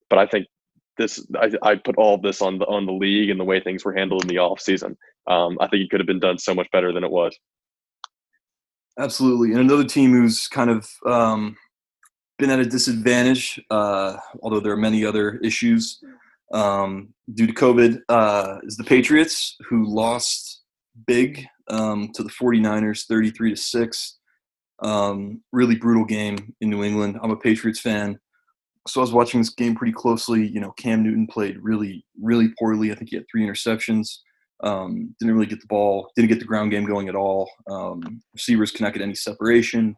But 0.10 0.18
I 0.18 0.26
think 0.26 0.48
this, 0.98 1.24
I, 1.40 1.52
I 1.62 1.76
put 1.76 1.96
all 1.98 2.16
of 2.16 2.24
this 2.24 2.42
on 2.42 2.58
the 2.58 2.66
on 2.66 2.88
the 2.88 2.92
league 2.92 3.30
and 3.30 3.40
the 3.40 3.46
way 3.46 3.60
things 3.60 3.86
were 3.86 3.94
handled 3.94 4.24
in 4.24 4.30
the 4.30 4.40
off 4.40 4.60
season. 4.60 4.98
Um, 5.28 5.58
I 5.62 5.68
think 5.68 5.84
it 5.84 5.92
could 5.92 6.00
have 6.00 6.08
been 6.08 6.20
done 6.20 6.40
so 6.40 6.56
much 6.56 6.68
better 6.72 6.92
than 6.92 7.04
it 7.04 7.12
was. 7.12 7.38
Absolutely, 8.98 9.52
and 9.52 9.62
another 9.62 9.86
team 9.86 10.12
who's 10.12 10.48
kind 10.48 10.72
of 10.72 10.90
um, 11.06 11.56
been 12.40 12.50
at 12.50 12.60
a 12.60 12.66
disadvantage, 12.66 13.62
uh, 13.70 14.16
although 14.42 14.62
there 14.62 14.72
are 14.72 14.78
many 14.78 15.06
other 15.06 15.38
issues 15.44 16.02
um, 16.54 17.14
due 17.34 17.46
to 17.46 17.54
COVID 17.54 18.02
uh, 18.10 18.58
is 18.64 18.78
the 18.78 18.84
Patriots, 18.84 19.56
who 19.70 19.86
lost 19.86 20.62
big 21.06 21.46
um, 21.70 22.10
to 22.16 22.24
the 22.24 22.30
49ers 22.30 23.06
33 23.06 23.52
to 23.52 23.56
6. 23.56 24.18
Um, 24.82 25.42
really 25.52 25.76
brutal 25.76 26.06
game 26.06 26.54
in 26.62 26.70
New 26.70 26.84
England. 26.84 27.20
I'm 27.22 27.32
a 27.32 27.36
Patriots 27.36 27.82
fan. 27.82 28.18
So 28.88 29.02
I 29.02 29.04
was 29.04 29.12
watching 29.12 29.42
this 29.42 29.50
game 29.50 29.76
pretty 29.76 29.94
closely. 29.94 30.48
You 30.48 30.62
know, 30.62 30.72
Cam 30.72 31.04
Newton 31.04 31.28
played 31.28 31.58
really, 31.62 32.06
really 32.20 32.50
poorly. 32.58 32.92
I 32.92 32.96
think 32.96 33.10
he 33.10 33.18
had 33.18 33.26
three 33.30 33.46
interceptions. 33.46 34.20
Um, 34.64 35.14
didn't 35.20 35.36
really 35.36 35.48
get 35.48 35.62
the 35.62 35.68
ball, 35.68 36.10
didn't 36.16 36.30
get 36.30 36.40
the 36.40 36.46
ground 36.46 36.72
game 36.72 36.86
going 36.86 37.08
at 37.08 37.16
all. 37.16 37.50
Um, 37.70 38.22
receivers 38.34 38.72
could 38.72 38.82
not 38.82 38.94
get 38.94 39.02
any 39.02 39.16
separation. 39.16 39.96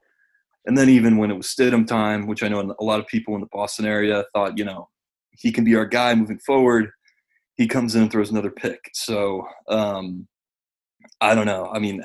And 0.65 0.77
then 0.77 0.89
even 0.89 1.17
when 1.17 1.31
it 1.31 1.37
was 1.37 1.47
Stidham 1.47 1.87
time, 1.87 2.27
which 2.27 2.43
I 2.43 2.47
know 2.47 2.75
a 2.79 2.83
lot 2.83 2.99
of 2.99 3.07
people 3.07 3.33
in 3.35 3.41
the 3.41 3.47
Boston 3.51 3.85
area 3.85 4.25
thought, 4.33 4.57
you 4.57 4.65
know, 4.65 4.89
he 5.31 5.51
can 5.51 5.63
be 5.63 5.75
our 5.75 5.85
guy 5.85 6.13
moving 6.13 6.39
forward. 6.39 6.91
he 7.57 7.67
comes 7.67 7.95
in 7.95 8.03
and 8.03 8.11
throws 8.11 8.31
another 8.31 8.51
pick. 8.51 8.79
So 8.93 9.45
um, 9.67 10.27
I 11.19 11.35
don't 11.35 11.45
know. 11.45 11.69
I 11.73 11.79
mean, 11.79 12.01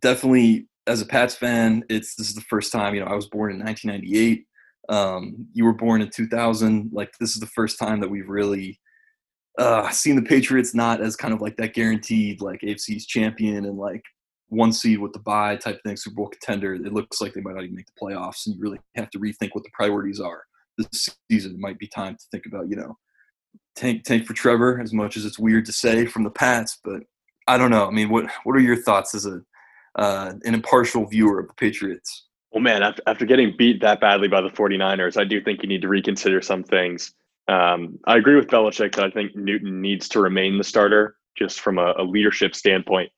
definitely 0.00 0.68
as 0.86 1.00
a 1.00 1.06
Pats 1.06 1.34
fan, 1.34 1.84
it's 1.88 2.14
this 2.14 2.28
is 2.28 2.34
the 2.34 2.40
first 2.42 2.72
time. 2.72 2.94
You 2.94 3.00
know, 3.00 3.10
I 3.10 3.14
was 3.14 3.28
born 3.28 3.52
in 3.52 3.58
1998. 3.58 4.44
Um, 4.88 5.46
you 5.52 5.64
were 5.64 5.74
born 5.74 6.02
in 6.02 6.10
2000. 6.10 6.90
Like 6.92 7.12
this 7.18 7.34
is 7.34 7.40
the 7.40 7.46
first 7.46 7.78
time 7.78 8.00
that 8.00 8.10
we've 8.10 8.28
really 8.28 8.80
uh, 9.58 9.88
seen 9.90 10.16
the 10.16 10.22
Patriots 10.22 10.74
not 10.74 11.00
as 11.00 11.16
kind 11.16 11.34
of 11.34 11.40
like 11.40 11.56
that 11.56 11.74
guaranteed 11.74 12.40
like 12.40 12.60
AFC's 12.60 13.06
champion 13.06 13.64
and 13.64 13.76
like 13.76 14.02
one 14.48 14.72
seed 14.72 14.98
with 14.98 15.12
the 15.12 15.18
bye 15.18 15.56
type 15.56 15.80
thing, 15.82 15.96
Super 15.96 16.16
Bowl 16.16 16.28
contender. 16.28 16.74
It 16.74 16.92
looks 16.92 17.20
like 17.20 17.34
they 17.34 17.40
might 17.40 17.54
not 17.54 17.64
even 17.64 17.76
make 17.76 17.86
the 17.86 18.00
playoffs, 18.00 18.46
and 18.46 18.56
you 18.56 18.62
really 18.62 18.78
have 18.94 19.10
to 19.10 19.18
rethink 19.18 19.50
what 19.52 19.64
the 19.64 19.70
priorities 19.72 20.20
are 20.20 20.44
this 20.78 21.08
season. 21.30 21.52
It 21.52 21.58
might 21.58 21.78
be 21.78 21.88
time 21.88 22.14
to 22.14 22.24
think 22.30 22.46
about 22.46 22.68
you 22.68 22.76
know 22.76 22.96
tank 23.74 24.04
tank 24.04 24.26
for 24.26 24.34
Trevor 24.34 24.80
as 24.80 24.92
much 24.92 25.16
as 25.16 25.24
it's 25.24 25.38
weird 25.38 25.66
to 25.66 25.72
say 25.72 26.06
from 26.06 26.24
the 26.24 26.30
Pats, 26.30 26.78
but 26.84 27.02
I 27.48 27.58
don't 27.58 27.70
know. 27.70 27.86
I 27.86 27.90
mean, 27.90 28.08
what 28.08 28.26
what 28.44 28.56
are 28.56 28.60
your 28.60 28.76
thoughts 28.76 29.14
as 29.14 29.26
a 29.26 29.40
uh, 29.96 30.34
an 30.44 30.54
impartial 30.54 31.06
viewer 31.06 31.40
of 31.40 31.48
the 31.48 31.54
Patriots? 31.54 32.26
Well, 32.52 32.62
man, 32.62 32.82
after, 32.82 33.02
after 33.06 33.26
getting 33.26 33.54
beat 33.56 33.80
that 33.80 34.00
badly 34.00 34.28
by 34.28 34.40
the 34.40 34.48
49ers, 34.48 35.20
I 35.20 35.24
do 35.24 35.42
think 35.42 35.62
you 35.62 35.68
need 35.68 35.82
to 35.82 35.88
reconsider 35.88 36.40
some 36.40 36.62
things. 36.62 37.12
Um, 37.48 37.98
I 38.06 38.16
agree 38.16 38.36
with 38.36 38.48
Belichick 38.48 38.94
that 38.94 39.04
I 39.04 39.10
think 39.10 39.36
Newton 39.36 39.80
needs 39.80 40.08
to 40.10 40.20
remain 40.20 40.58
the 40.58 40.64
starter 40.64 41.16
just 41.36 41.60
from 41.60 41.78
a, 41.78 41.94
a 41.98 42.02
leadership 42.02 42.54
standpoint. 42.54 43.10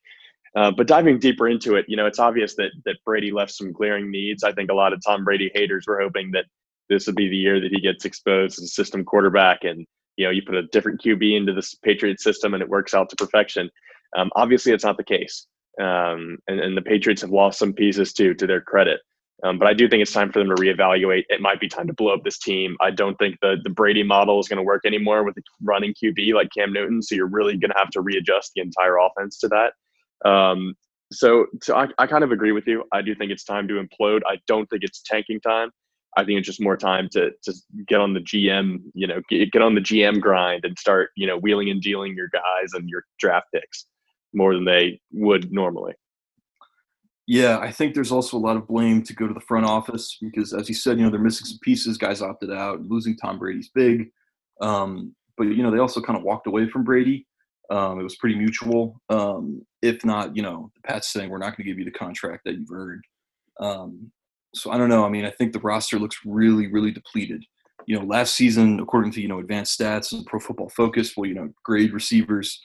Uh, 0.55 0.71
but 0.71 0.87
diving 0.87 1.19
deeper 1.19 1.47
into 1.47 1.75
it, 1.75 1.85
you 1.87 1.95
know, 1.95 2.05
it's 2.05 2.19
obvious 2.19 2.55
that 2.55 2.71
that 2.85 2.95
Brady 3.05 3.31
left 3.31 3.51
some 3.51 3.71
glaring 3.71 4.09
needs. 4.09 4.43
I 4.43 4.51
think 4.51 4.71
a 4.71 4.75
lot 4.75 4.93
of 4.93 5.01
Tom 5.05 5.23
Brady 5.23 5.51
haters 5.53 5.85
were 5.87 5.99
hoping 5.99 6.31
that 6.31 6.45
this 6.89 7.05
would 7.05 7.15
be 7.15 7.29
the 7.29 7.37
year 7.37 7.59
that 7.59 7.71
he 7.71 7.79
gets 7.79 8.05
exposed 8.05 8.57
as 8.59 8.65
a 8.65 8.67
system 8.67 9.05
quarterback, 9.05 9.63
and 9.63 9.85
you 10.17 10.25
know, 10.25 10.31
you 10.31 10.41
put 10.41 10.55
a 10.55 10.63
different 10.67 11.01
QB 11.01 11.37
into 11.37 11.53
this 11.53 11.75
Patriot 11.75 12.19
system, 12.19 12.53
and 12.53 12.63
it 12.63 12.69
works 12.69 12.93
out 12.93 13.09
to 13.09 13.15
perfection. 13.15 13.69
Um, 14.17 14.31
obviously, 14.35 14.73
it's 14.73 14.83
not 14.83 14.97
the 14.97 15.03
case, 15.03 15.45
um, 15.79 16.37
and, 16.47 16.59
and 16.59 16.75
the 16.75 16.81
Patriots 16.81 17.21
have 17.21 17.31
lost 17.31 17.59
some 17.59 17.73
pieces 17.73 18.11
too, 18.11 18.33
to 18.33 18.47
their 18.47 18.61
credit. 18.61 18.99
Um, 19.43 19.57
but 19.57 19.67
I 19.67 19.73
do 19.73 19.87
think 19.87 20.01
it's 20.01 20.11
time 20.11 20.31
for 20.31 20.39
them 20.39 20.49
to 20.49 20.61
reevaluate. 20.61 21.23
It 21.29 21.39
might 21.39 21.61
be 21.61 21.69
time 21.69 21.87
to 21.87 21.93
blow 21.93 22.13
up 22.13 22.23
this 22.23 22.39
team. 22.39 22.75
I 22.81 22.91
don't 22.91 23.15
think 23.17 23.37
the 23.41 23.57
the 23.63 23.69
Brady 23.69 24.03
model 24.03 24.39
is 24.39 24.47
going 24.47 24.57
to 24.57 24.63
work 24.63 24.81
anymore 24.85 25.23
with 25.23 25.37
a 25.37 25.41
running 25.63 25.93
QB 25.93 26.33
like 26.33 26.49
Cam 26.55 26.73
Newton. 26.73 27.01
So 27.01 27.15
you're 27.15 27.27
really 27.27 27.55
going 27.55 27.71
to 27.71 27.77
have 27.77 27.91
to 27.91 28.01
readjust 28.01 28.51
the 28.55 28.61
entire 28.61 28.97
offense 28.97 29.37
to 29.39 29.47
that. 29.49 29.73
Um, 30.25 30.75
so, 31.11 31.47
so 31.61 31.75
I, 31.75 31.87
I 31.97 32.07
kind 32.07 32.23
of 32.23 32.31
agree 32.31 32.51
with 32.51 32.67
you. 32.67 32.83
I 32.91 33.01
do 33.01 33.15
think 33.15 33.31
it's 33.31 33.43
time 33.43 33.67
to 33.67 33.75
implode. 33.75 34.21
I 34.27 34.39
don't 34.47 34.69
think 34.69 34.83
it's 34.83 35.01
tanking 35.01 35.41
time. 35.41 35.71
I 36.17 36.23
think 36.23 36.39
it's 36.39 36.47
just 36.47 36.61
more 36.61 36.77
time 36.77 37.07
to 37.13 37.31
to 37.43 37.53
get 37.87 37.99
on 37.99 38.13
the 38.13 38.19
GM, 38.19 38.81
you 38.93 39.07
know, 39.07 39.21
get, 39.29 39.51
get 39.51 39.61
on 39.61 39.75
the 39.75 39.81
GM 39.81 40.19
grind 40.19 40.65
and 40.65 40.77
start, 40.77 41.11
you 41.15 41.27
know, 41.27 41.37
wheeling 41.37 41.69
and 41.69 41.81
dealing 41.81 42.15
your 42.15 42.29
guys 42.29 42.73
and 42.73 42.89
your 42.89 43.03
draft 43.19 43.47
picks 43.53 43.85
more 44.33 44.53
than 44.53 44.65
they 44.65 44.99
would 45.11 45.51
normally. 45.51 45.93
Yeah, 47.27 47.59
I 47.59 47.71
think 47.71 47.93
there's 47.93 48.11
also 48.11 48.37
a 48.37 48.39
lot 48.39 48.57
of 48.57 48.67
blame 48.67 49.03
to 49.03 49.13
go 49.13 49.27
to 49.27 49.33
the 49.35 49.39
front 49.39 49.67
office 49.67 50.17
because, 50.19 50.51
as 50.51 50.67
you 50.67 50.73
said, 50.73 50.97
you 50.97 51.03
know 51.03 51.11
they're 51.11 51.19
missing 51.19 51.45
some 51.45 51.59
pieces. 51.61 51.97
Guys 51.97 52.23
opted 52.23 52.51
out. 52.51 52.81
Losing 52.81 53.15
Tom 53.15 53.37
Brady's 53.37 53.69
big, 53.69 54.09
um, 54.61 55.15
but 55.37 55.43
you 55.43 55.61
know 55.61 55.69
they 55.69 55.77
also 55.77 56.01
kind 56.01 56.17
of 56.17 56.23
walked 56.23 56.47
away 56.47 56.67
from 56.67 56.83
Brady. 56.83 57.27
Um, 57.69 57.99
it 57.99 58.03
was 58.03 58.15
pretty 58.15 58.35
mutual. 58.35 58.99
Um, 59.09 59.65
if 59.81 60.03
not, 60.03 60.35
you 60.35 60.41
know, 60.41 60.71
the 60.75 60.81
Pats 60.81 61.11
saying 61.13 61.29
we're 61.29 61.37
not 61.37 61.55
going 61.55 61.57
to 61.57 61.63
give 61.63 61.77
you 61.77 61.85
the 61.85 61.91
contract 61.91 62.43
that 62.45 62.55
you've 62.55 62.71
earned. 62.71 63.03
Um, 63.59 64.11
so 64.55 64.71
I 64.71 64.77
don't 64.77 64.89
know. 64.89 65.05
I 65.05 65.09
mean, 65.09 65.25
I 65.25 65.29
think 65.31 65.53
the 65.53 65.59
roster 65.59 65.99
looks 65.99 66.19
really, 66.25 66.67
really 66.67 66.91
depleted. 66.91 67.43
You 67.85 67.97
know, 67.97 68.05
last 68.05 68.35
season, 68.35 68.79
according 68.79 69.11
to 69.13 69.21
you 69.21 69.27
know 69.27 69.39
advanced 69.39 69.79
stats 69.79 70.11
and 70.11 70.25
Pro 70.25 70.39
Football 70.39 70.69
Focus, 70.69 71.13
well, 71.15 71.27
you 71.27 71.35
know, 71.35 71.49
grade 71.63 71.93
receivers. 71.93 72.59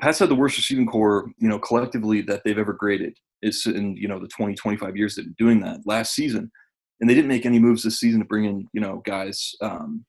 Pats 0.00 0.18
had 0.18 0.28
the 0.28 0.34
worst 0.34 0.56
receiving 0.58 0.86
corps, 0.86 1.30
you 1.38 1.48
know, 1.48 1.58
collectively 1.58 2.20
that 2.22 2.42
they've 2.44 2.58
ever 2.58 2.74
graded 2.74 3.16
It's 3.42 3.66
in 3.66 3.96
you 3.96 4.08
know 4.08 4.18
the 4.18 4.28
20 4.28 4.54
25 4.54 4.96
years 4.96 5.16
they've 5.16 5.24
been 5.24 5.34
doing 5.38 5.60
that 5.60 5.80
last 5.86 6.14
season 6.14 6.50
and 7.00 7.08
they 7.08 7.14
didn't 7.14 7.28
make 7.28 7.46
any 7.46 7.58
moves 7.58 7.82
this 7.82 8.00
season 8.00 8.20
to 8.20 8.26
bring 8.26 8.44
in 8.44 8.68
you 8.72 8.80
know 8.80 9.02
guys 9.04 9.54
um, 9.60 10.04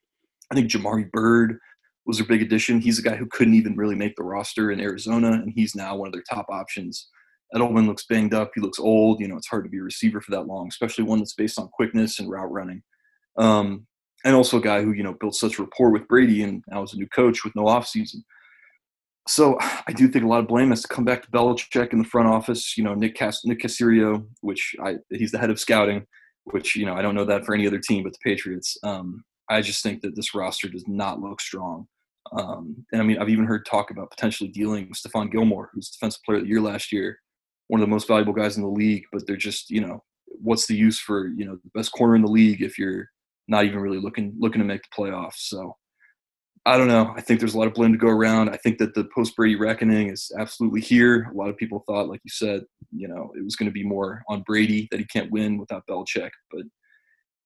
i 0.52 0.56
think 0.56 0.72
Damiere 0.72 1.10
Byrd 1.12 1.60
was 2.08 2.18
their 2.18 2.26
big 2.26 2.42
addition 2.42 2.80
he's 2.80 3.00
a 3.00 3.04
guy 3.04 3.16
who 3.16 3.28
couldn't 3.28 3.54
even 3.54 3.76
really 3.76 3.96
make 3.96 4.16
the 4.16 4.24
roster 4.24 4.72
in 4.72 4.80
arizona 4.80 5.32
and 5.32 5.54
he's 5.56 5.76
now 5.76 5.96
one 5.96 6.08
of 6.08 6.14
their 6.14 6.24
top 6.30 6.46
options 6.50 7.10
edelman 7.56 7.88
looks 7.88 8.06
banged 8.06 8.34
up 8.34 8.52
he 8.56 8.62
looks 8.62 8.80
old 8.80 9.20
you 9.20 9.28
know 9.28 9.38
it's 9.38 9.48
hard 9.48 9.64
to 9.64 9.70
be 9.70 9.78
a 9.78 9.84
receiver 9.84 10.22
for 10.22 10.32
that 10.32 10.48
long 10.48 10.68
especially 10.68 11.04
one 11.04 11.20
that's 11.20 11.34
based 11.34 11.60
on 11.60 11.68
quickness 11.70 12.20
and 12.20 12.30
route 12.30 12.52
running 12.52 12.82
um, 13.38 13.86
and 14.26 14.36
also 14.36 14.58
a 14.58 14.62
guy 14.62 14.82
who 14.82 14.94
you 14.94 15.04
know 15.04 15.16
built 15.20 15.36
such 15.36 15.60
rapport 15.60 15.92
with 15.92 16.08
brady 16.08 16.44
and 16.44 16.64
now 16.68 16.82
is 16.82 16.94
a 16.94 16.98
new 16.98 17.08
coach 17.08 17.44
with 17.44 17.56
no 17.56 17.64
offseason 17.64 18.22
so 19.28 19.58
I 19.60 19.92
do 19.94 20.08
think 20.08 20.24
a 20.24 20.28
lot 20.28 20.40
of 20.40 20.48
blame 20.48 20.70
has 20.70 20.82
to 20.84 20.88
come 20.88 21.04
back 21.04 21.22
to 21.24 21.32
Belichick 21.32 21.92
in 21.92 22.00
the 22.00 22.08
front 22.08 22.30
office. 22.30 22.78
You 22.78 22.84
know, 22.84 22.94
Nick 22.94 23.16
Cas- 23.16 23.44
Nick 23.46 23.60
Caserio, 23.60 24.26
which 24.42 24.76
I 24.82 24.96
he's 25.10 25.32
the 25.32 25.38
head 25.38 25.50
of 25.50 25.60
scouting, 25.60 26.06
which 26.46 26.76
you 26.76 26.86
know 26.86 26.94
I 26.94 27.02
don't 27.02 27.16
know 27.16 27.26
that 27.26 27.46
for 27.46 27.54
any 27.54 27.68
other 27.68 27.80
team 27.80 28.04
but 28.04 28.14
the 28.14 28.20
Patriots. 28.24 28.78
Um, 28.84 29.24
I 29.50 29.62
just 29.62 29.84
think 29.84 30.02
that 30.02 30.16
this 30.16 30.34
roster 30.34 30.68
does 30.68 30.86
not 30.88 31.20
look 31.20 31.42
strong. 31.42 31.88
Um, 32.32 32.86
and 32.92 33.02
I 33.02 33.06
mean, 33.06 33.18
I've 33.20 33.30
even 33.30 33.46
heard 33.46 33.66
talk 33.66 33.92
about 33.92 34.12
potentially 34.12 34.50
dealing 34.50 34.90
with 34.90 34.98
Stephon 34.98 35.32
Gilmore, 35.32 35.70
who's 35.74 35.90
Defensive 35.90 36.22
Player 36.26 36.38
of 36.38 36.44
the 36.44 36.50
Year 36.50 36.62
last 36.62 36.92
year, 36.92 37.20
one 37.68 37.82
of 37.82 37.88
the 37.88 37.92
most 37.92 38.08
valuable 38.08 38.34
guys 38.34 38.58
in 38.58 38.64
the 38.64 38.70
league. 38.70 39.04
But 39.12 39.28
they're 39.28 39.36
just, 39.38 39.70
you 39.70 39.82
know, 39.82 40.04
what's 40.26 40.68
the 40.68 40.76
use 40.76 41.00
for 41.00 41.30
you 41.30 41.46
know 41.46 41.56
the 41.56 41.72
best 41.74 41.92
corner 41.92 42.16
in 42.16 42.22
the 42.22 42.28
league 42.28 42.62
if 42.62 42.78
you're 42.78 43.10
not 43.48 43.66
even 43.66 43.80
really 43.80 44.00
looking 44.00 44.36
looking 44.40 44.60
to 44.60 44.68
make 44.68 44.82
the 44.84 45.02
playoffs? 45.04 45.38
So 45.38 45.76
I 46.68 46.78
don't 46.78 46.90
know. 46.90 47.14
I 47.16 47.22
think 47.22 47.40
there's 47.40 47.54
a 47.54 47.58
lot 47.58 47.68
of 47.68 47.74
blame 47.74 47.94
to 47.94 47.98
go 47.98 48.10
around. 48.10 48.50
I 48.50 48.58
think 48.58 48.78
that 48.80 48.94
the 48.94 49.08
post 49.16 49.38
Brady 49.38 49.56
reckoning 49.56 50.10
is 50.10 50.30
absolutely 50.38 50.82
here. 50.82 51.30
A 51.32 51.34
lot 51.34 51.50
of 51.50 51.56
people 51.56 51.82
thought, 51.88 52.10
like 52.10 52.20
you 52.26 52.30
said, 52.30 52.64
you 52.92 53.08
know, 53.08 53.32
it 53.38 53.44
was 53.44 53.56
going 53.56 53.70
to 53.70 53.74
be 53.74 53.86
more 53.86 54.22
on 54.28 54.42
Brady 54.42 54.86
that 54.92 55.00
he 55.00 55.06
can't 55.06 55.32
win 55.32 55.58
without 55.58 55.86
Belichick. 55.90 56.32
But 56.52 56.64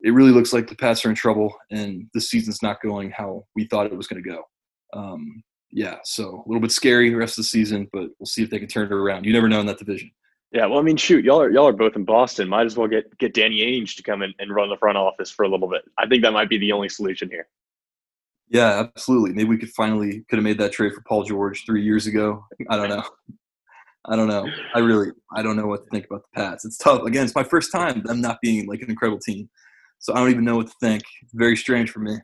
it 0.02 0.12
really 0.12 0.32
looks 0.32 0.54
like 0.54 0.68
the 0.68 0.76
Pats 0.76 1.06
are 1.06 1.10
in 1.10 1.16
trouble, 1.16 1.54
and 1.70 2.08
the 2.16 2.22
season's 2.22 2.64
not 2.64 2.82
going 2.82 3.12
how 3.12 3.46
we 3.56 3.66
thought 3.66 3.86
it 3.86 3.96
was 3.96 4.08
going 4.08 4.24
to 4.24 4.28
go. 4.28 4.44
Um, 4.94 5.44
yeah, 5.72 5.98
so 6.04 6.44
a 6.46 6.48
little 6.48 6.62
bit 6.62 6.72
scary 6.72 7.10
the 7.10 7.16
rest 7.16 7.38
of 7.38 7.44
the 7.44 7.50
season, 7.50 7.88
but 7.94 8.10
we'll 8.20 8.26
see 8.26 8.44
if 8.44 8.50
they 8.50 8.60
can 8.60 8.68
turn 8.68 8.88
it 8.88 8.92
around. 8.92 9.26
You 9.26 9.34
never 9.34 9.48
know 9.48 9.60
in 9.60 9.66
that 9.68 9.80
division. 9.80 10.12
Yeah, 10.52 10.66
well, 10.66 10.80
I 10.80 10.82
mean, 10.82 10.98
shoot, 10.98 11.24
y'all 11.24 11.42
are 11.42 11.50
y'all 11.50 11.68
are 11.68 11.74
both 11.74 11.96
in 11.96 12.04
Boston. 12.04 12.50
Might 12.50 12.66
as 12.66 12.76
well 12.76 12.88
get 12.88 13.18
get 13.18 13.34
Danny 13.34 13.60
Ainge 13.60 13.96
to 13.96 14.04
come 14.04 14.22
in 14.22 14.34
and 14.40 14.54
run 14.54 14.70
the 14.70 14.78
front 14.78 14.98
office 14.98 15.32
for 15.32 15.44
a 15.44 15.48
little 15.48 15.70
bit. 15.70 15.84
I 15.98 16.08
think 16.08 16.24
that 16.24 16.34
might 16.34 16.50
be 16.50 16.58
the 16.58 16.74
only 16.74 16.90
solution 16.90 17.30
here. 17.30 17.48
Yeah, 18.50 18.80
absolutely. 18.80 19.32
Maybe 19.32 19.48
we 19.48 19.58
could 19.58 19.70
finally 19.70 20.26
could 20.30 20.36
have 20.36 20.44
made 20.44 20.58
that 20.58 20.74
trade 20.74 20.94
for 20.94 21.02
Paul 21.08 21.24
George 21.24 21.64
three 21.66 21.84
years 21.84 22.06
ago. 22.06 22.46
I 22.70 22.76
don't 22.76 22.90
know. 22.90 23.04
I 24.06 24.16
don't 24.16 24.28
know. 24.28 24.46
I 24.76 24.80
really 24.80 25.12
I 25.34 25.42
don't 25.42 25.56
know 25.56 25.68
what 25.68 25.86
to 25.86 25.90
think 25.90 26.06
about 26.08 26.24
the 26.24 26.42
Pats. 26.42 26.66
It's 26.66 26.78
tough. 26.78 27.04
Again, 27.04 27.24
it's 27.24 27.36
my 27.36 27.44
first 27.44 27.72
time 27.72 28.02
them 28.04 28.20
not 28.20 28.40
being 28.42 28.68
like 28.68 28.82
an 28.82 28.90
incredible 28.90 29.20
team, 29.20 29.50
so 30.00 30.14
I 30.14 30.18
don't 30.18 30.32
even 30.32 30.44
know 30.44 30.58
what 30.58 30.68
to 30.68 30.74
think. 30.82 31.04
It's 31.22 31.34
very 31.34 31.56
strange 31.56 31.92
for 31.92 32.00
me. 32.00 32.18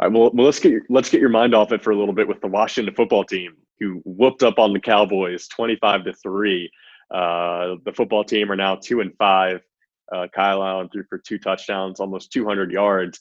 Right, 0.00 0.12
well, 0.12 0.30
well, 0.32 0.46
let's 0.46 0.60
get 0.60 0.72
your, 0.72 0.82
let's 0.88 1.10
get 1.10 1.20
your 1.20 1.30
mind 1.30 1.54
off 1.54 1.72
it 1.72 1.82
for 1.82 1.90
a 1.90 1.96
little 1.98 2.14
bit 2.14 2.28
with 2.28 2.40
the 2.40 2.46
Washington 2.46 2.94
football 2.94 3.24
team, 3.24 3.56
who 3.80 4.00
whooped 4.04 4.42
up 4.44 4.58
on 4.58 4.72
the 4.72 4.80
Cowboys 4.80 5.48
twenty-five 5.48 6.04
to 6.04 6.12
three. 6.14 6.70
Uh, 7.12 7.76
the 7.84 7.92
football 7.92 8.24
team 8.24 8.52
are 8.52 8.56
now 8.56 8.76
two 8.76 9.00
and 9.00 9.12
five. 9.18 9.60
Uh, 10.12 10.26
Kyle 10.34 10.62
Allen 10.62 10.88
threw 10.90 11.04
for 11.08 11.18
two 11.18 11.38
touchdowns, 11.38 12.00
almost 12.00 12.32
two 12.32 12.46
hundred 12.46 12.70
yards 12.70 13.20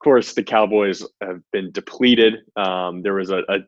Of 0.00 0.04
course, 0.04 0.32
the 0.34 0.42
Cowboys 0.42 1.04
have 1.20 1.42
been 1.52 1.72
depleted. 1.72 2.36
Um, 2.56 3.02
there 3.02 3.14
was 3.14 3.30
a, 3.30 3.42
a 3.50 3.58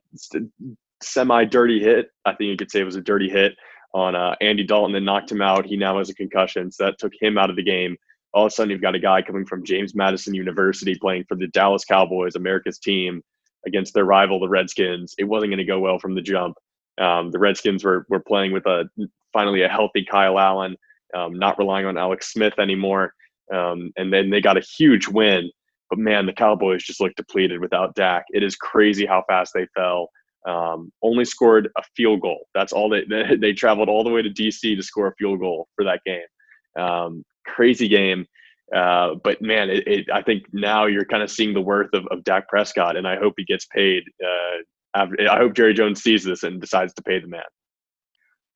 semi 1.02 1.44
dirty 1.44 1.80
hit. 1.80 2.08
I 2.24 2.34
think 2.34 2.48
you 2.48 2.56
could 2.56 2.70
say 2.70 2.80
it 2.80 2.84
was 2.84 2.96
a 2.96 3.02
dirty 3.02 3.28
hit 3.28 3.54
on 3.92 4.14
uh, 4.14 4.34
Andy 4.40 4.64
Dalton 4.64 4.92
that 4.92 5.00
knocked 5.00 5.30
him 5.30 5.42
out. 5.42 5.66
He 5.66 5.76
now 5.76 5.98
has 5.98 6.08
a 6.08 6.14
concussion, 6.14 6.72
so 6.72 6.84
that 6.84 6.98
took 6.98 7.12
him 7.20 7.36
out 7.36 7.50
of 7.50 7.56
the 7.56 7.62
game. 7.62 7.96
All 8.32 8.46
of 8.46 8.52
a 8.52 8.54
sudden, 8.54 8.70
you've 8.70 8.80
got 8.80 8.94
a 8.94 9.00
guy 9.00 9.22
coming 9.22 9.44
from 9.44 9.64
James 9.64 9.94
Madison 9.94 10.34
University 10.34 10.94
playing 10.94 11.24
for 11.28 11.36
the 11.36 11.48
Dallas 11.48 11.84
Cowboys, 11.84 12.34
America's 12.34 12.78
team, 12.78 13.22
against 13.66 13.94
their 13.94 14.04
rival, 14.04 14.40
the 14.40 14.48
Redskins. 14.48 15.14
It 15.18 15.24
wasn't 15.24 15.50
going 15.50 15.58
to 15.58 15.64
go 15.64 15.80
well 15.80 15.98
from 15.98 16.14
the 16.14 16.22
jump. 16.22 16.56
Um, 16.98 17.30
the 17.30 17.38
Redskins 17.38 17.84
were 17.84 18.06
were 18.08 18.20
playing 18.20 18.52
with 18.52 18.66
a 18.66 18.84
finally 19.32 19.62
a 19.62 19.68
healthy 19.68 20.04
Kyle 20.04 20.38
Allen, 20.38 20.76
um, 21.14 21.38
not 21.38 21.58
relying 21.58 21.86
on 21.86 21.96
Alex 21.96 22.32
Smith 22.32 22.58
anymore, 22.58 23.14
um, 23.52 23.92
and 23.96 24.12
then 24.12 24.30
they 24.30 24.40
got 24.40 24.58
a 24.58 24.60
huge 24.60 25.08
win 25.08 25.50
but 25.92 25.98
man, 25.98 26.24
the 26.24 26.32
Cowboys 26.32 26.82
just 26.82 27.02
look 27.02 27.14
depleted 27.16 27.60
without 27.60 27.94
Dak. 27.94 28.24
It 28.30 28.42
is 28.42 28.56
crazy 28.56 29.04
how 29.04 29.24
fast 29.28 29.52
they 29.52 29.66
fell. 29.76 30.08
Um, 30.48 30.90
only 31.02 31.26
scored 31.26 31.68
a 31.76 31.82
field 31.94 32.22
goal. 32.22 32.46
That's 32.54 32.72
all 32.72 32.88
they, 32.88 33.04
they, 33.10 33.36
they 33.36 33.52
traveled 33.52 33.90
all 33.90 34.02
the 34.02 34.08
way 34.08 34.22
to 34.22 34.30
DC 34.30 34.74
to 34.74 34.82
score 34.82 35.08
a 35.08 35.14
field 35.16 35.40
goal 35.40 35.68
for 35.76 35.84
that 35.84 36.00
game. 36.06 36.82
Um, 36.82 37.22
crazy 37.46 37.88
game. 37.88 38.26
Uh, 38.74 39.16
but 39.22 39.42
man, 39.42 39.68
it, 39.68 39.86
it, 39.86 40.06
I 40.12 40.22
think 40.22 40.44
now 40.52 40.86
you're 40.86 41.04
kind 41.04 41.22
of 41.22 41.30
seeing 41.30 41.52
the 41.52 41.60
worth 41.60 41.92
of, 41.92 42.06
of 42.10 42.24
Dak 42.24 42.48
Prescott, 42.48 42.96
and 42.96 43.06
I 43.06 43.16
hope 43.16 43.34
he 43.36 43.44
gets 43.44 43.66
paid. 43.66 44.04
Uh, 44.22 44.58
after, 44.94 45.16
I 45.30 45.36
hope 45.36 45.54
Jerry 45.54 45.74
Jones 45.74 46.02
sees 46.02 46.24
this 46.24 46.42
and 46.42 46.60
decides 46.60 46.94
to 46.94 47.02
pay 47.02 47.20
the 47.20 47.28
man. 47.28 47.42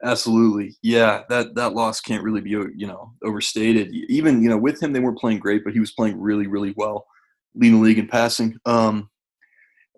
Absolutely, 0.04 0.76
yeah. 0.82 1.22
That 1.28 1.54
that 1.54 1.74
loss 1.74 2.00
can't 2.00 2.22
really 2.22 2.40
be 2.40 2.50
you 2.50 2.86
know 2.86 3.12
overstated. 3.24 3.90
Even 4.08 4.42
you 4.42 4.48
know 4.48 4.58
with 4.58 4.82
him 4.82 4.92
they 4.92 5.00
weren't 5.00 5.18
playing 5.18 5.38
great, 5.38 5.64
but 5.64 5.72
he 5.72 5.80
was 5.80 5.92
playing 5.92 6.20
really 6.20 6.46
really 6.46 6.74
well 6.76 7.06
leading 7.54 7.80
the 7.80 7.86
league 7.86 7.98
in 7.98 8.06
passing. 8.06 8.58
Um, 8.66 9.08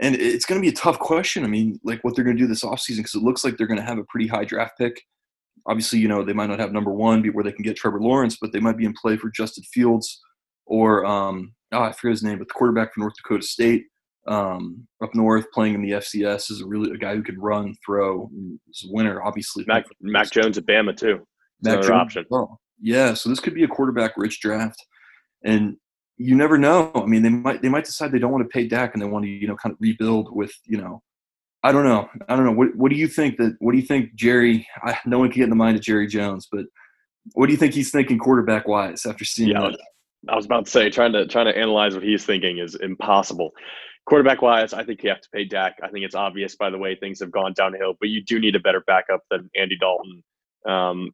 and 0.01 0.15
it's 0.15 0.45
going 0.45 0.61
to 0.61 0.65
be 0.65 0.73
a 0.73 0.77
tough 0.77 0.99
question. 0.99 1.45
I 1.45 1.49
mean, 1.49 1.81
like 1.83 2.03
what 2.03 2.15
they're 2.15 2.25
going 2.25 2.37
to 2.37 2.43
do 2.43 2.47
this 2.47 2.65
offseason 2.65 2.99
because 2.99 3.17
it 3.17 3.23
looks 3.23 3.45
like 3.45 3.57
they're 3.57 3.67
going 3.67 3.81
to 3.81 3.87
have 3.87 3.99
a 3.99 4.05
pretty 4.05 4.29
high 4.29 4.45
draft 4.45 4.79
pick. 4.79 5.03
Obviously, 5.69 5.99
you 5.99 6.09
know 6.09 6.25
they 6.25 6.33
might 6.33 6.49
not 6.49 6.59
have 6.59 6.73
number 6.73 6.93
one 6.93 7.23
where 7.29 7.45
they 7.45 7.53
can 7.53 7.63
get 7.63 7.77
Trevor 7.77 8.01
Lawrence, 8.01 8.39
but 8.41 8.53
they 8.53 8.61
might 8.61 8.79
be 8.79 8.87
in 8.87 8.95
play 9.01 9.17
for 9.17 9.31
Justin 9.31 9.65
Fields 9.73 10.21
or 10.67 11.05
um, 11.05 11.55
oh, 11.73 11.83
I 11.83 11.93
forget 11.93 12.13
his 12.13 12.23
name, 12.23 12.39
but 12.39 12.49
the 12.49 12.55
quarterback 12.55 12.95
from 12.95 13.03
North 13.03 13.15
Dakota 13.17 13.45
State 13.45 13.85
um, 14.27 14.87
up 15.03 15.15
north 15.15 15.47
playing 15.53 15.75
in 15.75 15.83
the 15.83 15.93
FCS 15.93 16.51
is 16.51 16.61
a 16.61 16.67
really 16.67 16.91
a 16.93 16.99
guy 16.99 17.15
who 17.15 17.23
can 17.23 17.41
run, 17.41 17.75
throw. 17.85 18.31
Is 18.69 18.87
a 18.89 18.93
winner, 18.93 19.23
obviously. 19.23 19.65
Mac, 19.67 19.87
Mac 20.01 20.31
Jones 20.31 20.59
at 20.59 20.67
Bama 20.67 20.97
too. 20.97 21.27
Mac 21.63 21.77
Jones, 21.77 21.91
option. 21.91 22.27
Well, 22.29 22.61
yeah, 22.81 23.15
so 23.15 23.29
this 23.29 23.41
could 23.41 23.55
be 23.55 23.65
a 23.65 23.69
quarterback 23.69 24.17
rich 24.17 24.41
draft, 24.41 24.81
and 25.45 25.77
you 26.19 26.37
never 26.37 26.59
know. 26.59 26.93
I 26.95 27.07
mean, 27.07 27.23
they 27.23 27.31
might 27.31 27.63
they 27.63 27.69
might 27.69 27.85
decide 27.85 28.13
they 28.13 28.19
don't 28.19 28.33
want 28.33 28.45
to 28.45 28.53
pay 28.53 28.69
Dak 28.69 28.93
and 28.93 29.03
they 29.03 29.07
want 29.07 29.25
to 29.25 29.31
you 29.31 29.49
know 29.49 29.57
kind 29.57 29.73
of 29.73 29.79
rebuild 29.81 30.35
with 30.35 30.53
you 30.67 30.79
know. 30.79 31.03
I 31.63 31.73
don't 31.73 31.85
know. 31.85 32.09
I 32.29 32.37
don't 32.37 32.45
know. 32.45 32.53
What 32.53 32.77
What 32.77 32.91
do 32.91 32.97
you 32.97 33.09
think 33.09 33.37
that? 33.39 33.57
What 33.59 33.73
do 33.73 33.79
you 33.79 33.87
think, 33.87 34.15
Jerry? 34.15 34.67
I, 34.83 34.99
no 35.07 35.19
one 35.19 35.31
can 35.31 35.41
get 35.41 35.45
in 35.45 35.51
the 35.51 35.57
mind 35.57 35.77
of 35.77 35.83
Jerry 35.83 36.07
Jones, 36.07 36.47
but 36.51 36.67
what 37.35 37.47
do 37.47 37.53
you 37.53 37.59
think 37.59 37.75
he's 37.75 37.91
thinking 37.91 38.19
quarterback 38.19 38.69
wise 38.69 39.05
after 39.05 39.25
seeing 39.25 39.51
yeah, 39.51 39.61
that? 39.61 39.79
I 40.29 40.37
was 40.37 40.47
about 40.47 40.67
to 40.67 40.71
say 40.71 40.91
trying 40.91 41.13
to 41.13 41.27
trying 41.27 41.47
to 41.47 41.57
analyze 41.57 41.95
what 41.95 42.05
he's 42.05 42.25
thinking 42.25 42.59
is 42.59 42.75
impossible. 42.77 43.51
Quarterback 44.07 44.41
wise, 44.41 44.73
I 44.73 44.85
think 44.85 45.03
you 45.03 45.11
have 45.11 45.21
to 45.21 45.29
pay 45.35 45.45
Dak. 45.45 45.75
I 45.83 45.89
think 45.89 46.05
it's 46.05 46.15
obvious 46.15 46.57
by 46.57 46.71
the 46.71 46.79
way 46.79 46.97
things 46.97 47.21
have 47.21 47.31
gone 47.31 47.53
downhill, 47.55 47.95
but 48.01 48.09
you 48.09 48.23
do 48.25 48.41
need 48.41 48.57
a 48.57 48.61
better 48.61 48.83
backup 48.87 49.21
than 49.31 49.51
Andy 49.55 49.77
Dalton. 49.79 50.23
Um, 50.67 51.11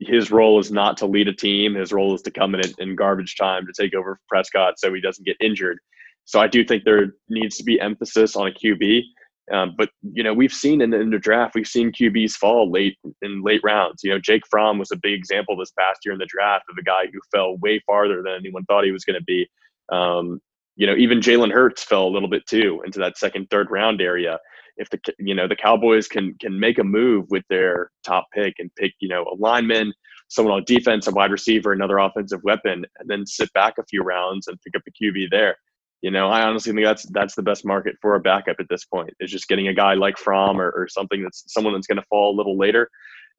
his 0.00 0.30
role 0.30 0.58
is 0.58 0.72
not 0.72 0.96
to 0.98 1.06
lead 1.06 1.28
a 1.28 1.32
team. 1.32 1.74
His 1.74 1.92
role 1.92 2.14
is 2.14 2.22
to 2.22 2.30
come 2.30 2.54
in 2.54 2.62
in 2.78 2.96
garbage 2.96 3.36
time 3.36 3.66
to 3.66 3.72
take 3.80 3.94
over 3.94 4.18
Prescott 4.28 4.74
so 4.78 4.92
he 4.92 5.00
doesn't 5.00 5.24
get 5.24 5.36
injured. 5.40 5.78
So 6.24 6.40
I 6.40 6.48
do 6.48 6.64
think 6.64 6.84
there 6.84 7.14
needs 7.28 7.56
to 7.58 7.64
be 7.64 7.80
emphasis 7.80 8.36
on 8.36 8.48
a 8.48 8.50
QB. 8.50 9.02
Um, 9.50 9.74
but 9.76 9.90
you 10.02 10.22
know, 10.22 10.32
we've 10.32 10.52
seen 10.52 10.80
in 10.80 10.90
the, 10.90 11.00
in 11.00 11.10
the, 11.10 11.18
draft, 11.18 11.54
we've 11.54 11.66
seen 11.66 11.90
QBs 11.90 12.32
fall 12.32 12.70
late 12.70 12.96
in 13.22 13.42
late 13.42 13.60
rounds. 13.64 14.02
You 14.04 14.10
know, 14.10 14.18
Jake 14.18 14.42
Fromm 14.48 14.78
was 14.78 14.92
a 14.92 14.96
big 14.96 15.14
example 15.14 15.56
this 15.56 15.72
past 15.72 16.00
year 16.04 16.12
in 16.12 16.18
the 16.18 16.26
draft 16.26 16.64
of 16.70 16.76
a 16.78 16.82
guy 16.82 17.06
who 17.12 17.18
fell 17.34 17.56
way 17.58 17.82
farther 17.84 18.22
than 18.22 18.34
anyone 18.34 18.64
thought 18.64 18.84
he 18.84 18.92
was 18.92 19.04
going 19.04 19.18
to 19.18 19.24
be. 19.24 19.48
Um, 19.90 20.40
you 20.76 20.86
know, 20.86 20.94
even 20.96 21.20
Jalen 21.20 21.52
Hurts 21.52 21.82
fell 21.82 22.06
a 22.06 22.10
little 22.10 22.28
bit 22.28 22.46
too 22.46 22.82
into 22.84 22.98
that 23.00 23.18
second, 23.18 23.48
third 23.50 23.70
round 23.70 24.00
area. 24.00 24.38
If 24.76 24.88
the 24.90 25.00
you 25.18 25.34
know 25.34 25.46
the 25.46 25.56
Cowboys 25.56 26.08
can 26.08 26.34
can 26.40 26.58
make 26.58 26.78
a 26.78 26.84
move 26.84 27.26
with 27.28 27.44
their 27.50 27.90
top 28.04 28.26
pick 28.32 28.54
and 28.58 28.74
pick 28.76 28.94
you 29.00 29.08
know 29.08 29.24
a 29.24 29.36
lineman, 29.36 29.92
someone 30.28 30.54
on 30.54 30.64
defense, 30.64 31.06
a 31.08 31.10
wide 31.10 31.30
receiver, 31.30 31.72
another 31.72 31.98
offensive 31.98 32.42
weapon, 32.42 32.86
and 32.98 33.08
then 33.08 33.26
sit 33.26 33.52
back 33.52 33.74
a 33.78 33.84
few 33.84 34.02
rounds 34.02 34.46
and 34.46 34.58
pick 34.62 34.74
up 34.74 34.82
a 34.88 35.04
QB 35.04 35.30
there. 35.30 35.56
You 36.02 36.10
know, 36.10 36.28
I 36.28 36.42
honestly 36.42 36.72
think 36.72 36.84
that's 36.84 37.04
that's 37.10 37.36
the 37.36 37.42
best 37.42 37.64
market 37.64 37.96
for 38.02 38.16
a 38.16 38.20
backup 38.20 38.56
at 38.58 38.68
this 38.68 38.84
point. 38.84 39.14
Is 39.20 39.30
just 39.30 39.48
getting 39.48 39.68
a 39.68 39.74
guy 39.74 39.94
like 39.94 40.18
Fromm 40.18 40.60
or, 40.60 40.70
or 40.70 40.88
something 40.88 41.22
that's 41.22 41.44
someone 41.46 41.74
that's 41.74 41.86
going 41.86 41.98
to 41.98 42.06
fall 42.10 42.34
a 42.34 42.36
little 42.36 42.58
later. 42.58 42.90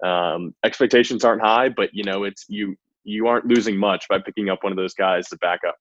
Um, 0.03 0.55
expectations 0.63 1.25
aren't 1.25 1.41
high, 1.41 1.69
but 1.69 1.89
you 1.93 2.03
know, 2.03 2.23
it's 2.23 2.45
you 2.47 2.75
you 3.03 3.27
aren't 3.27 3.45
losing 3.45 3.77
much 3.77 4.07
by 4.07 4.19
picking 4.19 4.49
up 4.49 4.63
one 4.63 4.71
of 4.71 4.77
those 4.77 4.93
guys 4.93 5.27
to 5.27 5.37
back 5.37 5.59
up. 5.67 5.75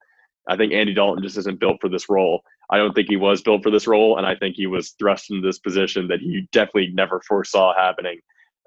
I 0.49 0.57
think 0.57 0.73
Andy 0.73 0.93
Dalton 0.93 1.23
just 1.23 1.39
isn't 1.39 1.61
built 1.61 1.81
for 1.81 1.89
this 1.89 2.09
role. 2.09 2.43
I 2.69 2.79
don't 2.79 2.95
think 2.95 3.09
he 3.09 3.17
was 3.17 3.43
built 3.43 3.63
for 3.63 3.71
this 3.71 3.87
role, 3.87 4.19
and 4.19 4.27
I 4.27 4.35
think 4.35 4.57
he 4.57 4.67
was 4.67 4.91
thrust 4.99 5.31
into 5.31 5.47
this 5.47 5.61
position 5.61 6.09
that 6.09 6.21
he 6.21 6.49
definitely 6.53 6.91
never 6.93 7.21
foresaw 7.29 7.75
happening 7.77 8.19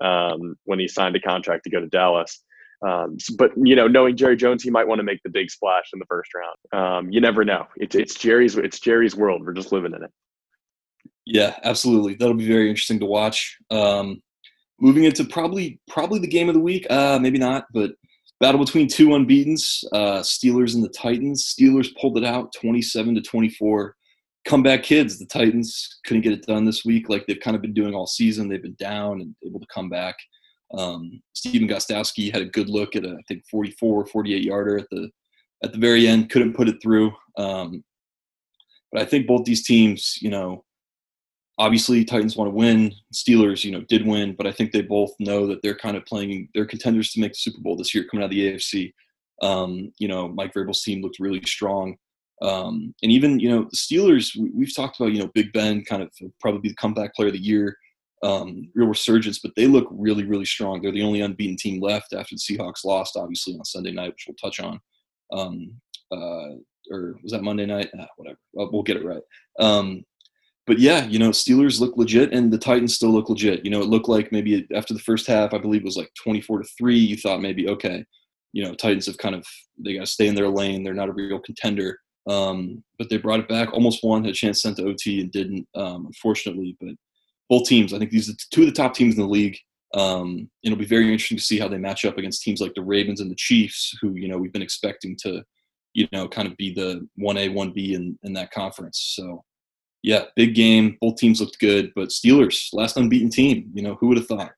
um, 0.01 0.55
when 0.63 0.79
he 0.79 0.87
signed 0.87 1.15
a 1.15 1.19
contract 1.19 1.65
to 1.65 1.69
go 1.69 1.81
to 1.81 1.87
Dallas. 1.87 2.41
Um, 2.85 3.17
but 3.37 3.51
you 3.55 3.75
know, 3.75 3.87
knowing 3.87 4.15
Jerry 4.15 4.35
Jones, 4.35 4.61
he 4.61 4.69
might 4.69 4.87
want 4.87 4.99
to 4.99 5.03
make 5.03 5.21
the 5.23 5.29
big 5.29 5.49
splash 5.49 5.85
in 5.93 5.99
the 5.99 6.05
first 6.05 6.29
round. 6.33 6.57
Um, 6.71 7.11
you 7.11 7.19
never 7.21 7.43
know. 7.43 7.65
It's 7.77 7.95
it's 7.95 8.15
Jerry's 8.15 8.55
it's 8.57 8.79
Jerry's 8.79 9.15
world. 9.15 9.43
We're 9.45 9.53
just 9.53 9.71
living 9.71 9.93
in 9.93 10.03
it. 10.03 10.11
Yeah, 11.25 11.57
absolutely. 11.63 12.15
That'll 12.15 12.35
be 12.35 12.47
very 12.47 12.69
interesting 12.69 12.99
to 12.99 13.05
watch. 13.05 13.57
Um, 13.71 14.21
moving 14.79 15.05
into 15.05 15.23
probably 15.23 15.79
probably 15.89 16.19
the 16.19 16.27
game 16.27 16.49
of 16.49 16.53
the 16.53 16.61
week. 16.61 16.85
Uh, 16.89 17.17
maybe 17.19 17.39
not, 17.39 17.65
but 17.73 17.91
battle 18.39 18.63
between 18.63 18.87
two 18.87 19.07
unbeaten's, 19.07 19.83
uh, 19.93 20.19
Steelers 20.19 20.75
and 20.75 20.83
the 20.83 20.89
Titans. 20.89 21.55
Steelers 21.57 21.89
pulled 21.99 22.17
it 22.17 22.25
out, 22.25 22.53
twenty-seven 22.53 23.15
to 23.15 23.21
twenty-four. 23.21 23.95
Comeback 24.45 24.83
kids. 24.83 25.17
The 25.17 25.25
Titans 25.25 25.99
couldn't 26.05 26.21
get 26.21 26.33
it 26.33 26.45
done 26.45 26.65
this 26.65 26.85
week, 26.85 27.09
like 27.09 27.25
they've 27.25 27.39
kind 27.39 27.55
of 27.55 27.63
been 27.63 27.73
doing 27.73 27.95
all 27.95 28.05
season. 28.05 28.47
They've 28.47 28.61
been 28.61 28.77
down 28.77 29.21
and 29.21 29.35
able 29.43 29.59
to 29.59 29.65
come 29.73 29.89
back. 29.89 30.15
Um, 30.77 31.21
Stephen 31.33 31.67
Gostkowski 31.67 32.31
had 32.31 32.41
a 32.41 32.49
good 32.49 32.69
look 32.69 32.95
at 32.95 33.05
a, 33.05 33.11
I 33.11 33.21
think 33.27 33.43
44, 33.49 34.05
48 34.05 34.43
yarder 34.43 34.79
at 34.79 34.89
the 34.91 35.09
at 35.63 35.71
the 35.71 35.79
very 35.79 36.07
end. 36.07 36.29
Couldn't 36.29 36.55
put 36.55 36.67
it 36.67 36.81
through. 36.81 37.11
Um, 37.37 37.83
but 38.91 39.01
I 39.01 39.05
think 39.05 39.27
both 39.27 39.45
these 39.45 39.65
teams, 39.65 40.17
you 40.21 40.29
know, 40.29 40.63
obviously 41.57 42.03
Titans 42.03 42.35
want 42.35 42.49
to 42.49 42.55
win. 42.55 42.93
Steelers, 43.13 43.63
you 43.63 43.71
know, 43.71 43.81
did 43.87 44.05
win, 44.05 44.35
but 44.35 44.47
I 44.47 44.51
think 44.51 44.71
they 44.71 44.81
both 44.81 45.11
know 45.19 45.47
that 45.47 45.61
they're 45.61 45.75
kind 45.75 45.97
of 45.97 46.05
playing. 46.05 46.49
They're 46.53 46.65
contenders 46.65 47.11
to 47.11 47.19
make 47.19 47.33
the 47.33 47.39
Super 47.39 47.61
Bowl 47.61 47.77
this 47.77 47.93
year, 47.93 48.05
coming 48.09 48.23
out 48.23 48.25
of 48.25 48.31
the 48.31 48.53
AFC. 48.53 48.93
Um, 49.41 49.91
you 49.97 50.07
know, 50.07 50.27
Mike 50.27 50.53
Vrabel's 50.53 50.83
team 50.83 51.01
looked 51.01 51.19
really 51.19 51.41
strong. 51.45 51.95
Um, 52.41 52.93
and 53.01 53.11
even 53.11 53.39
you 53.39 53.49
know 53.49 53.67
the 53.69 53.77
Steelers, 53.77 54.35
we, 54.35 54.65
have 54.65 54.75
talked 54.75 54.99
about 54.99 55.13
you 55.13 55.19
know 55.19 55.31
Big 55.33 55.53
Ben 55.53 55.83
kind 55.85 56.03
of 56.03 56.11
probably 56.41 56.59
be 56.59 56.69
the 56.69 56.75
comeback 56.75 57.15
player 57.15 57.27
of 57.27 57.33
the 57.33 57.39
year 57.39 57.77
um, 58.23 58.69
real 58.75 58.87
resurgence, 58.87 59.39
but 59.39 59.51
they 59.55 59.67
look 59.67 59.87
really, 59.91 60.23
really 60.23 60.45
strong. 60.45 60.81
They're 60.81 60.91
the 60.91 61.03
only 61.03 61.21
unbeaten 61.21 61.57
team 61.57 61.81
left 61.81 62.13
after 62.13 62.35
the 62.35 62.39
Seahawks 62.39 62.85
lost, 62.85 63.17
obviously, 63.17 63.53
on 63.55 63.65
Sunday 63.65 63.91
night, 63.91 64.11
which 64.11 64.25
we'll 64.27 64.35
touch 64.35 64.59
on. 64.59 64.79
Um, 65.31 65.73
uh, 66.11 66.55
or 66.91 67.17
was 67.23 67.31
that 67.31 67.43
Monday 67.43 67.65
night? 67.65 67.89
Ah, 67.99 68.07
whatever. 68.17 68.37
Well, 68.53 68.69
we'll 68.71 68.83
get 68.83 68.97
it 68.97 69.05
right. 69.05 69.21
Um, 69.59 70.03
but 70.67 70.79
yeah, 70.79 71.05
you 71.05 71.19
know, 71.19 71.29
Steelers 71.29 71.79
look 71.79 71.95
legit 71.95 72.33
and 72.33 72.51
the 72.51 72.57
Titans 72.57 72.95
still 72.95 73.11
look 73.11 73.29
legit. 73.29 73.63
You 73.63 73.71
know, 73.71 73.81
it 73.81 73.87
looked 73.87 74.09
like 74.09 74.31
maybe 74.31 74.67
after 74.73 74.93
the 74.93 74.99
first 74.99 75.27
half, 75.27 75.53
I 75.53 75.59
believe 75.59 75.81
it 75.81 75.85
was 75.85 75.97
like 75.97 76.11
24 76.23 76.63
to 76.63 76.69
3, 76.77 76.97
you 76.97 77.17
thought 77.17 77.41
maybe, 77.41 77.69
okay, 77.69 78.03
you 78.53 78.63
know, 78.63 78.73
Titans 78.73 79.05
have 79.05 79.17
kind 79.17 79.35
of, 79.35 79.45
they 79.77 79.93
got 79.93 80.01
to 80.01 80.07
stay 80.07 80.27
in 80.27 80.35
their 80.35 80.49
lane. 80.49 80.83
They're 80.83 80.93
not 80.93 81.09
a 81.09 81.13
real 81.13 81.39
contender. 81.39 81.99
Um, 82.27 82.83
but 82.97 83.09
they 83.09 83.17
brought 83.17 83.41
it 83.41 83.47
back, 83.47 83.73
almost 83.73 84.03
won, 84.03 84.23
had 84.23 84.31
a 84.31 84.35
chance 84.35 84.63
sent 84.63 84.77
to 84.77 84.87
OT 84.87 85.21
and 85.21 85.31
didn't, 85.31 85.67
um, 85.75 86.07
unfortunately. 86.07 86.75
But 86.79 86.95
both 87.49 87.67
teams. 87.67 87.93
I 87.93 87.99
think 87.99 88.11
these 88.11 88.29
are 88.29 88.33
two 88.51 88.61
of 88.61 88.67
the 88.67 88.73
top 88.73 88.93
teams 88.93 89.15
in 89.15 89.21
the 89.21 89.27
league. 89.27 89.57
Um, 89.93 90.49
it'll 90.63 90.77
be 90.77 90.85
very 90.85 91.05
interesting 91.05 91.37
to 91.37 91.43
see 91.43 91.59
how 91.59 91.67
they 91.67 91.77
match 91.77 92.05
up 92.05 92.17
against 92.17 92.41
teams 92.41 92.59
like 92.59 92.73
the 92.73 92.81
Ravens 92.81 93.21
and 93.21 93.31
the 93.31 93.35
Chiefs, 93.35 93.97
who 94.01 94.15
you 94.15 94.27
know 94.27 94.37
we've 94.37 94.53
been 94.53 94.61
expecting 94.61 95.15
to, 95.21 95.43
you 95.93 96.07
know, 96.11 96.27
kind 96.27 96.47
of 96.47 96.57
be 96.57 96.73
the 96.73 97.07
one 97.15 97.37
A, 97.37 97.49
one 97.49 97.71
B 97.71 97.93
in 97.93 98.17
in 98.23 98.33
that 98.33 98.51
conference. 98.51 99.13
So, 99.15 99.43
yeah, 100.03 100.23
big 100.35 100.53
game. 100.53 100.97
Both 100.99 101.17
teams 101.17 101.39
looked 101.39 101.59
good, 101.59 101.91
but 101.95 102.09
Steelers, 102.09 102.69
last 102.73 102.97
unbeaten 102.97 103.29
team. 103.29 103.71
You 103.73 103.83
know, 103.83 103.95
who 103.95 104.07
would 104.07 104.17
have 104.17 104.27
thought? 104.27 104.51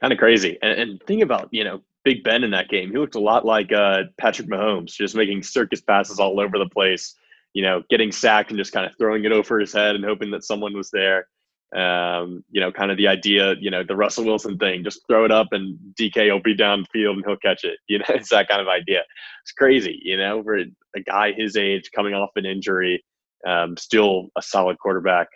Kind 0.00 0.12
of 0.12 0.18
crazy. 0.18 0.58
And, 0.62 0.80
and 0.80 1.02
think 1.06 1.22
about 1.22 1.48
you 1.50 1.64
know 1.64 1.80
Big 2.04 2.22
Ben 2.22 2.44
in 2.44 2.50
that 2.52 2.68
game. 2.68 2.90
He 2.90 2.98
looked 2.98 3.14
a 3.14 3.20
lot 3.20 3.44
like 3.44 3.72
uh, 3.72 4.04
Patrick 4.18 4.48
Mahomes, 4.48 4.92
just 4.92 5.16
making 5.16 5.42
circus 5.42 5.80
passes 5.80 6.20
all 6.20 6.38
over 6.38 6.58
the 6.58 6.68
place. 6.68 7.16
You 7.52 7.62
know, 7.62 7.82
getting 7.90 8.12
sacked 8.12 8.50
and 8.50 8.58
just 8.58 8.72
kind 8.72 8.86
of 8.86 8.96
throwing 8.96 9.24
it 9.24 9.32
over 9.32 9.58
his 9.58 9.72
head 9.72 9.94
and 9.94 10.04
hoping 10.04 10.30
that 10.30 10.44
someone 10.44 10.74
was 10.74 10.90
there. 10.90 11.26
Um, 11.76 12.44
you 12.50 12.60
know, 12.60 12.70
kind 12.70 12.90
of 12.90 12.98
the 12.98 13.08
idea, 13.08 13.54
you 13.58 13.70
know, 13.70 13.82
the 13.82 13.96
Russell 13.96 14.26
Wilson 14.26 14.58
thing, 14.58 14.84
just 14.84 15.00
throw 15.08 15.24
it 15.24 15.32
up 15.32 15.48
and 15.52 15.78
DK 15.98 16.30
will 16.30 16.42
be 16.42 16.54
downfield 16.54 17.14
and 17.14 17.24
he'll 17.26 17.36
catch 17.38 17.64
it. 17.64 17.78
You 17.88 17.98
know, 17.98 18.04
it's 18.10 18.28
that 18.28 18.48
kind 18.48 18.60
of 18.60 18.68
idea. 18.68 19.02
It's 19.42 19.52
crazy, 19.52 19.98
you 20.02 20.18
know, 20.18 20.42
for 20.42 20.58
a 20.58 21.00
guy 21.06 21.32
his 21.32 21.56
age 21.56 21.90
coming 21.94 22.14
off 22.14 22.30
an 22.36 22.44
injury, 22.44 23.02
um, 23.46 23.76
still 23.76 24.28
a 24.36 24.42
solid 24.42 24.78
quarterback. 24.78 25.28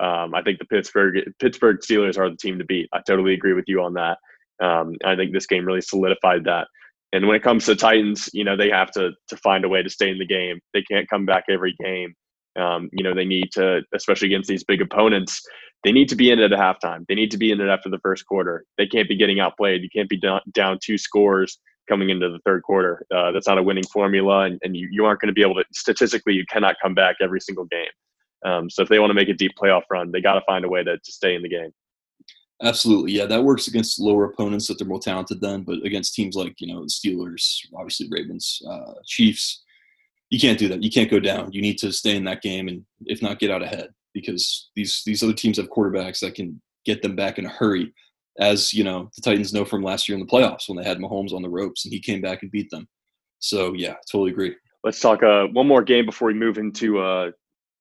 Um, 0.00 0.34
I 0.34 0.42
think 0.42 0.58
the 0.58 0.64
Pittsburgh 0.64 1.18
Pittsburgh 1.38 1.78
Steelers 1.80 2.18
are 2.18 2.30
the 2.30 2.36
team 2.36 2.58
to 2.58 2.64
beat. 2.64 2.88
I 2.92 3.00
totally 3.06 3.34
agree 3.34 3.52
with 3.52 3.66
you 3.68 3.82
on 3.82 3.94
that. 3.94 4.18
Um, 4.62 4.94
I 5.04 5.16
think 5.16 5.32
this 5.32 5.46
game 5.46 5.64
really 5.64 5.80
solidified 5.80 6.44
that. 6.44 6.66
And 7.12 7.28
when 7.28 7.36
it 7.36 7.44
comes 7.44 7.64
to 7.66 7.76
Titans, 7.76 8.28
you 8.32 8.42
know, 8.42 8.56
they 8.56 8.70
have 8.70 8.90
to 8.92 9.12
to 9.28 9.36
find 9.36 9.64
a 9.64 9.68
way 9.68 9.82
to 9.82 9.90
stay 9.90 10.10
in 10.10 10.18
the 10.18 10.26
game. 10.26 10.60
They 10.72 10.82
can't 10.82 11.08
come 11.08 11.26
back 11.26 11.44
every 11.48 11.76
game. 11.82 12.14
Um, 12.56 12.88
you 12.92 13.04
know, 13.04 13.14
they 13.14 13.24
need 13.24 13.50
to, 13.52 13.82
especially 13.94 14.28
against 14.28 14.48
these 14.48 14.64
big 14.64 14.80
opponents, 14.80 15.42
they 15.84 15.92
need 15.92 16.08
to 16.08 16.16
be 16.16 16.30
in 16.30 16.38
it 16.40 16.50
at 16.50 16.58
halftime. 16.58 17.06
They 17.06 17.14
need 17.14 17.30
to 17.30 17.36
be 17.36 17.52
in 17.52 17.60
it 17.60 17.68
after 17.68 17.90
the 17.90 17.98
first 17.98 18.26
quarter. 18.26 18.64
They 18.78 18.86
can't 18.86 19.08
be 19.08 19.16
getting 19.16 19.38
outplayed. 19.38 19.82
You 19.82 19.90
can't 19.90 20.08
be 20.08 20.20
down, 20.52 20.78
two 20.82 20.96
scores 20.96 21.58
coming 21.88 22.08
into 22.08 22.30
the 22.30 22.38
third 22.46 22.62
quarter. 22.62 23.06
Uh, 23.14 23.30
that's 23.32 23.46
not 23.46 23.58
a 23.58 23.62
winning 23.62 23.84
formula, 23.84 24.44
and, 24.44 24.58
and 24.64 24.74
you, 24.74 24.88
you 24.90 25.04
aren't 25.04 25.20
going 25.20 25.28
to 25.28 25.34
be 25.34 25.42
able 25.42 25.56
to, 25.56 25.64
statistically, 25.72 26.32
you 26.32 26.44
cannot 26.46 26.76
come 26.82 26.94
back 26.94 27.16
every 27.20 27.40
single 27.40 27.66
game. 27.66 27.86
Um, 28.46 28.70
so 28.70 28.82
if 28.82 28.88
they 28.88 28.98
want 28.98 29.10
to 29.10 29.14
make 29.14 29.28
a 29.28 29.34
deep 29.34 29.52
playoff 29.60 29.82
run, 29.90 30.10
they 30.10 30.22
got 30.22 30.34
to 30.34 30.42
find 30.46 30.64
a 30.64 30.68
way 30.68 30.82
to, 30.82 30.98
to 30.98 31.12
stay 31.12 31.34
in 31.34 31.42
the 31.42 31.48
game. 31.48 31.70
Absolutely, 32.62 33.12
yeah, 33.12 33.26
that 33.26 33.44
works 33.44 33.68
against 33.68 34.00
lower 34.00 34.24
opponents 34.24 34.68
that 34.68 34.78
they're 34.78 34.88
more 34.88 35.00
talented 35.00 35.40
than, 35.40 35.62
but 35.62 35.84
against 35.84 36.14
teams 36.14 36.36
like 36.36 36.54
you 36.58 36.72
know 36.72 36.82
the 36.82 36.88
Steelers, 36.88 37.58
obviously 37.74 38.06
Ravens, 38.10 38.62
uh, 38.70 38.94
Chiefs, 39.04 39.62
you 40.30 40.38
can't 40.38 40.58
do 40.58 40.68
that. 40.68 40.82
You 40.82 40.90
can't 40.90 41.10
go 41.10 41.18
down. 41.18 41.52
You 41.52 41.60
need 41.60 41.78
to 41.78 41.92
stay 41.92 42.16
in 42.16 42.24
that 42.24 42.42
game 42.42 42.68
and 42.68 42.84
if 43.06 43.20
not 43.20 43.40
get 43.40 43.50
out 43.50 43.62
ahead 43.62 43.88
because 44.14 44.70
these 44.74 45.02
these 45.04 45.22
other 45.22 45.34
teams 45.34 45.58
have 45.58 45.68
quarterbacks 45.68 46.20
that 46.20 46.34
can 46.34 46.60
get 46.86 47.02
them 47.02 47.16
back 47.16 47.38
in 47.38 47.46
a 47.46 47.50
hurry. 47.50 47.92
As 48.40 48.72
you 48.72 48.84
know, 48.84 49.10
the 49.14 49.22
Titans 49.22 49.52
know 49.52 49.64
from 49.64 49.82
last 49.82 50.08
year 50.08 50.16
in 50.18 50.24
the 50.24 50.30
playoffs 50.30 50.68
when 50.68 50.76
they 50.76 50.88
had 50.88 50.98
Mahomes 50.98 51.32
on 51.32 51.42
the 51.42 51.48
ropes 51.48 51.84
and 51.84 51.92
he 51.92 52.00
came 52.00 52.20
back 52.20 52.42
and 52.42 52.50
beat 52.50 52.70
them. 52.70 52.88
So 53.38 53.74
yeah, 53.74 53.94
totally 54.10 54.30
agree. 54.30 54.54
Let's 54.82 55.00
talk 55.00 55.22
uh, 55.22 55.46
one 55.48 55.68
more 55.68 55.82
game 55.82 56.06
before 56.06 56.28
we 56.28 56.34
move 56.34 56.58
into 56.58 56.98
uh, 57.00 57.30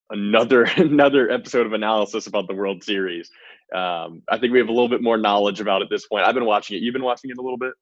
another 0.09 0.63
another 0.77 1.29
episode 1.29 1.65
of 1.65 1.73
analysis 1.73 2.27
about 2.27 2.47
the 2.47 2.55
World 2.55 2.84
Series. 2.84 3.29
Um, 3.73 4.21
I 4.29 4.38
think 4.38 4.53
we 4.53 4.59
have 4.59 4.67
a 4.67 4.73
little 4.73 4.89
bit 4.89 5.01
more 5.01 5.17
knowledge 5.17 5.59
about 5.59 5.81
it 5.81 5.86
at 5.86 5.89
this 5.89 6.05
point. 6.07 6.25
I've 6.25 6.36
been 6.36 6.45
watching 6.45 6.77
it. 6.77 6.84
You've 6.84 6.93
been 6.93 7.03
watching 7.03 7.31
it 7.31 7.38
a 7.38 7.41
little 7.41 7.57
bit. 7.57 7.73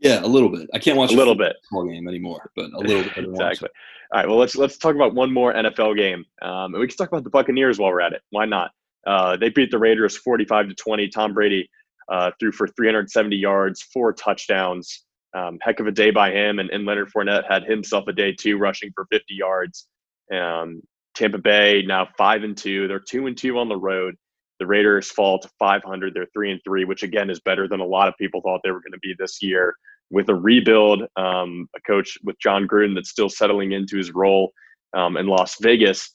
Yeah, 0.00 0.24
a 0.24 0.26
little 0.26 0.48
bit. 0.48 0.68
I 0.72 0.78
can't 0.78 0.96
watch 0.96 1.12
a 1.12 1.16
little 1.16 1.34
bit 1.34 1.56
football 1.68 1.86
game 1.86 2.08
anymore, 2.08 2.50
but 2.56 2.70
a 2.72 2.78
little 2.78 3.02
bit. 3.02 3.18
exactly. 3.18 3.68
All 4.12 4.20
right. 4.20 4.28
Well, 4.28 4.38
let's 4.38 4.56
let's 4.56 4.78
talk 4.78 4.94
about 4.94 5.14
one 5.14 5.32
more 5.32 5.52
NFL 5.52 5.96
game, 5.96 6.24
um, 6.42 6.74
and 6.74 6.80
we 6.80 6.88
can 6.88 6.96
talk 6.96 7.08
about 7.08 7.22
the 7.22 7.30
Buccaneers 7.30 7.78
while 7.78 7.90
we're 7.90 8.00
at 8.00 8.12
it. 8.12 8.22
Why 8.30 8.46
not? 8.46 8.70
Uh, 9.06 9.36
they 9.36 9.50
beat 9.50 9.70
the 9.70 9.78
Raiders 9.78 10.16
forty-five 10.16 10.68
to 10.68 10.74
twenty. 10.74 11.08
Tom 11.08 11.34
Brady 11.34 11.68
uh, 12.10 12.30
threw 12.40 12.50
for 12.50 12.66
three 12.66 12.88
hundred 12.88 13.10
seventy 13.10 13.36
yards, 13.36 13.82
four 13.82 14.12
touchdowns. 14.12 15.04
Um, 15.32 15.58
heck 15.62 15.78
of 15.78 15.86
a 15.86 15.92
day 15.92 16.10
by 16.10 16.32
him, 16.32 16.58
and, 16.58 16.70
and 16.70 16.84
Leonard 16.84 17.12
Fournette 17.12 17.44
had 17.48 17.64
himself 17.64 18.08
a 18.08 18.12
day 18.12 18.32
too, 18.32 18.56
rushing 18.56 18.90
for 18.94 19.06
fifty 19.12 19.34
yards. 19.34 19.86
Um, 20.32 20.82
Tampa 21.14 21.38
Bay 21.38 21.82
now 21.86 22.08
five 22.16 22.42
and 22.42 22.56
two. 22.56 22.88
They're 22.88 23.00
two 23.00 23.26
and 23.26 23.36
two 23.36 23.58
on 23.58 23.68
the 23.68 23.76
road. 23.76 24.16
The 24.60 24.66
Raiders 24.66 25.10
fall 25.10 25.38
to 25.38 25.48
500. 25.58 26.14
They're 26.14 26.26
three 26.32 26.52
and 26.52 26.60
three, 26.64 26.84
which 26.84 27.02
again 27.02 27.30
is 27.30 27.40
better 27.40 27.66
than 27.66 27.80
a 27.80 27.84
lot 27.84 28.08
of 28.08 28.14
people 28.18 28.40
thought 28.42 28.60
they 28.62 28.70
were 28.70 28.80
going 28.80 28.92
to 28.92 28.98
be 28.98 29.14
this 29.18 29.42
year. 29.42 29.74
With 30.10 30.28
a 30.28 30.34
rebuild, 30.34 31.04
um, 31.16 31.68
a 31.74 31.80
coach 31.80 32.18
with 32.22 32.38
Jon 32.40 32.68
Gruden 32.68 32.94
that's 32.94 33.10
still 33.10 33.30
settling 33.30 33.72
into 33.72 33.96
his 33.96 34.12
role 34.12 34.52
um, 34.94 35.16
in 35.16 35.26
Las 35.26 35.56
Vegas. 35.60 36.10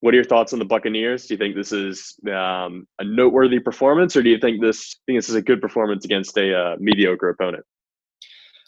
What 0.00 0.14
are 0.14 0.16
your 0.16 0.24
thoughts 0.24 0.52
on 0.52 0.58
the 0.58 0.64
Buccaneers? 0.64 1.26
Do 1.26 1.34
you 1.34 1.38
think 1.38 1.54
this 1.54 1.72
is 1.72 2.16
um, 2.28 2.86
a 2.98 3.04
noteworthy 3.04 3.60
performance, 3.60 4.16
or 4.16 4.22
do 4.22 4.30
you 4.30 4.38
think 4.38 4.60
this 4.60 5.00
think 5.06 5.18
this 5.18 5.28
is 5.28 5.34
a 5.34 5.42
good 5.42 5.60
performance 5.60 6.04
against 6.04 6.36
a 6.36 6.54
uh, 6.54 6.76
mediocre 6.78 7.28
opponent? 7.28 7.64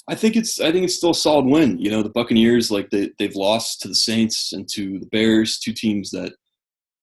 I 0.08 0.14
think 0.14 0.36
it's 0.36 0.60
I 0.60 0.72
think 0.72 0.84
it's 0.84 0.96
still 0.96 1.10
a 1.10 1.14
solid 1.14 1.46
win. 1.46 1.78
You 1.78 1.90
know, 1.90 2.02
the 2.02 2.10
Buccaneers 2.10 2.70
like 2.70 2.90
they 2.90 3.10
they've 3.18 3.36
lost 3.36 3.80
to 3.82 3.88
the 3.88 3.94
Saints 3.94 4.52
and 4.52 4.68
to 4.72 4.98
the 4.98 5.06
Bears, 5.06 5.58
two 5.58 5.72
teams 5.72 6.10
that 6.10 6.34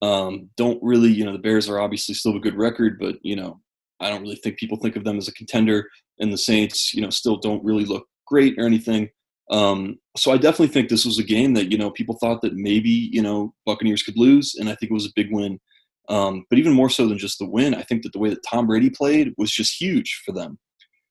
um, 0.02 0.50
don't 0.58 0.82
really. 0.82 1.10
You 1.10 1.26
know, 1.26 1.34
the 1.34 1.39
Bears 1.39 1.70
are 1.70 1.80
obviously 1.80 2.16
still 2.16 2.36
a 2.36 2.39
good 2.39 2.56
record, 2.56 2.97
but 3.00 3.18
you 3.22 3.36
know, 3.36 3.60
I 4.00 4.10
don't 4.10 4.22
really 4.22 4.38
think 4.38 4.58
people 4.58 4.78
think 4.78 4.95
of 4.95 5.04
them 5.04 5.18
as 5.18 5.28
a 5.28 5.34
contender. 5.34 5.89
And 6.20 6.34
the 6.34 6.38
Saints, 6.38 6.93
you 6.93 7.02
know, 7.02 7.10
still 7.10 7.38
don't 7.38 7.64
really 7.64 7.86
look 7.86 8.06
great 8.28 8.58
or 8.58 8.66
anything. 8.66 9.10
Um, 9.52 9.97
so 10.16 10.32
I 10.32 10.38
definitely 10.38 10.68
think 10.68 10.89
this 10.89 11.06
was 11.06 11.18
a 11.18 11.24
game 11.24 11.54
that 11.54 11.72
you 11.72 11.78
know 11.78 11.91
people 11.91 12.18
thought 12.20 12.41
that 12.41 12.56
maybe 12.56 13.10
you 13.12 13.22
know 13.22 13.54
Buccaneers 13.66 14.04
could 14.04 14.18
lose, 14.18 14.56
and 14.60 14.70
I 14.70 14.76
think 14.76 14.91
it 14.91 14.95
was 14.95 15.08
a 15.08 15.14
big 15.16 15.32
win. 15.32 15.60
Um, 16.08 16.45
but 16.50 16.58
even 16.58 16.74
more 16.74 16.89
so 16.89 17.08
than 17.08 17.20
just 17.20 17.38
the 17.38 17.47
win, 17.47 17.76
I 17.76 17.84
think 17.84 18.02
that 18.02 18.14
the 18.14 18.20
way 18.20 18.30
that 18.30 18.43
Tom 18.47 18.66
Brady 18.66 18.89
played 18.89 19.34
was 19.38 19.52
just 19.52 19.80
huge 19.80 20.24
for 20.26 20.32
them 20.32 20.58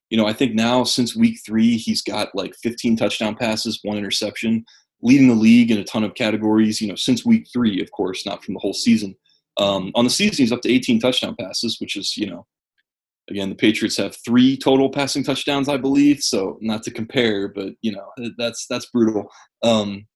you 0.09 0.17
know, 0.17 0.25
I 0.25 0.33
think 0.33 0.55
now 0.55 0.83
since 0.83 1.15
week 1.15 1.39
three, 1.45 1.77
he's 1.77 2.01
got 2.01 2.33
like 2.33 2.55
15 2.55 2.97
touchdown 2.97 3.35
passes, 3.35 3.79
one 3.83 3.97
interception, 3.97 4.65
leading 5.01 5.27
the 5.27 5.35
league 5.35 5.71
in 5.71 5.77
a 5.77 5.83
ton 5.83 6.03
of 6.03 6.15
categories. 6.15 6.81
You 6.81 6.89
know, 6.89 6.95
since 6.95 7.25
week 7.25 7.47
three, 7.51 7.81
of 7.81 7.91
course, 7.91 8.25
not 8.25 8.43
from 8.43 8.53
the 8.53 8.59
whole 8.59 8.73
season. 8.73 9.15
Um, 9.57 9.91
on 9.95 10.05
the 10.05 10.09
season, 10.09 10.37
he's 10.37 10.51
up 10.51 10.61
to 10.61 10.71
18 10.71 10.99
touchdown 10.99 11.35
passes, 11.37 11.77
which 11.79 11.97
is, 11.97 12.15
you 12.15 12.27
know, 12.27 12.45
again, 13.29 13.49
the 13.49 13.55
Patriots 13.55 13.97
have 13.97 14.15
three 14.25 14.57
total 14.57 14.89
passing 14.89 15.23
touchdowns, 15.23 15.69
I 15.69 15.77
believe. 15.77 16.21
So 16.21 16.57
not 16.61 16.83
to 16.83 16.91
compare, 16.91 17.47
but 17.47 17.73
you 17.81 17.91
know, 17.91 18.09
that's 18.37 18.65
that's 18.67 18.87
brutal. 18.87 19.29
Um, 19.63 20.07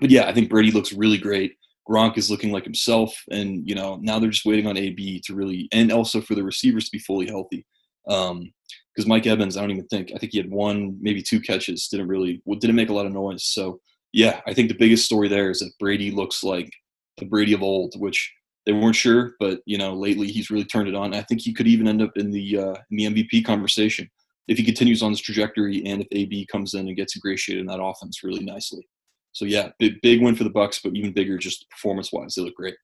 but 0.00 0.10
yeah, 0.10 0.26
I 0.26 0.32
think 0.32 0.50
Brady 0.50 0.70
looks 0.70 0.92
really 0.92 1.18
great. 1.18 1.56
Gronk 1.88 2.16
is 2.16 2.30
looking 2.30 2.50
like 2.50 2.64
himself, 2.64 3.14
and 3.30 3.68
you 3.68 3.74
know, 3.74 3.98
now 4.00 4.18
they're 4.18 4.30
just 4.30 4.46
waiting 4.46 4.66
on 4.66 4.76
AB 4.76 5.20
to 5.26 5.34
really, 5.34 5.68
and 5.72 5.92
also 5.92 6.20
for 6.20 6.34
the 6.34 6.42
receivers 6.42 6.86
to 6.86 6.92
be 6.92 6.98
fully 6.98 7.26
healthy. 7.26 7.66
Um, 8.08 8.52
because 8.94 9.08
Mike 9.08 9.26
Evans, 9.26 9.56
I 9.56 9.60
don't 9.60 9.72
even 9.72 9.86
think 9.88 10.12
I 10.14 10.18
think 10.18 10.32
he 10.32 10.38
had 10.38 10.50
one, 10.50 10.96
maybe 11.00 11.20
two 11.20 11.40
catches. 11.40 11.88
Didn't 11.88 12.08
really 12.08 12.42
didn't 12.60 12.76
make 12.76 12.90
a 12.90 12.94
lot 12.94 13.06
of 13.06 13.12
noise. 13.12 13.44
So 13.44 13.80
yeah, 14.14 14.40
I 14.46 14.54
think 14.54 14.68
the 14.68 14.78
biggest 14.78 15.04
story 15.04 15.28
there 15.28 15.50
is 15.50 15.58
that 15.58 15.76
Brady 15.80 16.12
looks 16.12 16.44
like 16.44 16.70
the 17.18 17.26
Brady 17.26 17.52
of 17.52 17.64
old, 17.64 17.94
which 17.98 18.32
they 18.64 18.72
weren't 18.72 18.94
sure, 18.94 19.34
but 19.40 19.60
you 19.66 19.76
know 19.76 19.92
lately 19.92 20.28
he's 20.28 20.50
really 20.50 20.64
turned 20.64 20.88
it 20.88 20.94
on. 20.94 21.12
I 21.12 21.22
think 21.22 21.40
he 21.40 21.52
could 21.52 21.66
even 21.66 21.88
end 21.88 22.00
up 22.00 22.12
in 22.14 22.30
the 22.30 22.58
uh, 22.58 22.74
in 22.92 22.96
the 22.96 23.06
MVP 23.06 23.44
conversation 23.44 24.08
if 24.46 24.56
he 24.56 24.64
continues 24.64 25.02
on 25.02 25.10
this 25.10 25.20
trajectory 25.20 25.84
and 25.84 26.00
if 26.00 26.06
AB 26.12 26.46
comes 26.46 26.74
in 26.74 26.86
and 26.86 26.96
gets 26.96 27.16
ingratiated 27.16 27.62
in 27.62 27.66
that 27.66 27.82
offense 27.82 28.22
really 28.22 28.44
nicely. 28.44 28.86
So 29.32 29.46
yeah, 29.46 29.70
big 29.80 30.00
big 30.00 30.22
win 30.22 30.36
for 30.36 30.44
the 30.44 30.50
Bucks, 30.50 30.80
but 30.82 30.94
even 30.94 31.12
bigger 31.12 31.36
just 31.36 31.68
performance 31.68 32.12
wise, 32.12 32.36
they 32.36 32.42
look 32.42 32.54
great. 32.54 32.76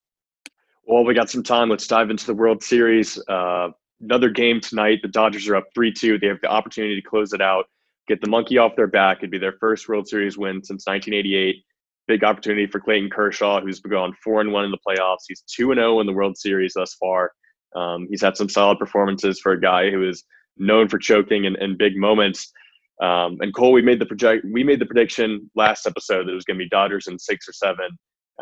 Well, 0.84 1.04
we 1.04 1.14
got 1.14 1.30
some 1.30 1.44
time. 1.44 1.70
Let's 1.70 1.86
dive 1.86 2.10
into 2.10 2.26
the 2.26 2.34
World 2.34 2.64
Series. 2.64 3.22
Uh, 3.28 3.68
another 4.00 4.30
game 4.30 4.60
tonight. 4.60 4.98
The 5.02 5.08
Dodgers 5.08 5.46
are 5.46 5.54
up 5.54 5.68
3 5.74 5.92
2. 5.92 6.18
They 6.18 6.26
have 6.26 6.40
the 6.40 6.50
opportunity 6.50 7.00
to 7.00 7.08
close 7.08 7.32
it 7.32 7.40
out, 7.40 7.66
get 8.10 8.20
the 8.20 8.28
monkey 8.28 8.58
off 8.58 8.74
their 8.74 8.88
back. 8.88 9.18
It'd 9.18 9.30
be 9.30 9.38
their 9.38 9.56
first 9.60 9.88
World 9.88 10.08
Series 10.08 10.36
win 10.36 10.64
since 10.64 10.86
1988. 10.86 11.64
Big 12.08 12.24
opportunity 12.24 12.66
for 12.66 12.80
Clayton 12.80 13.08
Kershaw, 13.08 13.60
who's 13.60 13.78
gone 13.78 14.12
4 14.24 14.40
and 14.40 14.52
1 14.52 14.64
in 14.64 14.72
the 14.72 14.78
playoffs. 14.86 15.24
He's 15.28 15.42
2 15.42 15.70
and 15.70 15.78
0 15.78 16.00
in 16.00 16.06
the 16.06 16.12
World 16.12 16.36
Series 16.36 16.72
thus 16.74 16.94
far. 16.94 17.30
Um, 17.76 18.08
he's 18.10 18.20
had 18.20 18.36
some 18.36 18.48
solid 18.48 18.78
performances 18.78 19.38
for 19.38 19.52
a 19.52 19.60
guy 19.60 19.90
who 19.90 20.06
is 20.08 20.24
known 20.56 20.88
for 20.88 20.98
choking 20.98 21.44
in, 21.44 21.76
big 21.76 21.96
moments. 21.96 22.52
Um, 23.00 23.38
and 23.40 23.54
Cole, 23.54 23.70
we 23.70 23.80
made 23.80 24.00
the 24.00 24.06
project. 24.06 24.44
We 24.52 24.64
made 24.64 24.80
the 24.80 24.86
prediction 24.86 25.48
last 25.54 25.86
episode 25.86 26.26
that 26.26 26.32
it 26.32 26.34
was 26.34 26.44
going 26.44 26.58
to 26.58 26.64
be 26.64 26.68
Dodgers 26.68 27.06
in 27.06 27.16
six 27.16 27.48
or 27.48 27.52
seven. 27.52 27.90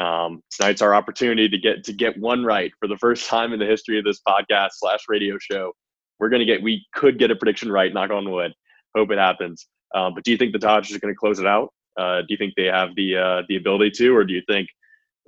Um, 0.00 0.42
tonight's 0.50 0.80
our 0.80 0.94
opportunity 0.94 1.48
to 1.48 1.58
get 1.58 1.84
to 1.84 1.92
get 1.92 2.18
one 2.18 2.42
right 2.42 2.72
for 2.80 2.88
the 2.88 2.96
first 2.96 3.28
time 3.28 3.52
in 3.52 3.58
the 3.58 3.66
history 3.66 3.98
of 3.98 4.04
this 4.04 4.20
podcast 4.26 4.70
slash 4.74 5.00
radio 5.08 5.36
show. 5.38 5.72
We're 6.18 6.28
gonna 6.28 6.44
get 6.44 6.62
we 6.62 6.86
could 6.94 7.18
get 7.18 7.32
a 7.32 7.36
prediction 7.36 7.70
right. 7.70 7.92
Knock 7.92 8.10
on 8.10 8.30
wood. 8.30 8.52
Hope 8.98 9.12
it 9.12 9.18
happens. 9.18 9.68
Um, 9.94 10.14
but 10.14 10.24
do 10.24 10.32
you 10.32 10.36
think 10.36 10.52
the 10.52 10.58
Dodgers 10.58 10.94
are 10.96 10.98
going 10.98 11.14
to 11.14 11.18
close 11.18 11.38
it 11.38 11.46
out? 11.46 11.72
Uh, 11.96 12.20
do 12.20 12.26
you 12.30 12.36
think 12.36 12.54
they 12.56 12.64
have 12.64 12.94
the 12.96 13.16
uh, 13.16 13.42
the 13.48 13.56
ability 13.56 13.90
to, 13.92 14.14
or 14.14 14.24
do 14.24 14.34
you 14.34 14.42
think 14.48 14.68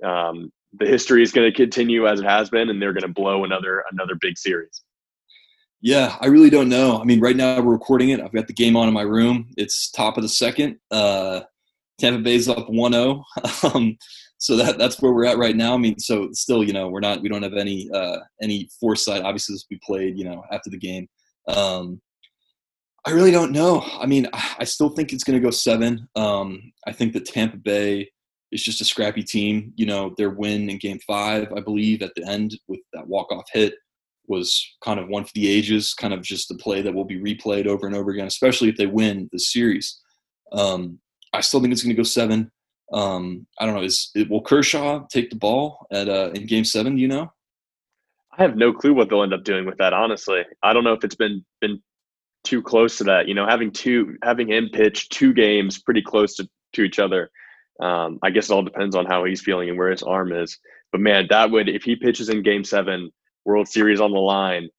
um, 0.03 0.51
the 0.77 0.85
history 0.85 1.23
is 1.23 1.31
going 1.31 1.49
to 1.49 1.55
continue 1.55 2.05
as 2.07 2.19
it 2.19 2.25
has 2.25 2.49
been, 2.49 2.69
and 2.69 2.81
they're 2.81 2.93
going 2.93 3.01
to 3.01 3.07
blow 3.07 3.45
another 3.45 3.83
another 3.91 4.15
big 4.19 4.37
series? 4.37 4.83
Yeah, 5.81 6.17
I 6.19 6.27
really 6.27 6.49
don't 6.49 6.69
know. 6.69 6.99
I 6.99 7.05
mean, 7.05 7.21
right 7.21 7.35
now 7.35 7.59
we're 7.61 7.71
recording 7.71 8.09
it. 8.09 8.19
I've 8.19 8.33
got 8.33 8.47
the 8.47 8.53
game 8.53 8.75
on 8.75 8.87
in 8.87 8.93
my 8.93 9.01
room. 9.01 9.47
It's 9.57 9.89
top 9.89 10.17
of 10.17 10.23
the 10.23 10.29
second. 10.29 10.77
Uh, 10.91 11.41
Tampa 11.99 12.19
Bay's 12.19 12.47
up 12.47 12.67
1-0. 12.67 13.23
um, 13.75 13.97
so 14.37 14.55
that 14.57 14.77
that's 14.77 15.01
where 15.01 15.11
we're 15.11 15.25
at 15.25 15.37
right 15.37 15.55
now. 15.55 15.73
I 15.73 15.77
mean, 15.77 15.97
so 15.99 16.29
still, 16.33 16.63
you 16.63 16.73
know, 16.73 16.87
we're 16.87 16.99
not 16.99 17.21
we 17.21 17.29
don't 17.29 17.43
have 17.43 17.53
any 17.53 17.89
uh, 17.93 18.17
any 18.41 18.69
foresight. 18.79 19.21
Obviously, 19.23 19.53
this 19.53 19.65
will 19.69 19.75
be 19.75 19.81
played, 19.83 20.17
you 20.17 20.25
know, 20.25 20.43
after 20.51 20.69
the 20.69 20.77
game. 20.77 21.07
Um, 21.47 22.01
I 23.05 23.11
really 23.11 23.31
don't 23.31 23.51
know. 23.51 23.83
I 23.99 24.05
mean, 24.05 24.27
I 24.33 24.63
still 24.63 24.89
think 24.89 25.11
it's 25.11 25.23
going 25.23 25.39
to 25.39 25.43
go 25.43 25.51
seven. 25.51 26.07
Um, 26.15 26.71
I 26.85 26.91
think 26.91 27.13
that 27.13 27.25
Tampa 27.25 27.57
Bay 27.57 28.09
is 28.51 28.63
just 28.63 28.81
a 28.81 28.85
scrappy 28.85 29.23
team. 29.23 29.73
You 29.75 29.87
know, 29.87 30.13
their 30.17 30.29
win 30.29 30.69
in 30.69 30.77
Game 30.77 30.99
Five, 31.07 31.51
I 31.55 31.61
believe, 31.61 32.03
at 32.03 32.13
the 32.15 32.27
end 32.27 32.57
with 32.67 32.81
that 32.93 33.07
walk 33.07 33.31
off 33.31 33.45
hit 33.51 33.73
was 34.27 34.63
kind 34.83 34.99
of 34.99 35.09
one 35.09 35.25
for 35.25 35.31
the 35.33 35.49
ages. 35.49 35.93
Kind 35.95 36.13
of 36.13 36.21
just 36.21 36.51
a 36.51 36.55
play 36.55 36.81
that 36.83 36.93
will 36.93 37.05
be 37.05 37.19
replayed 37.19 37.65
over 37.65 37.87
and 37.87 37.95
over 37.95 38.11
again, 38.11 38.27
especially 38.27 38.69
if 38.69 38.77
they 38.77 38.85
win 38.85 39.29
the 39.31 39.39
series. 39.39 39.99
Um, 40.51 40.99
I 41.33 41.41
still 41.41 41.59
think 41.59 41.73
it's 41.73 41.81
going 41.81 41.95
to 41.95 41.99
go 41.99 42.03
seven. 42.03 42.51
Um, 42.93 43.47
I 43.59 43.65
don't 43.65 43.75
know. 43.75 43.83
Is 43.83 44.11
it, 44.13 44.29
will 44.29 44.41
Kershaw 44.41 45.05
take 45.09 45.29
the 45.29 45.37
ball 45.37 45.87
at 45.91 46.07
uh, 46.07 46.31
in 46.35 46.45
Game 46.45 46.65
Seven? 46.65 46.95
Do 46.95 47.01
you 47.01 47.07
know? 47.07 47.31
I 48.37 48.43
have 48.43 48.55
no 48.55 48.71
clue 48.73 48.93
what 48.93 49.09
they'll 49.09 49.23
end 49.23 49.33
up 49.33 49.43
doing 49.43 49.65
with 49.65 49.77
that. 49.77 49.93
Honestly, 49.93 50.43
I 50.61 50.71
don't 50.71 50.83
know 50.83 50.93
if 50.93 51.03
it's 51.03 51.15
been 51.15 51.43
been 51.61 51.81
too 52.43 52.61
close 52.61 52.97
to 52.97 53.03
that. 53.05 53.27
You 53.27 53.33
know, 53.33 53.47
having 53.47 53.71
two 53.71 54.17
having 54.23 54.47
him 54.49 54.69
pitch 54.71 55.09
two 55.09 55.33
games 55.33 55.81
pretty 55.81 56.01
close 56.01 56.35
to, 56.35 56.49
to 56.73 56.83
each 56.83 56.99
other. 56.99 57.29
Um, 57.81 58.19
I 58.21 58.29
guess 58.29 58.49
it 58.49 58.53
all 58.53 58.63
depends 58.63 58.95
on 58.95 59.05
how 59.05 59.23
he's 59.25 59.41
feeling 59.41 59.69
and 59.69 59.77
where 59.77 59.89
his 59.89 60.03
arm 60.03 60.31
is. 60.31 60.57
But 60.91 61.01
man, 61.01 61.27
that 61.29 61.49
would 61.51 61.69
if 61.69 61.83
he 61.83 61.95
pitches 61.95 62.29
in 62.29 62.43
Game 62.43 62.63
Seven, 62.63 63.09
World 63.45 63.67
Series 63.67 64.01
on 64.01 64.11
the 64.11 64.19
line, 64.19 64.69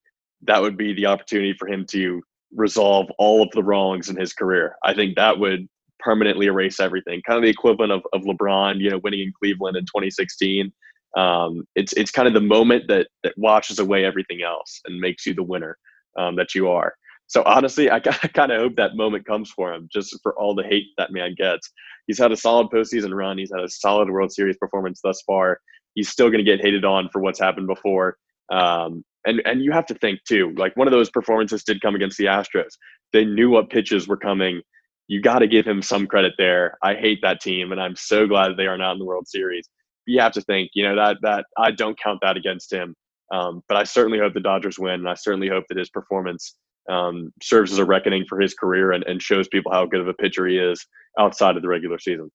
that 0.42 0.60
would 0.60 0.76
be 0.76 0.92
the 0.92 1.06
opportunity 1.06 1.54
for 1.58 1.68
him 1.68 1.86
to 1.90 2.22
resolve 2.54 3.06
all 3.18 3.42
of 3.42 3.50
the 3.52 3.62
wrongs 3.62 4.08
in 4.08 4.16
his 4.16 4.32
career. 4.32 4.76
I 4.84 4.94
think 4.94 5.16
that 5.16 5.38
would 5.38 5.68
permanently 5.98 6.46
erase 6.46 6.80
everything. 6.80 7.22
Kind 7.26 7.38
of 7.38 7.42
the 7.42 7.50
equivalent 7.50 7.92
of, 7.92 8.02
of 8.12 8.22
LeBron, 8.22 8.80
you 8.80 8.90
know, 8.90 9.00
winning 9.02 9.20
in 9.20 9.32
Cleveland 9.38 9.76
in 9.76 9.84
2016. 9.84 10.72
Um, 11.16 11.66
it's 11.74 11.92
it's 11.94 12.10
kind 12.10 12.26
of 12.26 12.34
the 12.34 12.40
moment 12.40 12.84
that 12.88 13.08
that 13.22 13.36
washes 13.36 13.78
away 13.78 14.04
everything 14.04 14.42
else 14.42 14.80
and 14.86 14.98
makes 14.98 15.26
you 15.26 15.34
the 15.34 15.42
winner 15.42 15.76
um, 16.18 16.36
that 16.36 16.54
you 16.54 16.68
are. 16.68 16.94
So 17.32 17.42
honestly, 17.46 17.90
I, 17.90 17.96
I 18.22 18.28
kind 18.28 18.52
of 18.52 18.60
hope 18.60 18.76
that 18.76 18.94
moment 18.96 19.26
comes 19.26 19.50
for 19.50 19.72
him, 19.72 19.88
just 19.90 20.16
for 20.22 20.38
all 20.38 20.54
the 20.54 20.64
hate 20.64 20.86
that 20.98 21.12
man 21.12 21.34
gets. 21.36 21.70
He's 22.06 22.18
had 22.18 22.32
a 22.32 22.36
solid 22.36 22.68
postseason 22.68 23.14
run. 23.14 23.38
He's 23.38 23.52
had 23.54 23.64
a 23.64 23.68
solid 23.68 24.10
World 24.10 24.32
Series 24.32 24.56
performance 24.58 25.00
thus 25.02 25.22
far. 25.26 25.58
He's 25.94 26.08
still 26.08 26.28
going 26.28 26.44
to 26.44 26.50
get 26.50 26.60
hated 26.60 26.84
on 26.84 27.08
for 27.10 27.20
what's 27.20 27.40
happened 27.40 27.66
before. 27.66 28.16
Um, 28.50 29.04
and 29.24 29.40
and 29.44 29.62
you 29.62 29.72
have 29.72 29.86
to 29.86 29.94
think 29.94 30.20
too, 30.26 30.52
like 30.56 30.76
one 30.76 30.88
of 30.88 30.92
those 30.92 31.10
performances 31.10 31.62
did 31.62 31.80
come 31.80 31.94
against 31.94 32.18
the 32.18 32.24
Astros. 32.24 32.72
They 33.12 33.24
knew 33.24 33.50
what 33.50 33.70
pitches 33.70 34.08
were 34.08 34.16
coming 34.16 34.62
you 35.08 35.20
got 35.20 35.40
to 35.40 35.46
give 35.46 35.66
him 35.66 35.82
some 35.82 36.06
credit 36.06 36.32
there. 36.38 36.78
I 36.82 36.94
hate 36.94 37.18
that 37.22 37.40
team, 37.40 37.72
and 37.72 37.80
I'm 37.80 37.96
so 37.96 38.26
glad 38.26 38.56
they 38.56 38.66
are 38.66 38.78
not 38.78 38.92
in 38.92 38.98
the 38.98 39.04
World 39.04 39.28
Series. 39.28 39.68
You 40.06 40.20
have 40.20 40.32
to 40.32 40.40
think, 40.40 40.70
you 40.72 40.84
know, 40.84 40.96
that 40.96 41.18
that 41.20 41.44
I 41.58 41.70
don't 41.70 42.00
count 42.00 42.20
that 42.22 42.36
against 42.36 42.72
him. 42.72 42.94
Um, 43.30 43.62
but 43.68 43.76
I 43.76 43.84
certainly 43.84 44.18
hope 44.18 44.32
the 44.34 44.40
Dodgers 44.40 44.78
win, 44.78 44.94
and 44.94 45.08
I 45.08 45.14
certainly 45.14 45.48
hope 45.48 45.64
that 45.68 45.78
his 45.78 45.90
performance 45.90 46.54
um, 46.90 47.32
serves 47.42 47.72
as 47.72 47.78
a 47.78 47.84
reckoning 47.84 48.24
for 48.28 48.40
his 48.40 48.54
career 48.54 48.92
and, 48.92 49.04
and 49.04 49.22
shows 49.22 49.48
people 49.48 49.72
how 49.72 49.86
good 49.86 50.00
of 50.00 50.08
a 50.08 50.14
pitcher 50.14 50.46
he 50.46 50.58
is 50.58 50.84
outside 51.18 51.56
of 51.56 51.62
the 51.62 51.68
regular 51.68 51.98
season. 51.98 52.30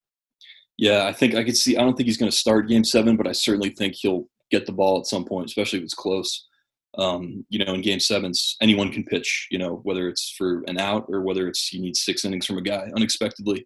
Yeah, 0.77 1.05
I 1.05 1.13
think 1.13 1.35
I 1.35 1.43
could 1.43 1.57
see. 1.57 1.75
I 1.75 1.81
don't 1.81 1.95
think 1.95 2.07
he's 2.07 2.17
going 2.17 2.31
to 2.31 2.37
start 2.37 2.67
Game 2.67 2.83
Seven, 2.83 3.17
but 3.17 3.27
I 3.27 3.31
certainly 3.31 3.71
think 3.71 3.95
he'll 3.95 4.27
get 4.51 4.65
the 4.65 4.71
ball 4.71 4.99
at 4.99 5.07
some 5.07 5.25
point, 5.25 5.47
especially 5.47 5.79
if 5.79 5.83
it's 5.83 5.93
close. 5.93 6.47
Um, 6.97 7.45
you 7.49 7.63
know, 7.63 7.73
in 7.73 7.81
Game 7.81 7.99
Sevens, 7.99 8.55
anyone 8.61 8.91
can 8.91 9.03
pitch. 9.03 9.47
You 9.49 9.57
know, 9.57 9.81
whether 9.83 10.07
it's 10.07 10.33
for 10.37 10.63
an 10.67 10.79
out 10.79 11.05
or 11.09 11.21
whether 11.21 11.47
it's 11.47 11.73
you 11.73 11.81
need 11.81 11.95
six 11.95 12.25
innings 12.25 12.45
from 12.45 12.57
a 12.57 12.61
guy 12.61 12.89
unexpectedly. 12.95 13.65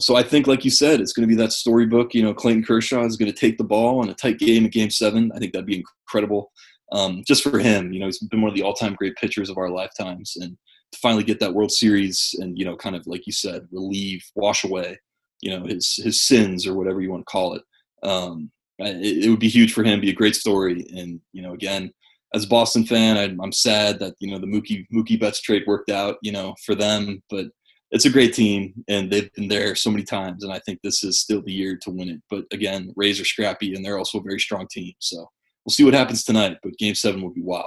So 0.00 0.16
I 0.16 0.22
think, 0.22 0.46
like 0.46 0.64
you 0.64 0.70
said, 0.70 1.00
it's 1.00 1.12
going 1.12 1.28
to 1.28 1.34
be 1.34 1.40
that 1.42 1.52
storybook. 1.52 2.14
You 2.14 2.22
know, 2.22 2.32
Clayton 2.32 2.64
Kershaw 2.64 3.04
is 3.04 3.16
going 3.16 3.30
to 3.30 3.38
take 3.38 3.58
the 3.58 3.64
ball 3.64 4.02
in 4.02 4.08
a 4.08 4.14
tight 4.14 4.38
game 4.38 4.64
in 4.64 4.70
Game 4.70 4.90
Seven. 4.90 5.30
I 5.34 5.38
think 5.38 5.52
that'd 5.52 5.66
be 5.66 5.84
incredible, 6.06 6.52
um, 6.92 7.22
just 7.26 7.42
for 7.42 7.58
him. 7.58 7.92
You 7.92 8.00
know, 8.00 8.06
he's 8.06 8.18
been 8.18 8.42
one 8.42 8.50
of 8.50 8.56
the 8.56 8.62
all-time 8.62 8.94
great 8.94 9.16
pitchers 9.16 9.50
of 9.50 9.58
our 9.58 9.70
lifetimes, 9.70 10.36
and 10.36 10.56
to 10.92 10.98
finally 11.00 11.24
get 11.24 11.40
that 11.40 11.54
World 11.54 11.72
Series 11.72 12.34
and 12.38 12.58
you 12.58 12.64
know, 12.64 12.76
kind 12.76 12.96
of 12.96 13.06
like 13.06 13.26
you 13.26 13.32
said, 13.32 13.66
relieve, 13.72 14.22
wash 14.34 14.64
away, 14.64 14.98
you 15.40 15.50
know, 15.50 15.66
his 15.66 15.96
his 16.02 16.20
sins 16.20 16.66
or 16.66 16.74
whatever 16.74 17.00
you 17.00 17.10
want 17.10 17.22
to 17.22 17.30
call 17.30 17.54
it. 17.54 17.62
Um, 18.02 18.50
it, 18.78 19.24
it 19.24 19.30
would 19.30 19.40
be 19.40 19.48
huge 19.48 19.72
for 19.72 19.84
him. 19.84 20.00
Be 20.00 20.10
a 20.10 20.14
great 20.14 20.36
story, 20.36 20.86
and 20.96 21.20
you 21.32 21.42
know, 21.42 21.52
again, 21.52 21.90
as 22.34 22.44
a 22.44 22.48
Boston 22.48 22.84
fan, 22.84 23.16
I, 23.16 23.24
am 23.42 23.52
sad 23.52 23.98
that 24.00 24.14
you 24.20 24.30
know 24.30 24.38
the 24.38 24.46
Mookie 24.46 24.86
Mookie 24.92 25.18
Betts 25.18 25.40
trade 25.40 25.64
worked 25.66 25.90
out, 25.90 26.16
you 26.22 26.32
know, 26.32 26.54
for 26.64 26.74
them. 26.74 27.22
But 27.30 27.46
it's 27.90 28.04
a 28.04 28.10
great 28.10 28.34
team, 28.34 28.74
and 28.88 29.10
they've 29.10 29.32
been 29.34 29.48
there 29.48 29.74
so 29.74 29.90
many 29.90 30.04
times, 30.04 30.44
and 30.44 30.52
I 30.52 30.60
think 30.60 30.80
this 30.82 31.02
is 31.02 31.20
still 31.20 31.42
the 31.42 31.52
year 31.52 31.78
to 31.82 31.90
win 31.90 32.10
it. 32.10 32.20
But 32.30 32.44
again, 32.52 32.92
Rays 32.96 33.20
are 33.20 33.24
scrappy, 33.24 33.74
and 33.74 33.84
they're 33.84 33.98
also 33.98 34.18
a 34.18 34.22
very 34.22 34.38
strong 34.38 34.66
team. 34.70 34.92
So 34.98 35.26
we'll 35.68 35.74
see 35.74 35.84
what 35.84 35.92
happens 35.92 36.24
tonight. 36.24 36.56
But 36.62 36.78
Game 36.78 36.94
Seven 36.94 37.20
will 37.20 37.34
be 37.34 37.42
wild. 37.42 37.66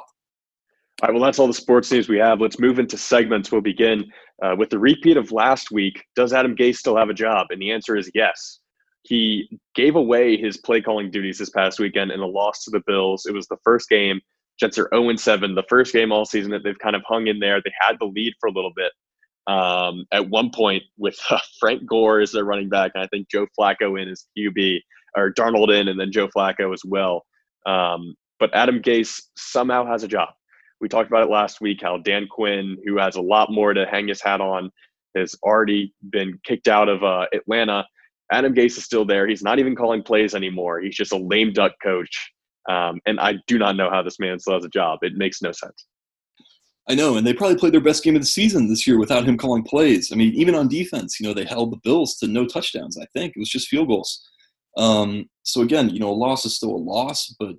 All 1.04 1.08
right, 1.08 1.14
well, 1.14 1.24
that's 1.24 1.38
all 1.38 1.46
the 1.46 1.54
sports 1.54 1.92
news 1.92 2.10
we 2.10 2.18
have. 2.18 2.42
Let's 2.42 2.60
move 2.60 2.80
into 2.80 2.98
segments. 2.98 3.52
We'll 3.52 3.62
begin 3.62 4.06
uh, 4.44 4.56
with 4.58 4.72
the 4.72 4.80
repeat 4.80 5.18
of 5.18 5.32
last 5.32 5.70
week. 5.70 6.04
Does 6.16 6.34
Adam 6.34 6.56
Gase 6.56 6.78
still 6.78 6.98
have 6.98 7.10
a 7.10 7.14
job? 7.14 7.48
And 7.52 7.62
the 7.62 7.72
answer 7.72 7.96
is 7.96 8.10
yes. 8.16 8.60
He 9.04 9.60
gave 9.76 9.96
away 9.96 10.36
his 10.36 10.58
play 10.58 10.82
calling 10.82 11.12
duties 11.12 11.38
this 11.38 11.52
past 11.52 11.80
weekend 11.80 12.12
in 12.12 12.20
a 12.22 12.26
loss 12.26 12.64
to 12.64 12.72
the 12.72 12.82
Bills. 12.88 13.28
It 13.28 13.36
was 13.36 13.48
the 13.48 13.58
first 13.64 13.88
game 13.88 14.20
Jets 14.60 14.80
are 14.80 14.90
0 14.94 15.16
7, 15.16 15.56
the 15.56 15.64
first 15.70 15.94
game 15.94 16.12
all 16.12 16.26
season 16.26 16.52
that 16.52 16.64
they've 16.64 16.78
kind 16.80 16.96
of 16.96 17.04
hung 17.08 17.28
in 17.28 17.40
there. 17.40 17.62
They 17.64 17.72
had 17.80 17.98
the 18.00 18.06
lead 18.06 18.34
for 18.40 18.48
a 18.48 18.52
little 18.52 18.74
bit 18.76 18.92
um, 19.48 20.06
at 20.12 20.30
one 20.30 20.52
point 20.54 20.84
with 20.98 21.18
uh, 21.30 21.40
Frank 21.60 21.88
Gore 21.88 22.20
as 22.20 22.32
their 22.32 22.46
running 22.46 22.70
back, 22.70 22.92
and 22.96 23.04
I 23.04 23.08
think 23.08 23.30
Joe 23.30 23.48
Flacco 23.60 24.02
in 24.02 24.10
as 24.10 24.26
QB, 24.38 24.80
or 25.16 25.34
Darnold 25.34 25.76
in, 25.76 25.88
and 25.88 26.00
then 26.00 26.12
Joe 26.12 26.28
Flacco 26.28 26.74
as 26.74 26.82
well. 26.86 27.24
Um, 27.66 28.16
but 28.40 28.54
Adam 28.54 28.82
Gase 28.82 29.22
somehow 29.36 29.86
has 29.86 30.04
a 30.04 30.08
job. 30.08 30.30
We 30.80 30.90
talked 30.90 31.10
about 31.10 31.24
it 31.24 31.30
last 31.30 31.62
week 31.62 31.80
how 31.82 31.98
Dan 31.98 32.28
Quinn, 32.30 32.78
who 32.86 32.98
has 32.98 33.16
a 33.16 33.22
lot 33.22 33.52
more 33.52 33.74
to 33.74 33.86
hang 33.86 34.08
his 34.08 34.22
hat 34.22 34.42
on, 34.42 34.72
has 35.16 35.36
already 35.44 35.94
been 36.10 36.40
kicked 36.44 36.68
out 36.68 36.90
of 36.90 37.04
uh, 37.04 37.28
Atlanta. 37.34 37.86
Adam 38.32 38.54
Gase 38.54 38.78
is 38.78 38.86
still 38.86 39.06
there. 39.06 39.28
He's 39.28 39.44
not 39.44 39.60
even 39.60 39.76
calling 39.76 40.02
plays 40.02 40.34
anymore. 40.34 40.80
He's 40.80 40.96
just 40.96 41.12
a 41.12 41.18
lame 41.18 41.54
duck 41.54 41.74
coach. 41.84 42.32
Um, 42.70 43.00
and 43.06 43.20
I 43.20 43.36
do 43.48 43.58
not 43.58 43.76
know 43.76 43.90
how 43.90 44.02
this 44.02 44.20
man 44.20 44.40
still 44.40 44.54
has 44.56 44.66
a 44.66 44.70
job. 44.70 45.00
It 45.02 45.14
makes 45.16 45.42
no 45.42 45.52
sense. 45.52 45.86
I 46.90 46.96
know, 46.96 47.16
and 47.16 47.26
they 47.26 47.34
probably 47.34 47.58
played 47.58 47.74
their 47.74 47.82
best 47.82 48.04
game 48.04 48.16
of 48.16 48.22
the 48.22 48.28
season 48.28 48.68
this 48.68 48.88
year 48.88 48.98
without 48.98 49.24
him 49.24 49.38
calling 49.38 49.64
plays. 49.64 50.12
I 50.12 50.16
mean, 50.16 50.34
even 50.34 50.56
on 50.56 50.68
defense, 50.68 51.20
you 51.20 51.28
know, 51.28 51.34
they 51.34 51.46
held 51.46 51.72
the 51.72 51.80
Bills 51.84 52.18
to 52.18 52.28
no 52.28 52.46
touchdowns. 52.46 52.98
I 52.98 53.06
think 53.14 53.34
it 53.36 53.40
was 53.40 53.50
just 53.50 53.68
field 53.68 53.88
goals. 53.88 54.28
Um, 54.78 55.26
so 55.44 55.62
again, 55.62 55.90
you 55.90 56.00
know, 56.00 56.10
a 56.10 56.14
loss 56.14 56.46
is 56.46 56.56
still 56.56 56.72
a 56.72 56.78
loss, 56.78 57.34
but 57.40 57.56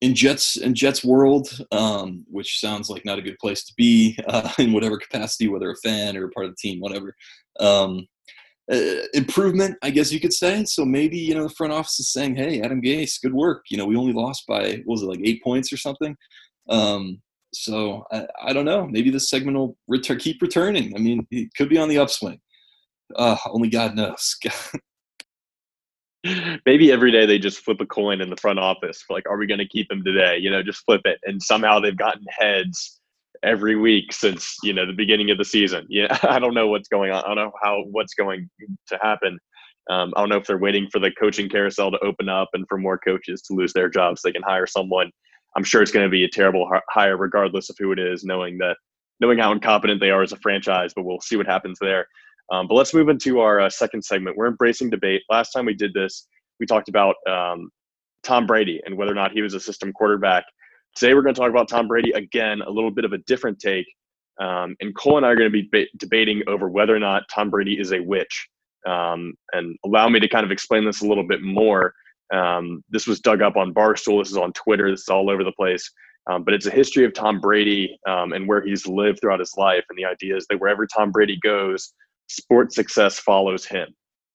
in 0.00 0.14
Jets 0.14 0.56
in 0.56 0.74
Jets 0.74 1.04
world, 1.04 1.48
um, 1.70 2.24
which 2.28 2.58
sounds 2.58 2.90
like 2.90 3.04
not 3.04 3.18
a 3.18 3.22
good 3.22 3.38
place 3.38 3.64
to 3.64 3.72
be 3.76 4.18
uh, 4.28 4.50
in 4.58 4.72
whatever 4.72 4.98
capacity, 4.98 5.48
whether 5.48 5.70
a 5.70 5.76
fan 5.76 6.16
or 6.16 6.28
part 6.28 6.46
of 6.46 6.52
the 6.52 6.56
team, 6.56 6.80
whatever. 6.80 7.14
Um, 7.60 8.06
uh, 8.70 9.02
improvement, 9.12 9.76
I 9.82 9.90
guess 9.90 10.12
you 10.12 10.20
could 10.20 10.32
say. 10.32 10.64
So 10.64 10.84
maybe 10.84 11.18
you 11.18 11.34
know 11.34 11.44
the 11.44 11.54
front 11.54 11.72
office 11.72 11.98
is 12.00 12.12
saying, 12.12 12.36
"Hey, 12.36 12.60
Adam 12.60 12.82
Gase, 12.82 13.20
good 13.20 13.34
work. 13.34 13.64
You 13.70 13.76
know, 13.76 13.86
we 13.86 13.96
only 13.96 14.12
lost 14.12 14.44
by 14.46 14.82
was 14.86 15.02
it 15.02 15.06
like 15.06 15.20
eight 15.24 15.42
points 15.42 15.72
or 15.72 15.76
something." 15.76 16.16
Um, 16.68 17.22
so 17.54 18.04
I, 18.12 18.26
I, 18.44 18.52
don't 18.52 18.64
know. 18.64 18.86
Maybe 18.86 19.10
this 19.10 19.28
segment 19.28 19.56
will 19.56 19.76
return, 19.88 20.18
keep 20.18 20.40
returning. 20.40 20.94
I 20.96 21.00
mean, 21.00 21.26
it 21.30 21.50
could 21.56 21.68
be 21.68 21.76
on 21.76 21.88
the 21.88 21.98
upswing. 21.98 22.40
Uh, 23.14 23.36
only 23.46 23.68
God 23.68 23.94
knows. 23.94 24.36
maybe 26.66 26.92
every 26.92 27.10
day 27.10 27.26
they 27.26 27.38
just 27.38 27.64
flip 27.64 27.80
a 27.80 27.86
coin 27.86 28.20
in 28.20 28.30
the 28.30 28.36
front 28.36 28.58
office. 28.58 29.04
Like, 29.10 29.28
are 29.28 29.36
we 29.36 29.46
going 29.46 29.58
to 29.58 29.68
keep 29.68 29.90
him 29.90 30.04
today? 30.04 30.38
You 30.38 30.50
know, 30.50 30.62
just 30.62 30.84
flip 30.84 31.02
it, 31.04 31.18
and 31.24 31.42
somehow 31.42 31.80
they've 31.80 31.96
gotten 31.96 32.24
heads 32.28 33.00
every 33.42 33.74
week 33.74 34.12
since 34.12 34.56
you 34.62 34.72
know 34.72 34.86
the 34.86 34.92
beginning 34.92 35.30
of 35.30 35.38
the 35.38 35.44
season. 35.44 35.86
Yeah, 35.88 36.16
I 36.22 36.38
don't 36.38 36.54
know 36.54 36.68
what's 36.68 36.88
going 36.88 37.12
on. 37.12 37.24
I 37.24 37.28
don't 37.28 37.36
know 37.36 37.52
how 37.62 37.84
what's 37.90 38.14
going 38.14 38.48
to 38.88 38.98
happen. 39.02 39.38
Um, 39.90 40.12
I 40.16 40.20
don't 40.20 40.28
know 40.28 40.36
if 40.36 40.46
they're 40.46 40.58
waiting 40.58 40.88
for 40.92 41.00
the 41.00 41.10
coaching 41.10 41.48
carousel 41.48 41.90
to 41.90 41.98
open 42.04 42.28
up 42.28 42.50
and 42.52 42.64
for 42.68 42.78
more 42.78 42.98
coaches 42.98 43.42
to 43.42 43.54
lose 43.54 43.72
their 43.72 43.88
jobs. 43.88 44.22
So 44.22 44.28
they 44.28 44.32
can 44.32 44.42
hire 44.42 44.66
someone. 44.66 45.10
I'm 45.56 45.64
sure 45.64 45.82
it's 45.82 45.90
going 45.90 46.06
to 46.06 46.10
be 46.10 46.24
a 46.24 46.28
terrible 46.28 46.70
hire, 46.88 47.16
regardless 47.16 47.68
of 47.68 47.76
who 47.78 47.90
it 47.90 47.98
is, 47.98 48.22
knowing 48.22 48.58
that 48.58 48.76
knowing 49.20 49.38
how 49.38 49.52
incompetent 49.52 50.00
they 50.00 50.10
are 50.10 50.22
as 50.22 50.32
a 50.32 50.36
franchise. 50.36 50.92
But 50.94 51.04
we'll 51.04 51.20
see 51.20 51.36
what 51.36 51.46
happens 51.46 51.78
there. 51.80 52.06
Um, 52.52 52.68
but 52.68 52.74
let's 52.74 52.92
move 52.92 53.08
into 53.08 53.40
our 53.40 53.60
uh, 53.60 53.70
second 53.70 54.04
segment. 54.04 54.36
We're 54.36 54.46
embracing 54.46 54.90
debate. 54.90 55.22
Last 55.30 55.50
time 55.52 55.64
we 55.64 55.74
did 55.74 55.94
this, 55.94 56.28
we 56.60 56.66
talked 56.66 56.90
about 56.90 57.16
um, 57.28 57.70
Tom 58.22 58.46
Brady 58.46 58.80
and 58.84 58.96
whether 58.96 59.10
or 59.10 59.16
not 59.16 59.32
he 59.32 59.40
was 59.40 59.54
a 59.54 59.60
system 59.60 59.92
quarterback. 59.92 60.44
Today 60.94 61.14
we're 61.14 61.22
going 61.22 61.34
to 61.34 61.40
talk 61.40 61.50
about 61.50 61.68
Tom 61.68 61.88
Brady 61.88 62.12
again, 62.12 62.60
a 62.60 62.70
little 62.70 62.90
bit 62.90 63.06
of 63.06 63.14
a 63.14 63.18
different 63.18 63.58
take. 63.58 63.86
Um, 64.38 64.76
and 64.80 64.94
Cole 64.94 65.16
and 65.16 65.24
I 65.24 65.30
are 65.30 65.36
going 65.36 65.50
to 65.50 65.62
be 65.62 65.68
ba- 65.72 65.88
debating 65.96 66.42
over 66.46 66.68
whether 66.68 66.94
or 66.94 66.98
not 66.98 67.22
Tom 67.34 67.48
Brady 67.48 67.78
is 67.78 67.92
a 67.92 68.00
witch. 68.00 68.48
Um, 68.86 69.34
and 69.52 69.76
allow 69.84 70.08
me 70.08 70.20
to 70.20 70.28
kind 70.28 70.44
of 70.44 70.50
explain 70.50 70.84
this 70.84 71.00
a 71.00 71.06
little 71.06 71.26
bit 71.26 71.40
more. 71.40 71.94
Um, 72.34 72.82
this 72.90 73.06
was 73.06 73.20
dug 73.20 73.40
up 73.40 73.56
on 73.56 73.72
Barstool. 73.72 74.20
This 74.20 74.30
is 74.30 74.36
on 74.36 74.52
Twitter. 74.52 74.90
This 74.90 75.02
is 75.02 75.08
all 75.08 75.30
over 75.30 75.44
the 75.44 75.52
place. 75.52 75.90
Um, 76.30 76.44
but 76.44 76.54
it's 76.54 76.66
a 76.66 76.70
history 76.70 77.04
of 77.04 77.14
Tom 77.14 77.40
Brady 77.40 77.98
um, 78.08 78.32
and 78.32 78.46
where 78.46 78.62
he's 78.62 78.86
lived 78.86 79.20
throughout 79.20 79.40
his 79.40 79.54
life. 79.56 79.84
And 79.88 79.98
the 79.98 80.04
idea 80.04 80.36
is 80.36 80.46
that 80.50 80.60
wherever 80.60 80.86
Tom 80.86 81.10
Brady 81.10 81.38
goes, 81.42 81.92
sports 82.32 82.74
success 82.74 83.18
follows 83.18 83.64
him. 83.64 83.88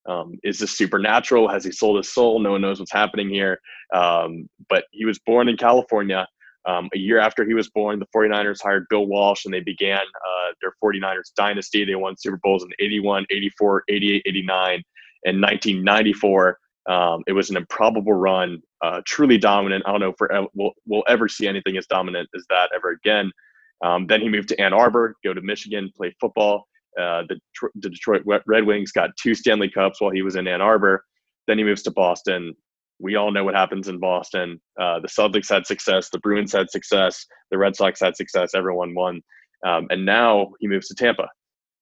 Um, 0.08 0.38
is 0.42 0.58
this 0.58 0.76
supernatural? 0.76 1.48
Has 1.48 1.64
he 1.64 1.72
sold 1.72 1.98
his 1.98 2.12
soul? 2.12 2.38
No 2.38 2.52
one 2.52 2.62
knows 2.62 2.80
what's 2.80 2.92
happening 2.92 3.28
here. 3.28 3.60
Um, 3.94 4.48
but 4.68 4.84
he 4.90 5.04
was 5.04 5.18
born 5.18 5.48
in 5.48 5.56
California. 5.56 6.26
Um, 6.66 6.88
a 6.94 6.98
year 6.98 7.18
after 7.18 7.46
he 7.46 7.54
was 7.54 7.68
born, 7.70 7.98
the 7.98 8.06
49ers 8.14 8.62
hired 8.62 8.86
Bill 8.90 9.06
Walsh 9.06 9.44
and 9.44 9.54
they 9.54 9.60
began 9.60 10.00
uh, 10.00 10.52
their 10.60 10.72
49ers 10.82 11.32
dynasty. 11.36 11.84
They 11.84 11.94
won 11.94 12.16
Super 12.16 12.38
Bowls 12.42 12.64
in 12.64 12.70
81, 12.78 13.26
84, 13.30 13.84
88, 13.88 14.22
89, 14.26 14.82
and 15.24 15.40
1994. 15.40 16.58
Um, 16.88 17.22
it 17.26 17.32
was 17.32 17.50
an 17.50 17.56
improbable 17.56 18.14
run, 18.14 18.62
uh, 18.82 19.02
truly 19.06 19.38
dominant. 19.38 19.84
I 19.86 19.92
don't 19.92 20.00
know 20.00 20.14
if 20.18 20.48
we'll, 20.54 20.72
we'll 20.86 21.04
ever 21.06 21.28
see 21.28 21.46
anything 21.46 21.76
as 21.76 21.86
dominant 21.86 22.28
as 22.34 22.44
that 22.48 22.70
ever 22.74 22.90
again. 22.90 23.30
Um, 23.84 24.06
then 24.06 24.20
he 24.20 24.28
moved 24.28 24.48
to 24.48 24.60
Ann 24.60 24.72
Arbor, 24.72 25.14
go 25.22 25.34
to 25.34 25.40
Michigan, 25.40 25.90
play 25.96 26.14
football. 26.20 26.66
Uh, 26.98 27.22
the, 27.28 27.38
the 27.76 27.90
Detroit 27.90 28.22
Red 28.24 28.64
Wings 28.64 28.92
got 28.92 29.10
two 29.20 29.34
Stanley 29.34 29.70
Cups 29.70 30.00
while 30.00 30.10
he 30.10 30.22
was 30.22 30.36
in 30.36 30.48
Ann 30.48 30.60
Arbor. 30.60 31.04
Then 31.46 31.58
he 31.58 31.64
moves 31.64 31.82
to 31.84 31.90
Boston, 31.90 32.54
we 33.00 33.16
all 33.16 33.30
know 33.30 33.44
what 33.44 33.54
happens 33.54 33.88
in 33.88 33.98
Boston. 33.98 34.60
Uh, 34.78 35.00
the 35.00 35.08
Celtics 35.08 35.48
had 35.48 35.66
success, 35.66 36.10
the 36.10 36.18
Bruins 36.18 36.52
had 36.52 36.70
success, 36.70 37.24
the 37.50 37.58
Red 37.58 37.76
Sox 37.76 38.00
had 38.00 38.16
success, 38.16 38.54
everyone 38.54 38.94
won. 38.94 39.22
Um, 39.66 39.86
and 39.90 40.04
now 40.04 40.48
he 40.60 40.66
moves 40.66 40.88
to 40.88 40.94
Tampa. 40.94 41.28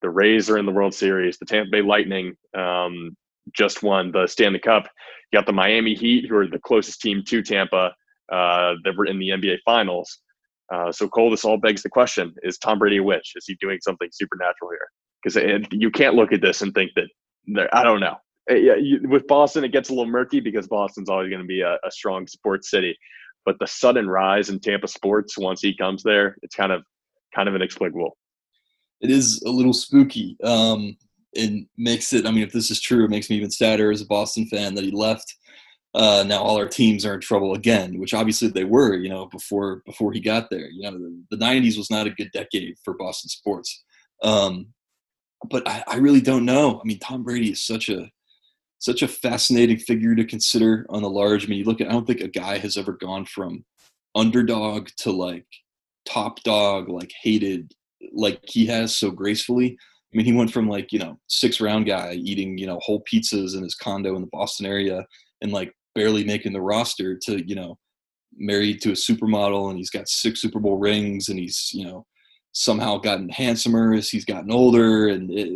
The 0.02 0.10
Rays 0.10 0.50
are 0.50 0.58
in 0.58 0.66
the 0.66 0.72
World 0.72 0.94
Series. 0.94 1.38
The 1.38 1.46
Tampa 1.46 1.70
Bay 1.70 1.82
Lightning 1.82 2.36
um, 2.56 3.16
just 3.54 3.82
won 3.82 4.12
the 4.12 4.26
Stanley 4.26 4.58
Cup. 4.58 4.88
You 5.32 5.38
got 5.38 5.46
the 5.46 5.52
Miami 5.52 5.94
Heat, 5.94 6.26
who 6.28 6.36
are 6.36 6.46
the 6.46 6.58
closest 6.58 7.00
team 7.00 7.22
to 7.26 7.42
Tampa 7.42 7.92
uh, 8.30 8.74
that 8.84 8.96
were 8.96 9.06
in 9.06 9.18
the 9.18 9.30
NBA 9.30 9.58
Finals. 9.64 10.18
Uh, 10.72 10.90
so, 10.90 11.08
Cole, 11.08 11.30
this 11.30 11.44
all 11.44 11.56
begs 11.56 11.82
the 11.82 11.88
question 11.88 12.34
Is 12.42 12.58
Tom 12.58 12.78
Brady 12.78 12.98
a 12.98 13.02
witch? 13.02 13.32
Is 13.36 13.44
he 13.46 13.56
doing 13.60 13.78
something 13.80 14.08
supernatural 14.12 14.70
here? 14.70 14.88
Because 15.22 15.66
you 15.70 15.90
can't 15.90 16.14
look 16.14 16.32
at 16.32 16.40
this 16.40 16.62
and 16.62 16.74
think 16.74 16.92
that, 16.96 17.68
I 17.72 17.82
don't 17.82 18.00
know. 18.00 18.16
Uh, 18.50 18.54
yeah, 18.54 18.76
you, 18.76 19.00
with 19.08 19.26
Boston, 19.26 19.64
it 19.64 19.72
gets 19.72 19.88
a 19.88 19.92
little 19.92 20.10
murky 20.10 20.40
because 20.40 20.68
Boston's 20.68 21.08
always 21.08 21.28
going 21.28 21.42
to 21.42 21.46
be 21.46 21.62
a, 21.62 21.74
a, 21.84 21.90
strong 21.90 22.26
sports 22.26 22.70
city. 22.70 22.96
But 23.44 23.58
the 23.58 23.66
sudden 23.66 24.08
rise 24.08 24.50
in 24.50 24.60
Tampa 24.60 24.88
sports 24.88 25.36
once 25.36 25.60
he 25.60 25.76
comes 25.76 26.02
there, 26.02 26.36
it's 26.42 26.54
kind 26.54 26.72
of 26.72 26.82
kind 27.34 27.48
of 27.48 27.54
inexplicable. 27.54 28.16
It 29.00 29.10
is 29.10 29.42
a 29.42 29.50
little 29.50 29.72
spooky. 29.72 30.36
Um, 30.42 30.96
it 31.32 31.66
makes 31.76 32.12
it. 32.12 32.26
I 32.26 32.30
mean, 32.30 32.42
if 32.42 32.52
this 32.52 32.70
is 32.70 32.80
true, 32.80 33.04
it 33.04 33.10
makes 33.10 33.30
me 33.30 33.36
even 33.36 33.50
sadder 33.50 33.90
as 33.90 34.00
a 34.00 34.06
Boston 34.06 34.46
fan 34.46 34.74
that 34.74 34.84
he 34.84 34.90
left. 34.90 35.34
Uh, 35.96 36.22
now 36.26 36.42
all 36.42 36.58
our 36.58 36.68
teams 36.68 37.06
are 37.06 37.14
in 37.14 37.20
trouble 37.20 37.54
again, 37.54 37.98
which 37.98 38.12
obviously 38.12 38.48
they 38.48 38.64
were, 38.64 38.94
you 38.94 39.08
know, 39.08 39.26
before 39.26 39.82
before 39.86 40.12
he 40.12 40.20
got 40.20 40.50
there. 40.50 40.68
You 40.68 40.82
know, 40.82 40.98
the, 40.98 41.24
the 41.30 41.42
'90s 41.42 41.78
was 41.78 41.90
not 41.90 42.06
a 42.06 42.10
good 42.10 42.30
decade 42.32 42.74
for 42.84 42.92
Boston 42.94 43.30
sports. 43.30 43.82
Um, 44.22 44.66
but 45.48 45.66
I, 45.66 45.82
I 45.86 45.96
really 45.96 46.20
don't 46.20 46.44
know. 46.44 46.78
I 46.78 46.84
mean, 46.84 46.98
Tom 46.98 47.22
Brady 47.22 47.50
is 47.52 47.64
such 47.64 47.88
a 47.88 48.10
such 48.78 49.00
a 49.00 49.08
fascinating 49.08 49.78
figure 49.78 50.14
to 50.14 50.24
consider 50.26 50.84
on 50.90 51.00
the 51.00 51.08
large. 51.08 51.46
I 51.46 51.48
mean, 51.48 51.60
you 51.60 51.64
look 51.64 51.80
at, 51.80 51.88
I 51.88 51.92
don't 51.92 52.06
think 52.06 52.20
a 52.20 52.28
guy 52.28 52.58
has 52.58 52.76
ever 52.76 52.92
gone 52.92 53.24
from 53.24 53.64
underdog 54.14 54.88
to 54.98 55.10
like 55.12 55.46
top 56.06 56.42
dog, 56.42 56.90
like 56.90 57.10
hated, 57.22 57.72
like 58.12 58.40
he 58.44 58.66
has 58.66 58.94
so 58.94 59.10
gracefully. 59.10 59.78
I 60.12 60.16
I 60.16 60.16
mean, 60.18 60.26
he 60.26 60.32
went 60.34 60.52
from 60.52 60.68
like 60.68 60.92
you 60.92 60.98
know 60.98 61.18
six 61.28 61.58
round 61.58 61.86
guy 61.86 62.12
eating 62.12 62.58
you 62.58 62.66
know 62.66 62.78
whole 62.82 63.02
pizzas 63.10 63.56
in 63.56 63.62
his 63.62 63.74
condo 63.74 64.14
in 64.14 64.20
the 64.20 64.28
Boston 64.32 64.66
area 64.66 65.06
and 65.42 65.52
like 65.52 65.72
barely 65.96 66.22
making 66.22 66.52
the 66.52 66.60
roster 66.60 67.16
to 67.16 67.42
you 67.48 67.56
know 67.56 67.76
married 68.36 68.80
to 68.82 68.90
a 68.90 68.92
supermodel 68.92 69.70
and 69.70 69.78
he's 69.78 69.90
got 69.90 70.08
six 70.08 70.40
Super 70.40 70.60
Bowl 70.60 70.76
rings 70.76 71.28
and 71.28 71.38
he's 71.38 71.70
you 71.72 71.84
know 71.84 72.06
somehow 72.52 72.98
gotten 72.98 73.28
handsomer 73.30 73.94
as 73.94 74.08
he's 74.08 74.24
gotten 74.24 74.52
older 74.52 75.08
and 75.08 75.30
it, 75.30 75.48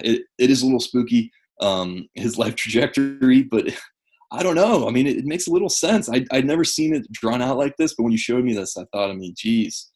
it, 0.00 0.22
it 0.38 0.50
is 0.50 0.62
a 0.62 0.64
little 0.64 0.80
spooky 0.80 1.32
um, 1.60 2.06
his 2.14 2.38
life 2.38 2.54
trajectory 2.56 3.42
but 3.42 3.74
I 4.32 4.44
don't 4.44 4.54
know. 4.54 4.86
I 4.86 4.92
mean 4.92 5.08
it, 5.08 5.16
it 5.16 5.24
makes 5.24 5.48
a 5.48 5.52
little 5.52 5.68
sense. 5.68 6.08
I, 6.08 6.24
I'd 6.30 6.46
never 6.46 6.62
seen 6.62 6.94
it 6.94 7.10
drawn 7.10 7.42
out 7.42 7.56
like 7.56 7.76
this 7.76 7.94
but 7.94 8.04
when 8.04 8.12
you 8.12 8.18
showed 8.18 8.44
me 8.44 8.52
this 8.52 8.76
I 8.76 8.84
thought 8.92 9.10
I 9.10 9.14
mean 9.14 9.34
geez 9.36 9.90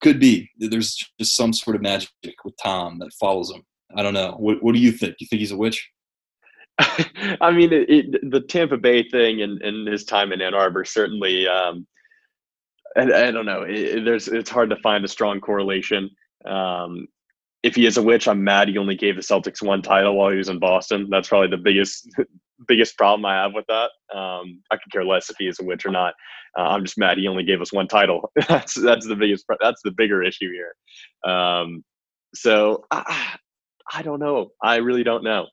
could 0.00 0.20
be. 0.20 0.48
There's 0.58 0.96
just 1.18 1.36
some 1.36 1.52
sort 1.52 1.76
of 1.76 1.82
magic 1.82 2.10
with 2.44 2.54
Tom 2.62 2.98
that 3.00 3.12
follows 3.14 3.50
him. 3.50 3.62
I 3.96 4.02
don't 4.02 4.14
know. 4.14 4.36
What, 4.38 4.62
what 4.62 4.74
do 4.74 4.80
you 4.80 4.92
think? 4.92 5.16
You 5.18 5.26
think 5.26 5.40
he's 5.40 5.52
a 5.52 5.56
witch 5.56 5.90
I 7.40 7.50
mean, 7.50 7.72
it, 7.72 7.90
it, 7.90 8.30
the 8.30 8.40
Tampa 8.40 8.76
Bay 8.76 9.02
thing 9.08 9.42
and, 9.42 9.62
and 9.62 9.86
his 9.86 10.04
time 10.04 10.32
in 10.32 10.40
Ann 10.40 10.54
Arbor 10.54 10.84
certainly. 10.84 11.46
Um, 11.46 11.86
I, 12.96 13.02
I 13.02 13.30
don't 13.30 13.46
know. 13.46 13.62
It, 13.62 14.04
there's 14.04 14.28
it's 14.28 14.50
hard 14.50 14.70
to 14.70 14.76
find 14.76 15.04
a 15.04 15.08
strong 15.08 15.40
correlation. 15.40 16.10
Um, 16.44 17.06
if 17.62 17.76
he 17.76 17.86
is 17.86 17.96
a 17.96 18.02
witch, 18.02 18.28
I'm 18.28 18.44
mad 18.44 18.68
he 18.68 18.76
only 18.78 18.96
gave 18.96 19.16
the 19.16 19.22
Celtics 19.22 19.62
one 19.62 19.82
title 19.82 20.16
while 20.16 20.30
he 20.30 20.36
was 20.36 20.48
in 20.48 20.58
Boston. 20.58 21.08
That's 21.10 21.28
probably 21.28 21.48
the 21.48 21.62
biggest 21.62 22.08
biggest 22.68 22.96
problem 22.96 23.24
I 23.24 23.34
have 23.42 23.52
with 23.54 23.66
that. 23.68 23.90
Um, 24.16 24.62
I 24.70 24.76
could 24.76 24.92
care 24.92 25.04
less 25.04 25.30
if 25.30 25.36
he 25.38 25.46
is 25.46 25.58
a 25.60 25.64
witch 25.64 25.86
or 25.86 25.90
not. 25.90 26.14
Uh, 26.58 26.62
I'm 26.62 26.84
just 26.84 26.98
mad 26.98 27.18
he 27.18 27.26
only 27.26 27.44
gave 27.44 27.60
us 27.60 27.72
one 27.72 27.88
title. 27.88 28.30
that's 28.48 28.74
that's 28.74 29.06
the 29.06 29.16
biggest 29.16 29.44
that's 29.60 29.80
the 29.82 29.92
bigger 29.92 30.22
issue 30.22 30.50
here. 30.52 31.32
Um, 31.32 31.84
so 32.34 32.84
I, 32.90 33.36
I 33.92 34.02
don't 34.02 34.20
know. 34.20 34.50
I 34.62 34.76
really 34.76 35.04
don't 35.04 35.24
know. 35.24 35.46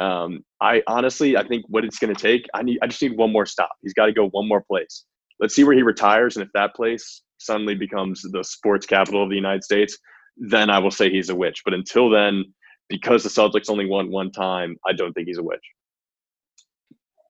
Um, 0.00 0.44
I 0.60 0.82
honestly, 0.86 1.36
I 1.36 1.46
think 1.46 1.64
what 1.68 1.84
it's 1.84 1.98
going 1.98 2.14
to 2.14 2.20
take, 2.20 2.46
I 2.54 2.62
need, 2.62 2.78
I 2.82 2.86
just 2.86 3.00
need 3.02 3.16
one 3.16 3.32
more 3.32 3.46
stop. 3.46 3.70
He's 3.82 3.94
got 3.94 4.06
to 4.06 4.12
go 4.12 4.28
one 4.28 4.48
more 4.48 4.62
place. 4.62 5.04
Let's 5.40 5.54
see 5.54 5.64
where 5.64 5.74
he 5.74 5.82
retires, 5.82 6.36
and 6.36 6.44
if 6.44 6.50
that 6.54 6.74
place 6.74 7.22
suddenly 7.38 7.74
becomes 7.74 8.22
the 8.22 8.42
sports 8.42 8.86
capital 8.86 9.22
of 9.22 9.30
the 9.30 9.36
United 9.36 9.64
States, 9.64 9.98
then 10.36 10.70
I 10.70 10.78
will 10.78 10.90
say 10.90 11.10
he's 11.10 11.28
a 11.28 11.34
witch. 11.34 11.62
But 11.64 11.74
until 11.74 12.08
then, 12.08 12.44
because 12.88 13.22
the 13.22 13.28
Celtics 13.28 13.68
only 13.68 13.86
won 13.86 14.10
one 14.10 14.30
time, 14.30 14.76
I 14.86 14.92
don't 14.92 15.12
think 15.12 15.28
he's 15.28 15.38
a 15.38 15.42
witch. 15.42 15.64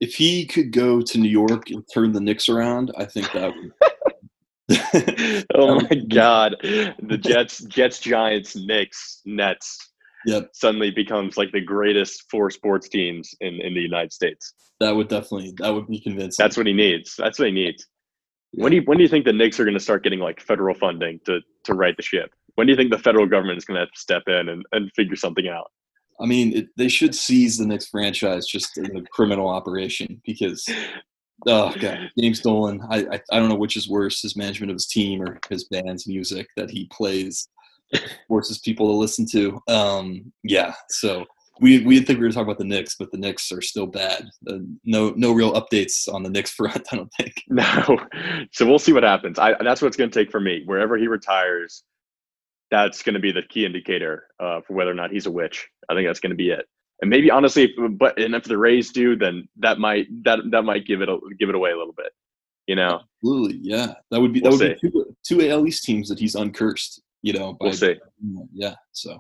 If 0.01 0.15
he 0.15 0.47
could 0.47 0.73
go 0.73 1.01
to 1.01 1.19
New 1.19 1.29
York 1.29 1.71
and 1.71 1.83
turn 1.93 2.13
the 2.13 2.21
Knicks 2.21 2.49
around, 2.49 2.93
I 2.97 3.05
think 3.05 3.33
that 3.33 3.53
would. 3.55 3.73
oh 5.55 5.81
my 5.81 5.97
God, 6.09 6.57
the 6.63 7.19
Jets, 7.23 7.63
Jets, 7.65 8.01
Giants, 8.01 8.57
Knicks, 8.57 9.21
Nets 9.27 9.93
yep. 10.27 10.51
suddenly 10.53 10.91
becomes 10.91 11.37
like 11.37 11.53
the 11.53 11.61
greatest 11.61 12.25
four 12.31 12.51
sports 12.51 12.89
teams 12.89 13.35
in, 13.41 13.61
in 13.61 13.75
the 13.75 13.81
United 13.81 14.13
States. 14.13 14.55
That 14.81 14.95
would 14.95 15.09
definitely 15.09 15.55
that 15.59 15.73
would 15.73 15.87
be 15.87 16.01
convincing. 16.01 16.43
That's 16.43 16.57
what 16.57 16.67
he 16.67 16.73
needs. 16.73 17.15
That's 17.17 17.39
what 17.39 17.49
he 17.49 17.55
needs. 17.55 17.87
When 18.53 18.71
do 18.71 18.77
you, 18.77 18.83
when 18.85 18.99
do 18.99 19.03
you 19.03 19.09
think 19.09 19.25
the 19.25 19.33
Knicks 19.33 19.59
are 19.59 19.65
going 19.65 19.75
to 19.75 19.81
start 19.81 20.05
getting 20.05 20.21
like 20.21 20.41
federal 20.41 20.75
funding 20.75 21.21
to 21.27 21.41
to 21.65 21.75
right 21.75 21.97
the 21.97 22.03
ship? 22.03 22.31
When 22.55 22.67
do 22.67 22.73
you 22.73 22.77
think 22.77 22.91
the 22.91 22.99
federal 22.99 23.27
government 23.27 23.59
is 23.59 23.65
going 23.65 23.77
to 23.77 23.81
have 23.81 23.91
to 23.91 24.01
step 24.01 24.23
in 24.27 24.49
and, 24.49 24.65
and 24.73 24.91
figure 24.95 25.17
something 25.17 25.49
out? 25.49 25.71
I 26.21 26.27
mean, 26.27 26.57
it, 26.57 26.67
they 26.77 26.89
should 26.89 27.15
seize 27.15 27.59
the 27.59 27.67
Knicks 27.67 27.89
franchise 27.89 28.47
just 28.47 28.79
in 28.79 28.97
a 28.97 29.03
criminal 29.03 29.49
operation 29.49 30.21
because, 30.25 30.65
oh 31.49 31.75
god, 31.81 32.11
James 32.19 32.41
Dolan. 32.41 32.81
I, 32.89 32.99
I 32.99 33.21
I 33.33 33.39
don't 33.39 33.49
know 33.49 33.57
which 33.57 33.77
is 33.77 33.89
worse, 33.89 34.23
his 34.23 34.37
management 34.37 34.71
of 34.71 34.77
his 34.77 34.87
team 34.87 35.23
or 35.23 35.39
his 35.51 35.65
band's 35.65 36.07
music 36.07 36.47
that 36.57 36.71
he 36.71 36.87
plays 36.93 37.49
forces 38.29 38.59
people 38.59 38.87
to 38.89 38.93
listen 38.93 39.27
to. 39.33 39.61
Um, 39.69 40.33
yeah, 40.43 40.75
so 40.89 41.25
we 41.61 41.85
we 41.85 41.95
didn't 41.95 42.07
think 42.07 42.19
we 42.19 42.27
were 42.27 42.33
talking 42.33 42.49
about 42.49 42.59
the 42.59 42.65
Knicks, 42.65 42.97
but 42.99 43.11
the 43.13 43.19
Knicks 43.19 43.53
are 43.53 43.63
still 43.63 43.87
bad. 43.87 44.29
Uh, 44.49 44.59
no 44.85 45.11
no 45.17 45.33
real 45.33 45.53
updates 45.55 46.13
on 46.13 46.23
the 46.23 46.31
Knicks 46.31 46.51
front. 46.55 46.87
I 46.93 46.97
don't 46.97 47.13
think. 47.19 47.35
No, 47.49 47.99
so 48.53 48.67
we'll 48.67 48.79
see 48.79 48.93
what 48.93 49.03
happens. 49.03 49.39
I 49.39 49.55
that's 49.63 49.81
what 49.81 49.89
it's 49.89 49.97
going 49.97 50.11
to 50.11 50.19
take 50.19 50.31
for 50.31 50.41
me. 50.41 50.63
Wherever 50.65 50.97
he 50.97 51.07
retires, 51.07 51.85
that's 52.71 53.03
going 53.03 53.15
to 53.15 53.21
be 53.21 53.33
the 53.33 53.43
key 53.43 53.65
indicator 53.65 54.27
uh, 54.41 54.61
for 54.67 54.75
whether 54.75 54.91
or 54.91 54.95
not 54.95 55.11
he's 55.11 55.27
a 55.27 55.31
witch. 55.31 55.69
I 55.89 55.95
think 55.95 56.09
that's 56.09 56.21
going 56.21 56.31
to 56.31 56.37
be 56.37 56.51
it. 56.51 56.67
And 57.01 57.11
maybe 57.11 57.31
honestly, 57.31 57.65
if, 57.65 57.99
but 57.99 58.19
and 58.19 58.35
if 58.35 58.45
the 58.45 58.59
Rays 58.59 58.91
do, 58.91 59.17
then 59.17 59.49
that 59.59 59.79
might 59.79 60.07
that 60.25 60.41
that 60.51 60.63
might 60.63 60.87
give 60.87 61.01
it 61.01 61.09
a, 61.09 61.19
give 61.39 61.49
it 61.49 61.55
away 61.55 61.71
a 61.71 61.77
little 61.77 61.95
bit. 61.97 62.13
You 62.67 62.77
know, 62.77 63.01
absolutely, 63.23 63.59
yeah. 63.63 63.95
That 64.11 64.21
would 64.21 64.33
be 64.33 64.41
that 64.41 64.51
we'll 64.51 64.59
would 64.59 64.79
see. 64.81 64.89
be 64.89 64.91
two, 64.91 65.17
two 65.23 65.51
AL 65.51 65.67
East 65.67 65.85
teams 65.85 66.09
that 66.09 66.19
he's 66.19 66.35
uncursed 66.35 67.03
you 67.25 67.33
know, 67.33 67.55
by, 67.55 67.65
we'll 67.65 67.73
see. 67.73 67.97
Yeah. 68.53 68.75
So 68.93 69.19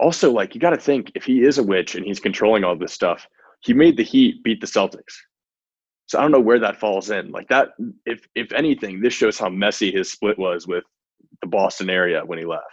also 0.00 0.32
like 0.32 0.54
you 0.54 0.60
got 0.60 0.70
to 0.70 0.76
think 0.76 1.12
if 1.14 1.24
he 1.24 1.44
is 1.44 1.58
a 1.58 1.62
witch 1.62 1.94
and 1.94 2.04
he's 2.04 2.18
controlling 2.18 2.64
all 2.64 2.76
this 2.76 2.92
stuff, 2.92 3.24
he 3.60 3.72
made 3.72 3.96
the 3.96 4.02
Heat 4.02 4.42
beat 4.42 4.60
the 4.60 4.66
Celtics. 4.66 5.14
So 6.06 6.18
I 6.18 6.22
don't 6.22 6.32
know 6.32 6.40
where 6.40 6.58
that 6.58 6.80
falls 6.80 7.10
in. 7.10 7.30
Like 7.30 7.46
that, 7.48 7.68
if 8.04 8.26
if 8.34 8.52
anything, 8.52 9.00
this 9.00 9.14
shows 9.14 9.38
how 9.38 9.48
messy 9.48 9.92
his 9.92 10.10
split 10.10 10.40
was 10.40 10.66
with 10.66 10.82
the 11.40 11.46
Boston 11.46 11.88
area 11.88 12.22
when 12.24 12.38
he 12.40 12.44
left. 12.44 12.64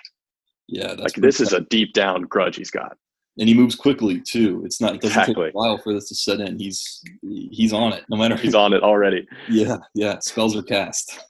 Yeah, 0.67 0.93
like 0.93 1.13
this 1.13 1.39
is 1.39 1.53
a 1.53 1.61
deep 1.61 1.93
down 1.93 2.23
grudge 2.23 2.55
he's 2.55 2.71
got. 2.71 2.97
And 3.39 3.47
he 3.47 3.53
moves 3.53 3.75
quickly 3.75 4.19
too. 4.19 4.63
It's 4.65 4.81
not 4.81 4.95
it 4.95 5.01
doesn't 5.01 5.19
exactly. 5.19 5.45
take 5.45 5.53
a 5.53 5.57
while 5.57 5.77
for 5.77 5.93
this 5.93 6.09
to 6.09 6.15
set 6.15 6.39
in. 6.39 6.57
He's 6.57 7.03
he's 7.21 7.71
on 7.71 7.93
it 7.93 8.03
no 8.09 8.17
matter. 8.17 8.35
He's 8.35 8.55
on 8.55 8.73
it 8.73 8.83
already. 8.83 9.27
Yeah, 9.49 9.77
yeah. 9.93 10.19
Spells 10.19 10.55
are 10.55 10.63
cast. 10.63 11.19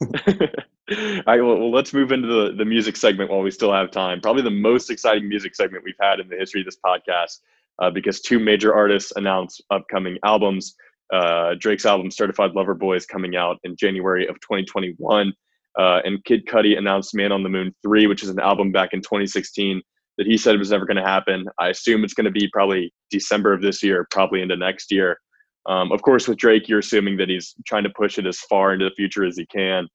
All 0.90 1.22
right, 1.26 1.40
well, 1.42 1.70
let's 1.70 1.92
move 1.92 2.12
into 2.12 2.28
the, 2.28 2.54
the 2.56 2.64
music 2.64 2.96
segment 2.96 3.30
while 3.30 3.42
we 3.42 3.50
still 3.50 3.72
have 3.72 3.90
time. 3.90 4.22
Probably 4.22 4.42
the 4.42 4.50
most 4.50 4.90
exciting 4.90 5.28
music 5.28 5.54
segment 5.54 5.84
we've 5.84 5.94
had 6.00 6.18
in 6.18 6.28
the 6.28 6.36
history 6.36 6.62
of 6.62 6.64
this 6.64 6.78
podcast 6.84 7.40
uh, 7.78 7.90
because 7.90 8.22
two 8.22 8.38
major 8.38 8.74
artists 8.74 9.12
announced 9.16 9.62
upcoming 9.70 10.16
albums. 10.24 10.74
Uh, 11.12 11.54
Drake's 11.58 11.84
album 11.84 12.10
Certified 12.10 12.52
Lover 12.52 12.74
Boy 12.74 12.96
is 12.96 13.04
coming 13.04 13.36
out 13.36 13.58
in 13.64 13.76
January 13.76 14.26
of 14.26 14.36
2021. 14.40 15.32
Uh, 15.78 16.00
and 16.04 16.24
Kid 16.24 16.46
Cudi 16.46 16.78
announced 16.78 17.14
Man 17.14 17.32
on 17.32 17.42
the 17.42 17.50
Moon 17.50 17.74
3, 17.82 18.06
which 18.06 18.22
is 18.22 18.30
an 18.30 18.40
album 18.40 18.72
back 18.72 18.94
in 18.94 19.00
2016 19.00 19.82
that 20.18 20.26
he 20.26 20.36
said 20.36 20.58
was 20.58 20.70
never 20.70 20.84
going 20.84 20.96
to 20.96 21.02
happen. 21.02 21.46
I 21.58 21.68
assume 21.68 22.04
it's 22.04 22.14
going 22.14 22.26
to 22.26 22.30
be 22.30 22.50
probably 22.52 22.92
December 23.10 23.52
of 23.52 23.62
this 23.62 23.82
year, 23.82 24.06
probably 24.10 24.42
into 24.42 24.56
next 24.56 24.90
year. 24.90 25.18
Um, 25.66 25.92
of 25.92 26.02
course, 26.02 26.26
with 26.26 26.38
Drake, 26.38 26.68
you're 26.68 26.80
assuming 26.80 27.16
that 27.18 27.28
he's 27.28 27.54
trying 27.66 27.84
to 27.84 27.90
push 27.90 28.18
it 28.18 28.26
as 28.26 28.40
far 28.40 28.72
into 28.72 28.86
the 28.86 28.94
future 28.94 29.24
as 29.24 29.36
he 29.36 29.46
can 29.46 29.86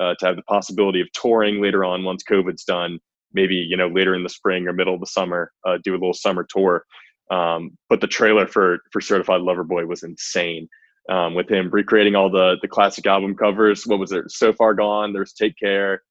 uh, 0.00 0.14
to 0.20 0.26
have 0.26 0.36
the 0.36 0.42
possibility 0.42 1.00
of 1.00 1.10
touring 1.12 1.60
later 1.60 1.84
on 1.84 2.04
once 2.04 2.22
COVID's 2.22 2.64
done, 2.64 2.98
maybe 3.32 3.56
you 3.56 3.76
know 3.76 3.88
later 3.88 4.14
in 4.14 4.22
the 4.22 4.28
spring 4.28 4.66
or 4.68 4.72
middle 4.72 4.94
of 4.94 5.00
the 5.00 5.06
summer, 5.06 5.52
uh, 5.66 5.78
do 5.82 5.92
a 5.92 5.94
little 5.94 6.14
summer 6.14 6.46
tour. 6.48 6.84
Um, 7.30 7.76
but 7.88 8.00
the 8.00 8.06
trailer 8.06 8.46
for 8.46 8.80
for 8.92 9.00
Certified 9.00 9.40
Lover 9.40 9.64
Boy 9.64 9.86
was 9.86 10.02
insane. 10.02 10.68
Um, 11.08 11.34
with 11.34 11.50
him 11.50 11.68
recreating 11.70 12.14
all 12.14 12.30
the 12.30 12.56
the 12.62 12.68
classic 12.68 13.06
album 13.06 13.34
covers. 13.34 13.86
What 13.86 13.98
was 13.98 14.12
it? 14.12 14.30
So 14.30 14.52
far 14.52 14.74
gone. 14.74 15.12
There's 15.12 15.32
Take 15.32 15.58
Care. 15.58 16.02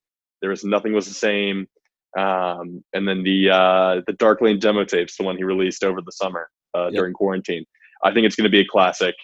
There 0.41 0.49
was 0.49 0.63
Nothing 0.63 0.93
Was 0.93 1.07
the 1.07 1.13
Same. 1.13 1.67
Um, 2.17 2.83
and 2.93 3.07
then 3.07 3.23
the 3.23 3.49
uh, 3.49 4.01
the 4.07 4.13
Dark 4.13 4.41
Lane 4.41 4.59
demo 4.59 4.83
tapes, 4.83 5.17
the 5.17 5.23
one 5.23 5.37
he 5.37 5.43
released 5.43 5.83
over 5.83 6.01
the 6.01 6.11
summer 6.11 6.49
uh, 6.75 6.85
yep. 6.85 6.93
during 6.93 7.13
quarantine. 7.13 7.65
I 8.03 8.13
think 8.13 8.25
it's 8.25 8.35
going 8.35 8.45
to 8.45 8.49
be 8.49 8.61
a 8.61 8.67
classic. 8.67 9.15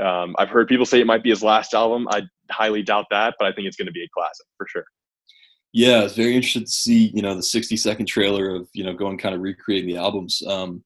Um, 0.00 0.34
I've 0.38 0.48
heard 0.48 0.66
people 0.66 0.86
say 0.86 1.00
it 1.00 1.06
might 1.06 1.22
be 1.22 1.30
his 1.30 1.42
last 1.42 1.74
album. 1.74 2.08
I 2.10 2.22
highly 2.50 2.82
doubt 2.82 3.06
that, 3.10 3.34
but 3.38 3.46
I 3.46 3.52
think 3.52 3.68
it's 3.68 3.76
going 3.76 3.86
to 3.86 3.92
be 3.92 4.02
a 4.02 4.08
classic 4.12 4.46
for 4.56 4.66
sure. 4.68 4.84
Yeah, 5.72 6.02
it's 6.02 6.14
very 6.14 6.34
interested 6.34 6.66
to 6.66 6.72
see 6.72 7.10
you 7.14 7.22
know 7.22 7.34
the 7.34 7.42
60 7.42 7.76
second 7.76 8.06
trailer 8.06 8.54
of 8.54 8.68
you 8.72 8.84
know 8.84 8.94
going 8.94 9.18
kind 9.18 9.34
of 9.34 9.40
recreating 9.40 9.88
the 9.88 9.96
albums. 9.96 10.42
Um, 10.46 10.82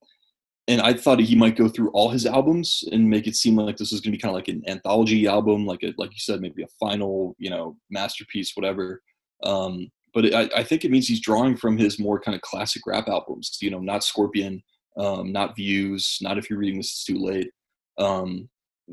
and 0.66 0.82
I 0.82 0.92
thought 0.92 1.18
he 1.18 1.34
might 1.34 1.57
go 1.57 1.68
through 1.68 1.90
all 1.90 2.11
his 2.11 2.26
albums 2.26 2.84
and 2.92 3.09
make 3.09 3.26
it 3.26 3.36
seem 3.36 3.57
like 3.57 3.78
this 3.78 3.90
is 3.90 4.01
going 4.01 4.12
to 4.12 4.18
be 4.18 4.20
kind 4.20 4.30
of 4.30 4.34
like 4.34 4.49
an 4.49 4.62
anthology 4.66 5.26
album, 5.26 5.64
like 5.64 5.82
a, 5.82 5.94
like 5.96 6.11
you 6.11 6.18
said, 6.18 6.42
maybe 6.42 6.62
a 6.62 6.68
final 6.78 7.34
you 7.38 7.49
know 7.49 7.76
masterpiece, 7.90 8.53
whatever. 8.55 9.03
Um, 9.42 9.90
but 10.14 10.34
I, 10.34 10.48
I, 10.56 10.62
think 10.62 10.84
it 10.84 10.90
means 10.90 11.06
he's 11.06 11.20
drawing 11.20 11.56
from 11.56 11.76
his 11.76 11.98
more 11.98 12.20
kind 12.20 12.34
of 12.34 12.40
classic 12.42 12.86
rap 12.86 13.09
albums. 13.09 13.59
You 13.61 13.70
know, 13.70 13.80
not 13.80 14.04
Scorpion, 14.04 14.62
um, 14.96 15.32
not 15.32 15.56
Views, 15.56 16.18
not 16.20 16.38
If 16.38 16.50
You're 16.50 16.59
Reading 16.59 16.78
This 16.78 16.90
It's 16.90 17.04
Too 17.04 17.18
Late. 17.18 17.50
Um, 17.98 18.48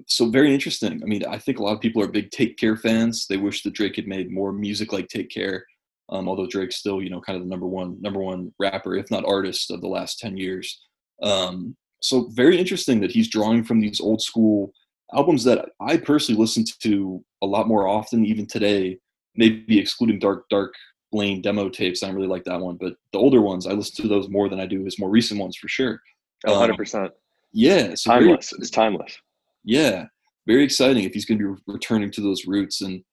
so 0.08 0.30
very 0.30 0.54
interesting. 0.54 1.02
I 1.02 1.06
mean, 1.06 1.26
I 1.26 1.38
think 1.38 1.60
a 1.60 1.64
lot 1.64 1.74
of 1.74 1.82
people 1.82 2.02
are 2.02 2.08
big 2.08 2.32
Take 2.32 2.58
Care 2.58 2.76
fans. 2.76 3.28
They 3.28 3.38
wish 3.38 3.64
that 3.64 3.74
Drake 3.74 3.96
had 3.96 4.08
made 4.08 4.32
more 4.32 4.52
music 4.52 4.92
like 4.92 5.08
Take 5.08 5.30
Care. 5.30 5.66
Um, 6.10 6.30
although 6.30 6.48
Drake's 6.48 6.76
still, 6.76 7.02
you 7.02 7.10
know, 7.10 7.22
kind 7.22 7.38
of 7.38 7.44
the 7.44 7.50
number 7.50 7.66
one 7.66 8.00
number 8.02 8.20
one 8.20 8.54
rapper, 8.60 8.96
if 8.96 9.10
not 9.10 9.26
artist, 9.26 9.72
of 9.72 9.82
the 9.82 9.88
last 9.88 10.20
ten 10.20 10.38
years. 10.38 10.80
Um, 11.24 11.76
so 12.02 12.30
very 12.34 12.60
interesting 12.60 13.00
that 13.02 13.12
he's 13.12 13.30
drawing 13.30 13.64
from 13.64 13.80
these 13.80 14.00
old 14.00 14.22
school 14.22 14.72
albums 15.16 15.44
that 15.46 15.70
I 15.80 15.98
personally 15.98 16.40
listen 16.40 16.66
to 16.82 17.24
a 17.42 17.48
lot 17.48 17.68
more 17.68 17.88
often, 17.88 18.26
even 18.26 18.46
today. 18.46 19.00
Maybe 19.36 19.80
excluding 19.80 20.20
Dark 20.20 20.48
Dark 20.50 20.76
Lane 21.16 21.42
demo 21.42 21.70
tapes, 21.70 22.04
I 22.04 22.10
really 22.10 22.28
like 22.28 22.44
that 22.44 22.60
one, 22.60 22.76
but 22.76 22.94
the 23.12 23.20
older 23.20 23.42
ones, 23.42 23.66
I 23.66 23.72
listen 23.72 24.04
to 24.04 24.10
those 24.10 24.30
more 24.30 24.50
than 24.50 24.60
I 24.60 24.66
do 24.66 24.84
his 24.84 25.00
more 25.00 25.10
recent 25.10 25.40
ones 25.40 25.58
for 25.58 25.68
sure. 25.68 26.00
Hundred 26.46 26.74
um, 26.74 26.78
percent. 26.78 27.12
Yeah, 27.54 27.96
so 27.96 28.12
timeless. 28.12 28.52
Very, 28.52 28.62
it's 28.62 28.70
timeless 28.70 29.18
yeah, 29.66 30.06
very 30.48 30.64
exciting 30.64 31.04
if 31.04 31.14
he's 31.14 31.26
going 31.26 31.40
to 31.40 31.56
be 31.56 31.62
returning 31.68 32.12
to 32.12 32.22
those 32.22 32.46
roots. 32.46 32.82
And 32.82 33.04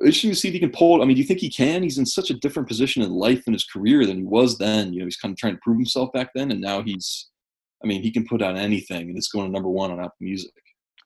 interesting 0.00 0.30
to 0.30 0.36
see 0.36 0.48
if 0.48 0.54
he 0.54 0.60
can 0.60 0.72
pull. 0.72 1.00
I 1.00 1.04
mean, 1.04 1.14
do 1.14 1.20
you 1.20 1.26
think 1.26 1.40
he 1.40 1.50
can? 1.50 1.82
He's 1.82 1.98
in 1.98 2.06
such 2.06 2.30
a 2.30 2.34
different 2.34 2.66
position 2.66 3.02
in 3.02 3.10
life 3.10 3.42
and 3.46 3.54
his 3.54 3.64
career 3.64 4.04
than 4.06 4.16
he 4.16 4.24
was 4.24 4.58
then. 4.58 4.92
You 4.92 5.00
know, 5.00 5.04
he's 5.04 5.18
kind 5.18 5.32
of 5.32 5.38
trying 5.38 5.54
to 5.54 5.60
prove 5.62 5.76
himself 5.76 6.10
back 6.12 6.30
then, 6.34 6.50
and 6.50 6.60
now 6.60 6.82
he's. 6.82 7.28
I 7.84 7.86
mean, 7.86 8.02
he 8.02 8.10
can 8.10 8.26
put 8.26 8.42
out 8.42 8.56
anything, 8.56 9.08
and 9.08 9.16
it's 9.16 9.28
going 9.28 9.46
to 9.46 9.52
number 9.52 9.68
one 9.68 9.92
on 9.92 10.00
Apple 10.00 10.16
Music. 10.18 10.50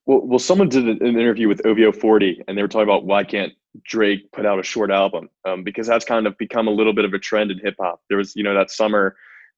Well, 0.06 0.22
well, 0.24 0.38
someone 0.38 0.70
did 0.70 0.88
an 0.88 1.06
interview 1.06 1.46
with 1.46 1.66
OVO 1.66 1.92
40, 1.92 2.44
and 2.48 2.56
they 2.56 2.62
were 2.62 2.68
talking 2.68 2.88
about 2.88 3.04
why 3.04 3.24
can't 3.24 3.52
Drake 3.84 4.30
put 4.32 4.46
out 4.46 4.58
a 4.58 4.62
short 4.62 4.90
album? 4.90 5.28
Um, 5.46 5.62
because 5.64 5.86
that's 5.86 6.04
kind 6.04 6.26
of 6.26 6.36
become 6.38 6.68
a 6.68 6.72
little 6.72 6.92
bit 6.92 7.04
of 7.04 7.14
a 7.14 7.18
trend 7.18 7.50
in 7.50 7.58
hip 7.58 7.74
hop. 7.80 8.00
There 8.08 8.18
was, 8.18 8.34
you 8.36 8.42
know, 8.42 8.54
that 8.54 8.70
summer 8.70 9.16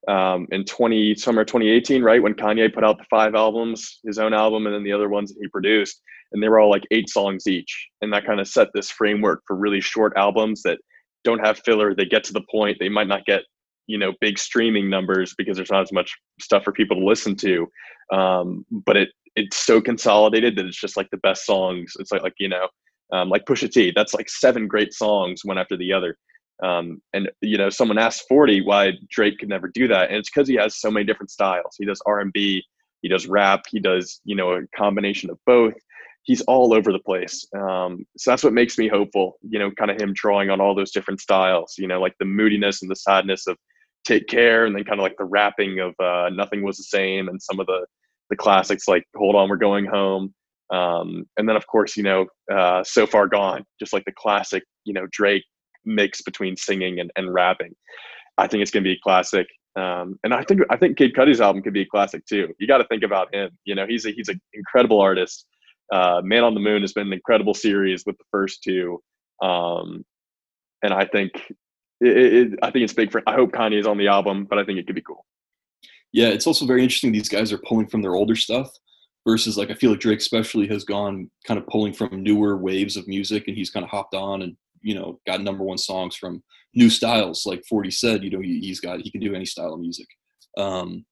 um, 0.09 0.47
in 0.51 0.65
20 0.65 1.15
summer 1.15 1.45
2018, 1.45 2.03
right 2.03 2.23
when 2.23 2.35
Kanye 2.35 2.73
put 2.73 2.85
out 2.85 2.99
the 2.99 3.05
five 3.11 3.35
albums, 3.35 4.01
his 4.05 4.19
own 4.19 4.35
album, 4.35 4.67
and 4.67 4.75
then 4.75 4.85
the 4.85 4.93
other 4.93 5.09
ones 5.09 5.33
that 5.33 5.41
he 5.41 5.49
produced, 5.49 6.01
and 6.33 6.43
they 6.43 6.49
were 6.49 6.61
all 6.61 6.71
like 6.71 6.85
eight 6.91 7.09
songs 7.09 7.47
each, 7.47 7.89
and 8.03 8.12
that 8.12 8.27
kind 8.27 8.41
of 8.41 8.49
set 8.49 8.69
this 8.75 8.91
framework 8.91 9.43
for 9.47 9.57
really 9.57 9.81
short 9.81 10.12
albums 10.17 10.62
that 10.62 10.79
don't 11.23 11.45
have 11.45 11.59
filler. 11.65 11.95
They 11.95 12.05
get 12.05 12.25
to 12.25 12.33
the 12.33 12.45
point. 12.51 12.77
They 12.79 12.89
might 12.89 13.09
not 13.09 13.25
get 13.25 13.43
you 13.87 13.99
know 13.99 14.12
big 14.21 14.39
streaming 14.39 14.91
numbers 14.91 15.35
because 15.37 15.57
there's 15.57 15.71
not 15.71 15.83
as 15.83 15.93
much 15.93 16.15
stuff 16.41 16.65
for 16.65 16.73
people 16.73 16.99
to 16.99 17.05
listen 17.05 17.35
to, 17.37 17.67
um, 18.12 18.67
but 18.71 18.97
it 18.97 19.09
it's 19.37 19.57
so 19.57 19.81
consolidated 19.81 20.57
that 20.57 20.67
it's 20.67 20.81
just 20.81 20.97
like 20.97 21.11
the 21.11 21.19
best 21.19 21.47
songs. 21.47 21.95
It's 21.99 22.12
like 22.12 22.23
like 22.23 22.35
you 22.39 22.49
know, 22.49 22.69
um, 23.13 23.29
like 23.29 23.45
Pusha 23.45 23.71
T. 23.71 23.93
That's 23.95 24.15
like 24.15 24.29
seven 24.29 24.67
great 24.67 24.93
songs 24.93 25.41
one 25.45 25.59
after 25.59 25.77
the 25.77 25.93
other. 25.93 26.17
Um, 26.63 27.03
and 27.13 27.31
you 27.41 27.59
know, 27.59 27.71
someone 27.71 27.99
asked 27.99 28.25
Forty 28.29 28.61
why 28.61 28.93
Drake 29.11 29.39
could 29.39 29.49
never 29.49 29.69
do 29.69 29.89
that, 29.89 30.09
and 30.09 30.19
it's 30.19 30.31
because 30.31 30.49
he 30.49 30.55
has 30.57 30.81
so 30.81 30.91
many 30.91 31.05
different 31.05 31.31
styles. 31.31 31.75
He 31.79 31.85
does 31.85 32.01
R 32.07 32.21
and 32.21 32.33
B, 32.33 32.63
he 33.03 33.09
does 33.09 33.27
rap, 33.27 33.63
he 33.71 33.81
does 33.81 34.21
you 34.25 34.37
know 34.37 34.53
a 34.53 34.63
combination 34.77 35.31
of 35.31 35.39
both. 35.47 35.75
He's 36.23 36.41
all 36.43 36.73
over 36.73 36.91
the 36.91 37.01
place. 37.01 37.47
Um, 37.55 38.07
so 38.17 38.31
that's 38.31 38.43
what 38.43 38.55
makes 38.55 38.79
me 38.79 38.89
hopeful. 38.89 39.37
You 39.43 39.59
know, 39.59 39.71
kind 39.73 39.91
of 39.91 40.01
him 40.01 40.13
drawing 40.15 40.49
on 40.49 40.61
all 40.61 40.75
those 40.75 40.93
different 40.93 41.21
styles. 41.21 41.75
You 41.77 41.89
know, 41.89 42.01
like 42.01 42.15
the 42.19 42.25
moodiness 42.25 42.83
and 42.83 42.91
the 42.91 42.97
sadness 42.97 43.47
of 43.47 43.59
Take 44.05 44.29
Care, 44.29 44.65
and 44.65 44.75
then 44.75 44.85
kind 44.85 45.01
of 45.01 45.03
like 45.03 45.17
the 45.19 45.25
rapping 45.25 45.81
of 45.81 45.95
uh, 45.99 46.31
Nothing 46.31 46.63
Was 46.63 46.77
the 46.77 46.85
Same, 46.85 47.29
and 47.29 47.43
some 47.43 47.59
of 47.59 47.67
the 47.67 47.85
the 48.31 48.37
classics 48.37 48.89
like 48.89 49.05
Hold 49.17 49.35
On, 49.35 49.49
We're 49.49 49.57
Going 49.57 49.87
Home. 49.87 50.33
Um, 50.73 51.27
and 51.37 51.49
then 51.49 51.57
of 51.57 51.67
course, 51.67 51.97
you 51.97 52.03
know, 52.03 52.27
uh, 52.53 52.83
So 52.85 53.07
Far 53.07 53.29
Gone, 53.29 53.65
just 53.79 53.93
like 53.93 54.05
the 54.05 54.12
classic, 54.12 54.65
you 54.85 54.95
know, 54.95 55.07
Drake 55.12 55.45
mix 55.85 56.23
between 56.23 56.57
singing 56.57 57.01
and, 57.01 57.11
and 57.17 57.33
rapping. 57.33 57.75
I 58.39 58.47
think 58.47 58.62
it's 58.62 58.71
going 58.71 58.83
to 58.83 58.89
be 58.89 58.95
a 58.95 59.01
classic. 59.03 59.47
Um, 59.77 60.19
and 60.25 60.33
I 60.33 60.43
think 60.45 60.61
I 60.71 60.77
think 60.77 60.97
Kid 60.97 61.15
Cudi's 61.15 61.41
album 61.41 61.62
could 61.62 61.73
be 61.73 61.83
a 61.83 61.87
classic 61.87 62.25
too. 62.27 62.53
You 62.59 62.67
got 62.67 62.79
to 62.79 62.87
think 62.87 63.03
about 63.03 63.35
him. 63.35 63.51
You 63.65 63.75
know, 63.75 63.87
he's 63.87 64.07
a 64.07 64.11
he's 64.11 64.29
an 64.29 64.41
incredible 64.53 65.01
artist. 65.01 65.47
Uh, 65.93 66.21
Man 66.25 66.45
on 66.45 66.55
the 66.55 66.61
Moon 66.61 66.83
has 66.83 66.93
been 66.93 67.09
an 67.09 67.12
incredible 67.12 67.55
series 67.55 68.05
with 68.07 68.17
the 68.17 68.25
first 68.31 68.62
two, 68.62 69.03
um, 69.43 70.05
and 70.83 70.95
I 70.95 71.05
think 71.05 71.33
it, 72.01 72.17
it, 72.17 72.59
I 72.62 72.71
think 72.71 72.85
it's 72.85 72.93
big 72.93 73.11
for. 73.11 73.23
I 73.27 73.35
hope 73.35 73.53
Kanye 73.53 73.79
is 73.79 73.87
on 73.87 73.99
the 73.99 74.09
album, 74.09 74.47
but 74.49 74.59
I 74.59 74.65
think 74.65 74.79
it 74.79 74.87
could 74.87 74.95
be 74.95 75.03
cool 75.03 75.25
yeah, 76.15 76.29
it's 76.29 76.47
also 76.47 76.65
very 76.65 76.83
interesting. 76.85 77.11
These 77.11 77.29
guys 77.29 77.53
are 77.53 77.59
pulling 77.59 77.89
from 77.89 78.01
their 78.01 78.15
older 78.15 78.37
stuff 78.37 78.71
versus 79.27 79.57
like 79.57 79.70
I 79.70 79.75
feel 79.75 79.91
like 79.91 80.01
Drake 80.01 80.20
especially 80.20 80.66
has 80.68 80.85
gone 80.85 81.31
kind 81.47 81.59
of 81.59 81.66
pulling 81.66 81.93
from 81.93 82.22
newer 82.22 82.57
waves 82.57 82.97
of 82.97 83.09
music, 83.09 83.49
and 83.49 83.57
he's 83.57 83.70
kind 83.70 83.85
of 83.85 83.91
hopped 83.91 84.14
on 84.14 84.43
and 84.43 84.57
you 84.83 84.95
know 84.95 85.18
got 85.27 85.41
number 85.41 85.64
one 85.64 85.79
songs 85.79 86.16
from 86.16 86.43
new 86.75 86.91
styles. 86.91 87.47
Like 87.47 87.64
Forty 87.68 87.91
said, 87.91 88.22
you 88.22 88.31
know 88.31 88.41
he, 88.41 88.68
has 88.68 88.81
got 88.81 89.01
he 89.01 89.11
can 89.11 89.20
do 89.20 89.35
any 89.35 89.47
style 89.47 89.75
of 89.75 89.81
music. 89.81 90.07
Um, 90.57 91.05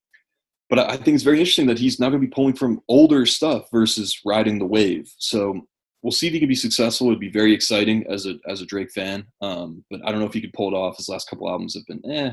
but 0.70 0.78
I 0.78 0.96
think 0.96 1.14
it's 1.16 1.24
very 1.24 1.38
interesting 1.38 1.66
that 1.66 1.78
he's 1.78 2.00
now 2.00 2.08
going 2.08 2.20
to 2.20 2.26
be 2.26 2.32
pulling 2.32 2.54
from 2.54 2.80
older 2.88 3.26
stuff 3.26 3.64
versus 3.70 4.18
riding 4.24 4.58
the 4.58 4.66
wave. 4.66 5.12
So 5.18 5.60
we'll 6.02 6.12
see 6.12 6.28
if 6.28 6.32
he 6.32 6.38
can 6.38 6.48
be 6.48 6.54
successful. 6.54 7.08
It'd 7.08 7.20
be 7.20 7.30
very 7.30 7.52
exciting 7.52 8.06
as 8.08 8.26
a 8.26 8.36
as 8.48 8.62
a 8.62 8.66
Drake 8.66 8.90
fan. 8.90 9.26
Um, 9.40 9.84
but 9.90 10.00
I 10.04 10.10
don't 10.10 10.20
know 10.20 10.26
if 10.26 10.34
he 10.34 10.40
could 10.40 10.54
pull 10.54 10.68
it 10.68 10.76
off. 10.76 10.96
His 10.96 11.08
last 11.08 11.28
couple 11.28 11.48
albums 11.50 11.74
have 11.74 11.86
been 11.86 12.10
eh 12.10 12.32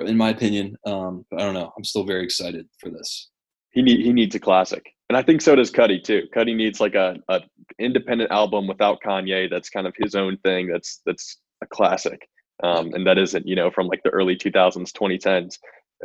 in 0.00 0.16
my 0.16 0.30
opinion. 0.30 0.76
Um, 0.86 1.24
but 1.30 1.40
I 1.40 1.44
don't 1.44 1.54
know. 1.54 1.72
I'm 1.76 1.84
still 1.84 2.04
very 2.04 2.24
excited 2.24 2.66
for 2.78 2.90
this. 2.90 3.30
He 3.72 3.82
need, 3.82 4.04
he 4.04 4.12
needs 4.12 4.34
a 4.34 4.40
classic, 4.40 4.84
and 5.12 5.18
I 5.18 5.22
think 5.22 5.42
so 5.42 5.54
does 5.54 5.70
Cudi 5.70 6.02
too. 6.02 6.22
Cudi 6.34 6.56
needs 6.56 6.80
like 6.80 6.94
a, 6.94 7.16
a 7.28 7.42
independent 7.78 8.30
album 8.30 8.66
without 8.66 8.98
Kanye. 9.04 9.50
That's 9.50 9.68
kind 9.68 9.86
of 9.86 9.92
his 9.98 10.14
own 10.14 10.38
thing. 10.38 10.68
That's 10.68 11.02
that's 11.04 11.38
a 11.62 11.66
classic, 11.66 12.26
um, 12.62 12.94
and 12.94 13.06
that 13.06 13.18
isn't 13.18 13.46
you 13.46 13.54
know 13.54 13.70
from 13.70 13.88
like 13.88 14.02
the 14.04 14.08
early 14.08 14.36
2000s, 14.36 14.90
2010s. 14.90 15.58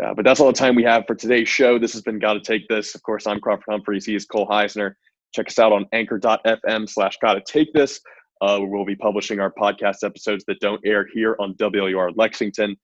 Uh, 0.03 0.13
but 0.13 0.25
that's 0.25 0.41
all 0.41 0.47
the 0.47 0.51
time 0.51 0.75
we 0.75 0.83
have 0.83 1.05
for 1.07 1.15
today's 1.15 1.47
show. 1.47 1.79
This 1.79 1.93
has 1.93 2.01
been 2.01 2.19
Gotta 2.19 2.41
Take 2.41 2.67
This. 2.67 2.95
Of 2.95 3.03
course, 3.03 3.25
I'm 3.27 3.39
Crawford 3.39 3.63
Humphreys. 3.69 4.05
He 4.05 4.13
is 4.13 4.25
Cole 4.25 4.45
Heisner. 4.45 4.95
Check 5.33 5.47
us 5.47 5.57
out 5.57 5.71
on 5.71 5.85
anchor.fm 5.93 6.89
slash 6.89 7.17
gotta 7.21 7.41
take 7.47 7.71
this. 7.71 8.01
Uh, 8.41 8.59
we'll 8.59 8.83
be 8.83 8.97
publishing 8.97 9.39
our 9.39 9.53
podcast 9.53 10.03
episodes 10.03 10.43
that 10.49 10.59
don't 10.59 10.81
air 10.85 11.07
here 11.13 11.37
on 11.39 11.53
WLUR 11.53 12.11
Lexington. 12.17 12.75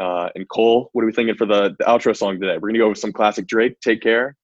Uh, 0.00 0.28
and 0.36 0.48
Cole, 0.48 0.90
what 0.92 1.02
are 1.02 1.06
we 1.06 1.12
thinking 1.12 1.34
for 1.34 1.46
the, 1.46 1.74
the 1.80 1.84
outro 1.86 2.16
song 2.16 2.38
today? 2.38 2.56
We're 2.56 2.68
gonna 2.68 2.78
go 2.78 2.90
with 2.90 2.98
some 2.98 3.12
classic 3.12 3.48
Drake. 3.48 3.80
Take 3.80 4.00
care. 4.00 4.36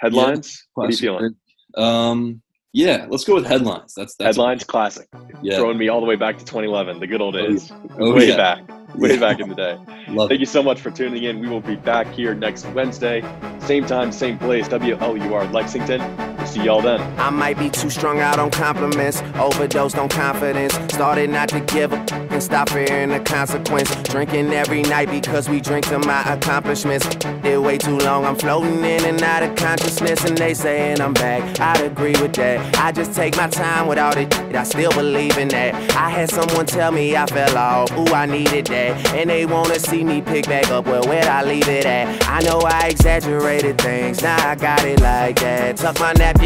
Headlines. 0.00 0.62
Yeah, 0.62 0.70
what 0.74 0.86
are 0.86 0.90
you 0.90 0.96
feeling? 0.96 1.34
Um, 1.76 2.42
yeah, 2.72 3.06
let's 3.08 3.24
go 3.24 3.34
with 3.34 3.46
headlines. 3.46 3.94
That's, 3.94 4.16
that's 4.16 4.36
headlines. 4.36 4.62
Classic. 4.64 5.08
Yeah. 5.40 5.56
Throwing 5.56 5.78
me 5.78 5.88
all 5.88 6.00
the 6.00 6.06
way 6.06 6.16
back 6.16 6.36
to 6.36 6.44
2011, 6.44 7.00
the 7.00 7.06
good 7.06 7.22
old 7.22 7.34
days. 7.34 7.72
Oh, 7.98 8.14
way 8.14 8.28
yeah. 8.28 8.36
back, 8.36 8.94
way 8.96 9.18
back 9.20 9.40
in 9.40 9.48
the 9.48 9.54
day. 9.54 9.78
Love 10.08 10.28
Thank 10.28 10.32
it. 10.32 10.40
you 10.40 10.46
so 10.46 10.62
much 10.62 10.80
for 10.80 10.90
tuning 10.90 11.24
in. 11.24 11.40
We 11.40 11.48
will 11.48 11.62
be 11.62 11.76
back 11.76 12.06
here 12.08 12.34
next 12.34 12.66
Wednesday, 12.68 13.22
same 13.60 13.86
time, 13.86 14.12
same 14.12 14.38
place. 14.38 14.68
WLUR 14.68 15.50
Lexington. 15.52 16.35
See 16.56 16.64
y'all 16.64 16.80
then. 16.80 17.00
I 17.18 17.28
might 17.28 17.58
be 17.58 17.68
too 17.68 17.90
strung 17.90 18.20
out 18.20 18.38
on 18.38 18.50
compliments, 18.50 19.22
overdosed 19.34 19.98
on 19.98 20.08
confidence. 20.08 20.72
Started 20.94 21.28
not 21.28 21.50
to 21.50 21.60
give 21.60 21.92
a 21.92 21.96
and 22.30 22.42
stop 22.42 22.70
fearing 22.70 23.10
the 23.10 23.20
consequence. 23.20 23.94
Drinking 24.04 24.52
every 24.52 24.82
night 24.82 25.10
because 25.10 25.48
we 25.48 25.60
drink 25.60 25.86
to 25.88 25.98
my 25.98 26.22
accomplishments. 26.22 27.06
Did 27.42 27.58
way 27.58 27.78
too 27.78 27.98
long, 27.98 28.24
I'm 28.24 28.36
floating 28.36 28.78
in 28.84 29.04
and 29.04 29.22
out 29.22 29.42
of 29.42 29.54
consciousness, 29.56 30.24
and 30.24 30.36
they 30.36 30.54
saying 30.54 31.00
I'm 31.00 31.14
back. 31.14 31.60
I'd 31.60 31.82
agree 31.82 32.16
with 32.20 32.34
that. 32.34 32.76
I 32.76 32.92
just 32.92 33.12
take 33.14 33.36
my 33.36 33.48
time 33.48 33.86
without 33.86 34.16
it. 34.16 34.32
I 34.54 34.64
still 34.64 34.92
believe 34.92 35.36
in 35.36 35.48
that. 35.48 35.74
I 35.94 36.08
had 36.08 36.30
someone 36.30 36.66
tell 36.66 36.90
me 36.90 37.16
I 37.16 37.26
fell 37.26 37.56
off. 37.56 37.90
Ooh, 37.92 38.14
I 38.14 38.26
needed 38.26 38.66
that. 38.68 39.14
And 39.14 39.28
they 39.28 39.44
wanna 39.44 39.78
see 39.78 40.04
me 40.04 40.22
pick 40.22 40.46
back 40.46 40.68
up. 40.70 40.86
Well, 40.86 41.02
where'd 41.06 41.26
I 41.26 41.42
leave 41.42 41.68
it 41.68 41.84
at? 41.84 42.26
I 42.28 42.40
know 42.40 42.60
I 42.60 42.88
exaggerated 42.88 43.78
things. 43.78 44.22
Now 44.22 44.50
I 44.50 44.54
got 44.54 44.84
it 44.84 45.00
like 45.00 45.40
that. 45.40 45.76
Tuck 45.76 45.98
my 46.00 46.12
napkin 46.14 46.45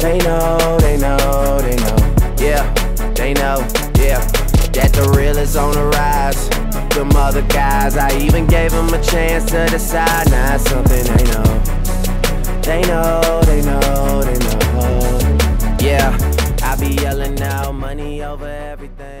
They 0.00 0.16
know, 0.18 0.78
they 0.80 0.96
know, 0.96 1.60
they 1.60 1.76
know. 1.76 1.96
Yeah, 2.38 2.64
they 3.14 3.34
know, 3.34 3.60
yeah. 4.00 4.20
That 4.72 4.92
the 4.94 5.12
real 5.14 5.36
is 5.36 5.56
on 5.56 5.72
the 5.74 5.84
rise. 5.84 6.48
Them 6.94 7.10
other 7.14 7.42
guys, 7.42 7.98
I 7.98 8.16
even 8.18 8.46
gave 8.46 8.70
them 8.70 8.88
a 8.88 9.02
chance 9.02 9.44
to 9.50 9.66
decide. 9.66 10.30
Now 10.30 10.56
something 10.56 11.04
they 11.04 11.24
know. 11.32 11.80
They 12.62 12.80
know, 12.82 13.42
they 13.44 13.60
know, 13.60 14.22
they 14.22 14.38
know. 14.38 15.78
Yeah, 15.80 16.16
I 16.62 16.76
be 16.76 16.94
yelling 16.94 17.40
out 17.42 17.74
money 17.74 18.22
over 18.22 18.46
everything. 18.46 19.19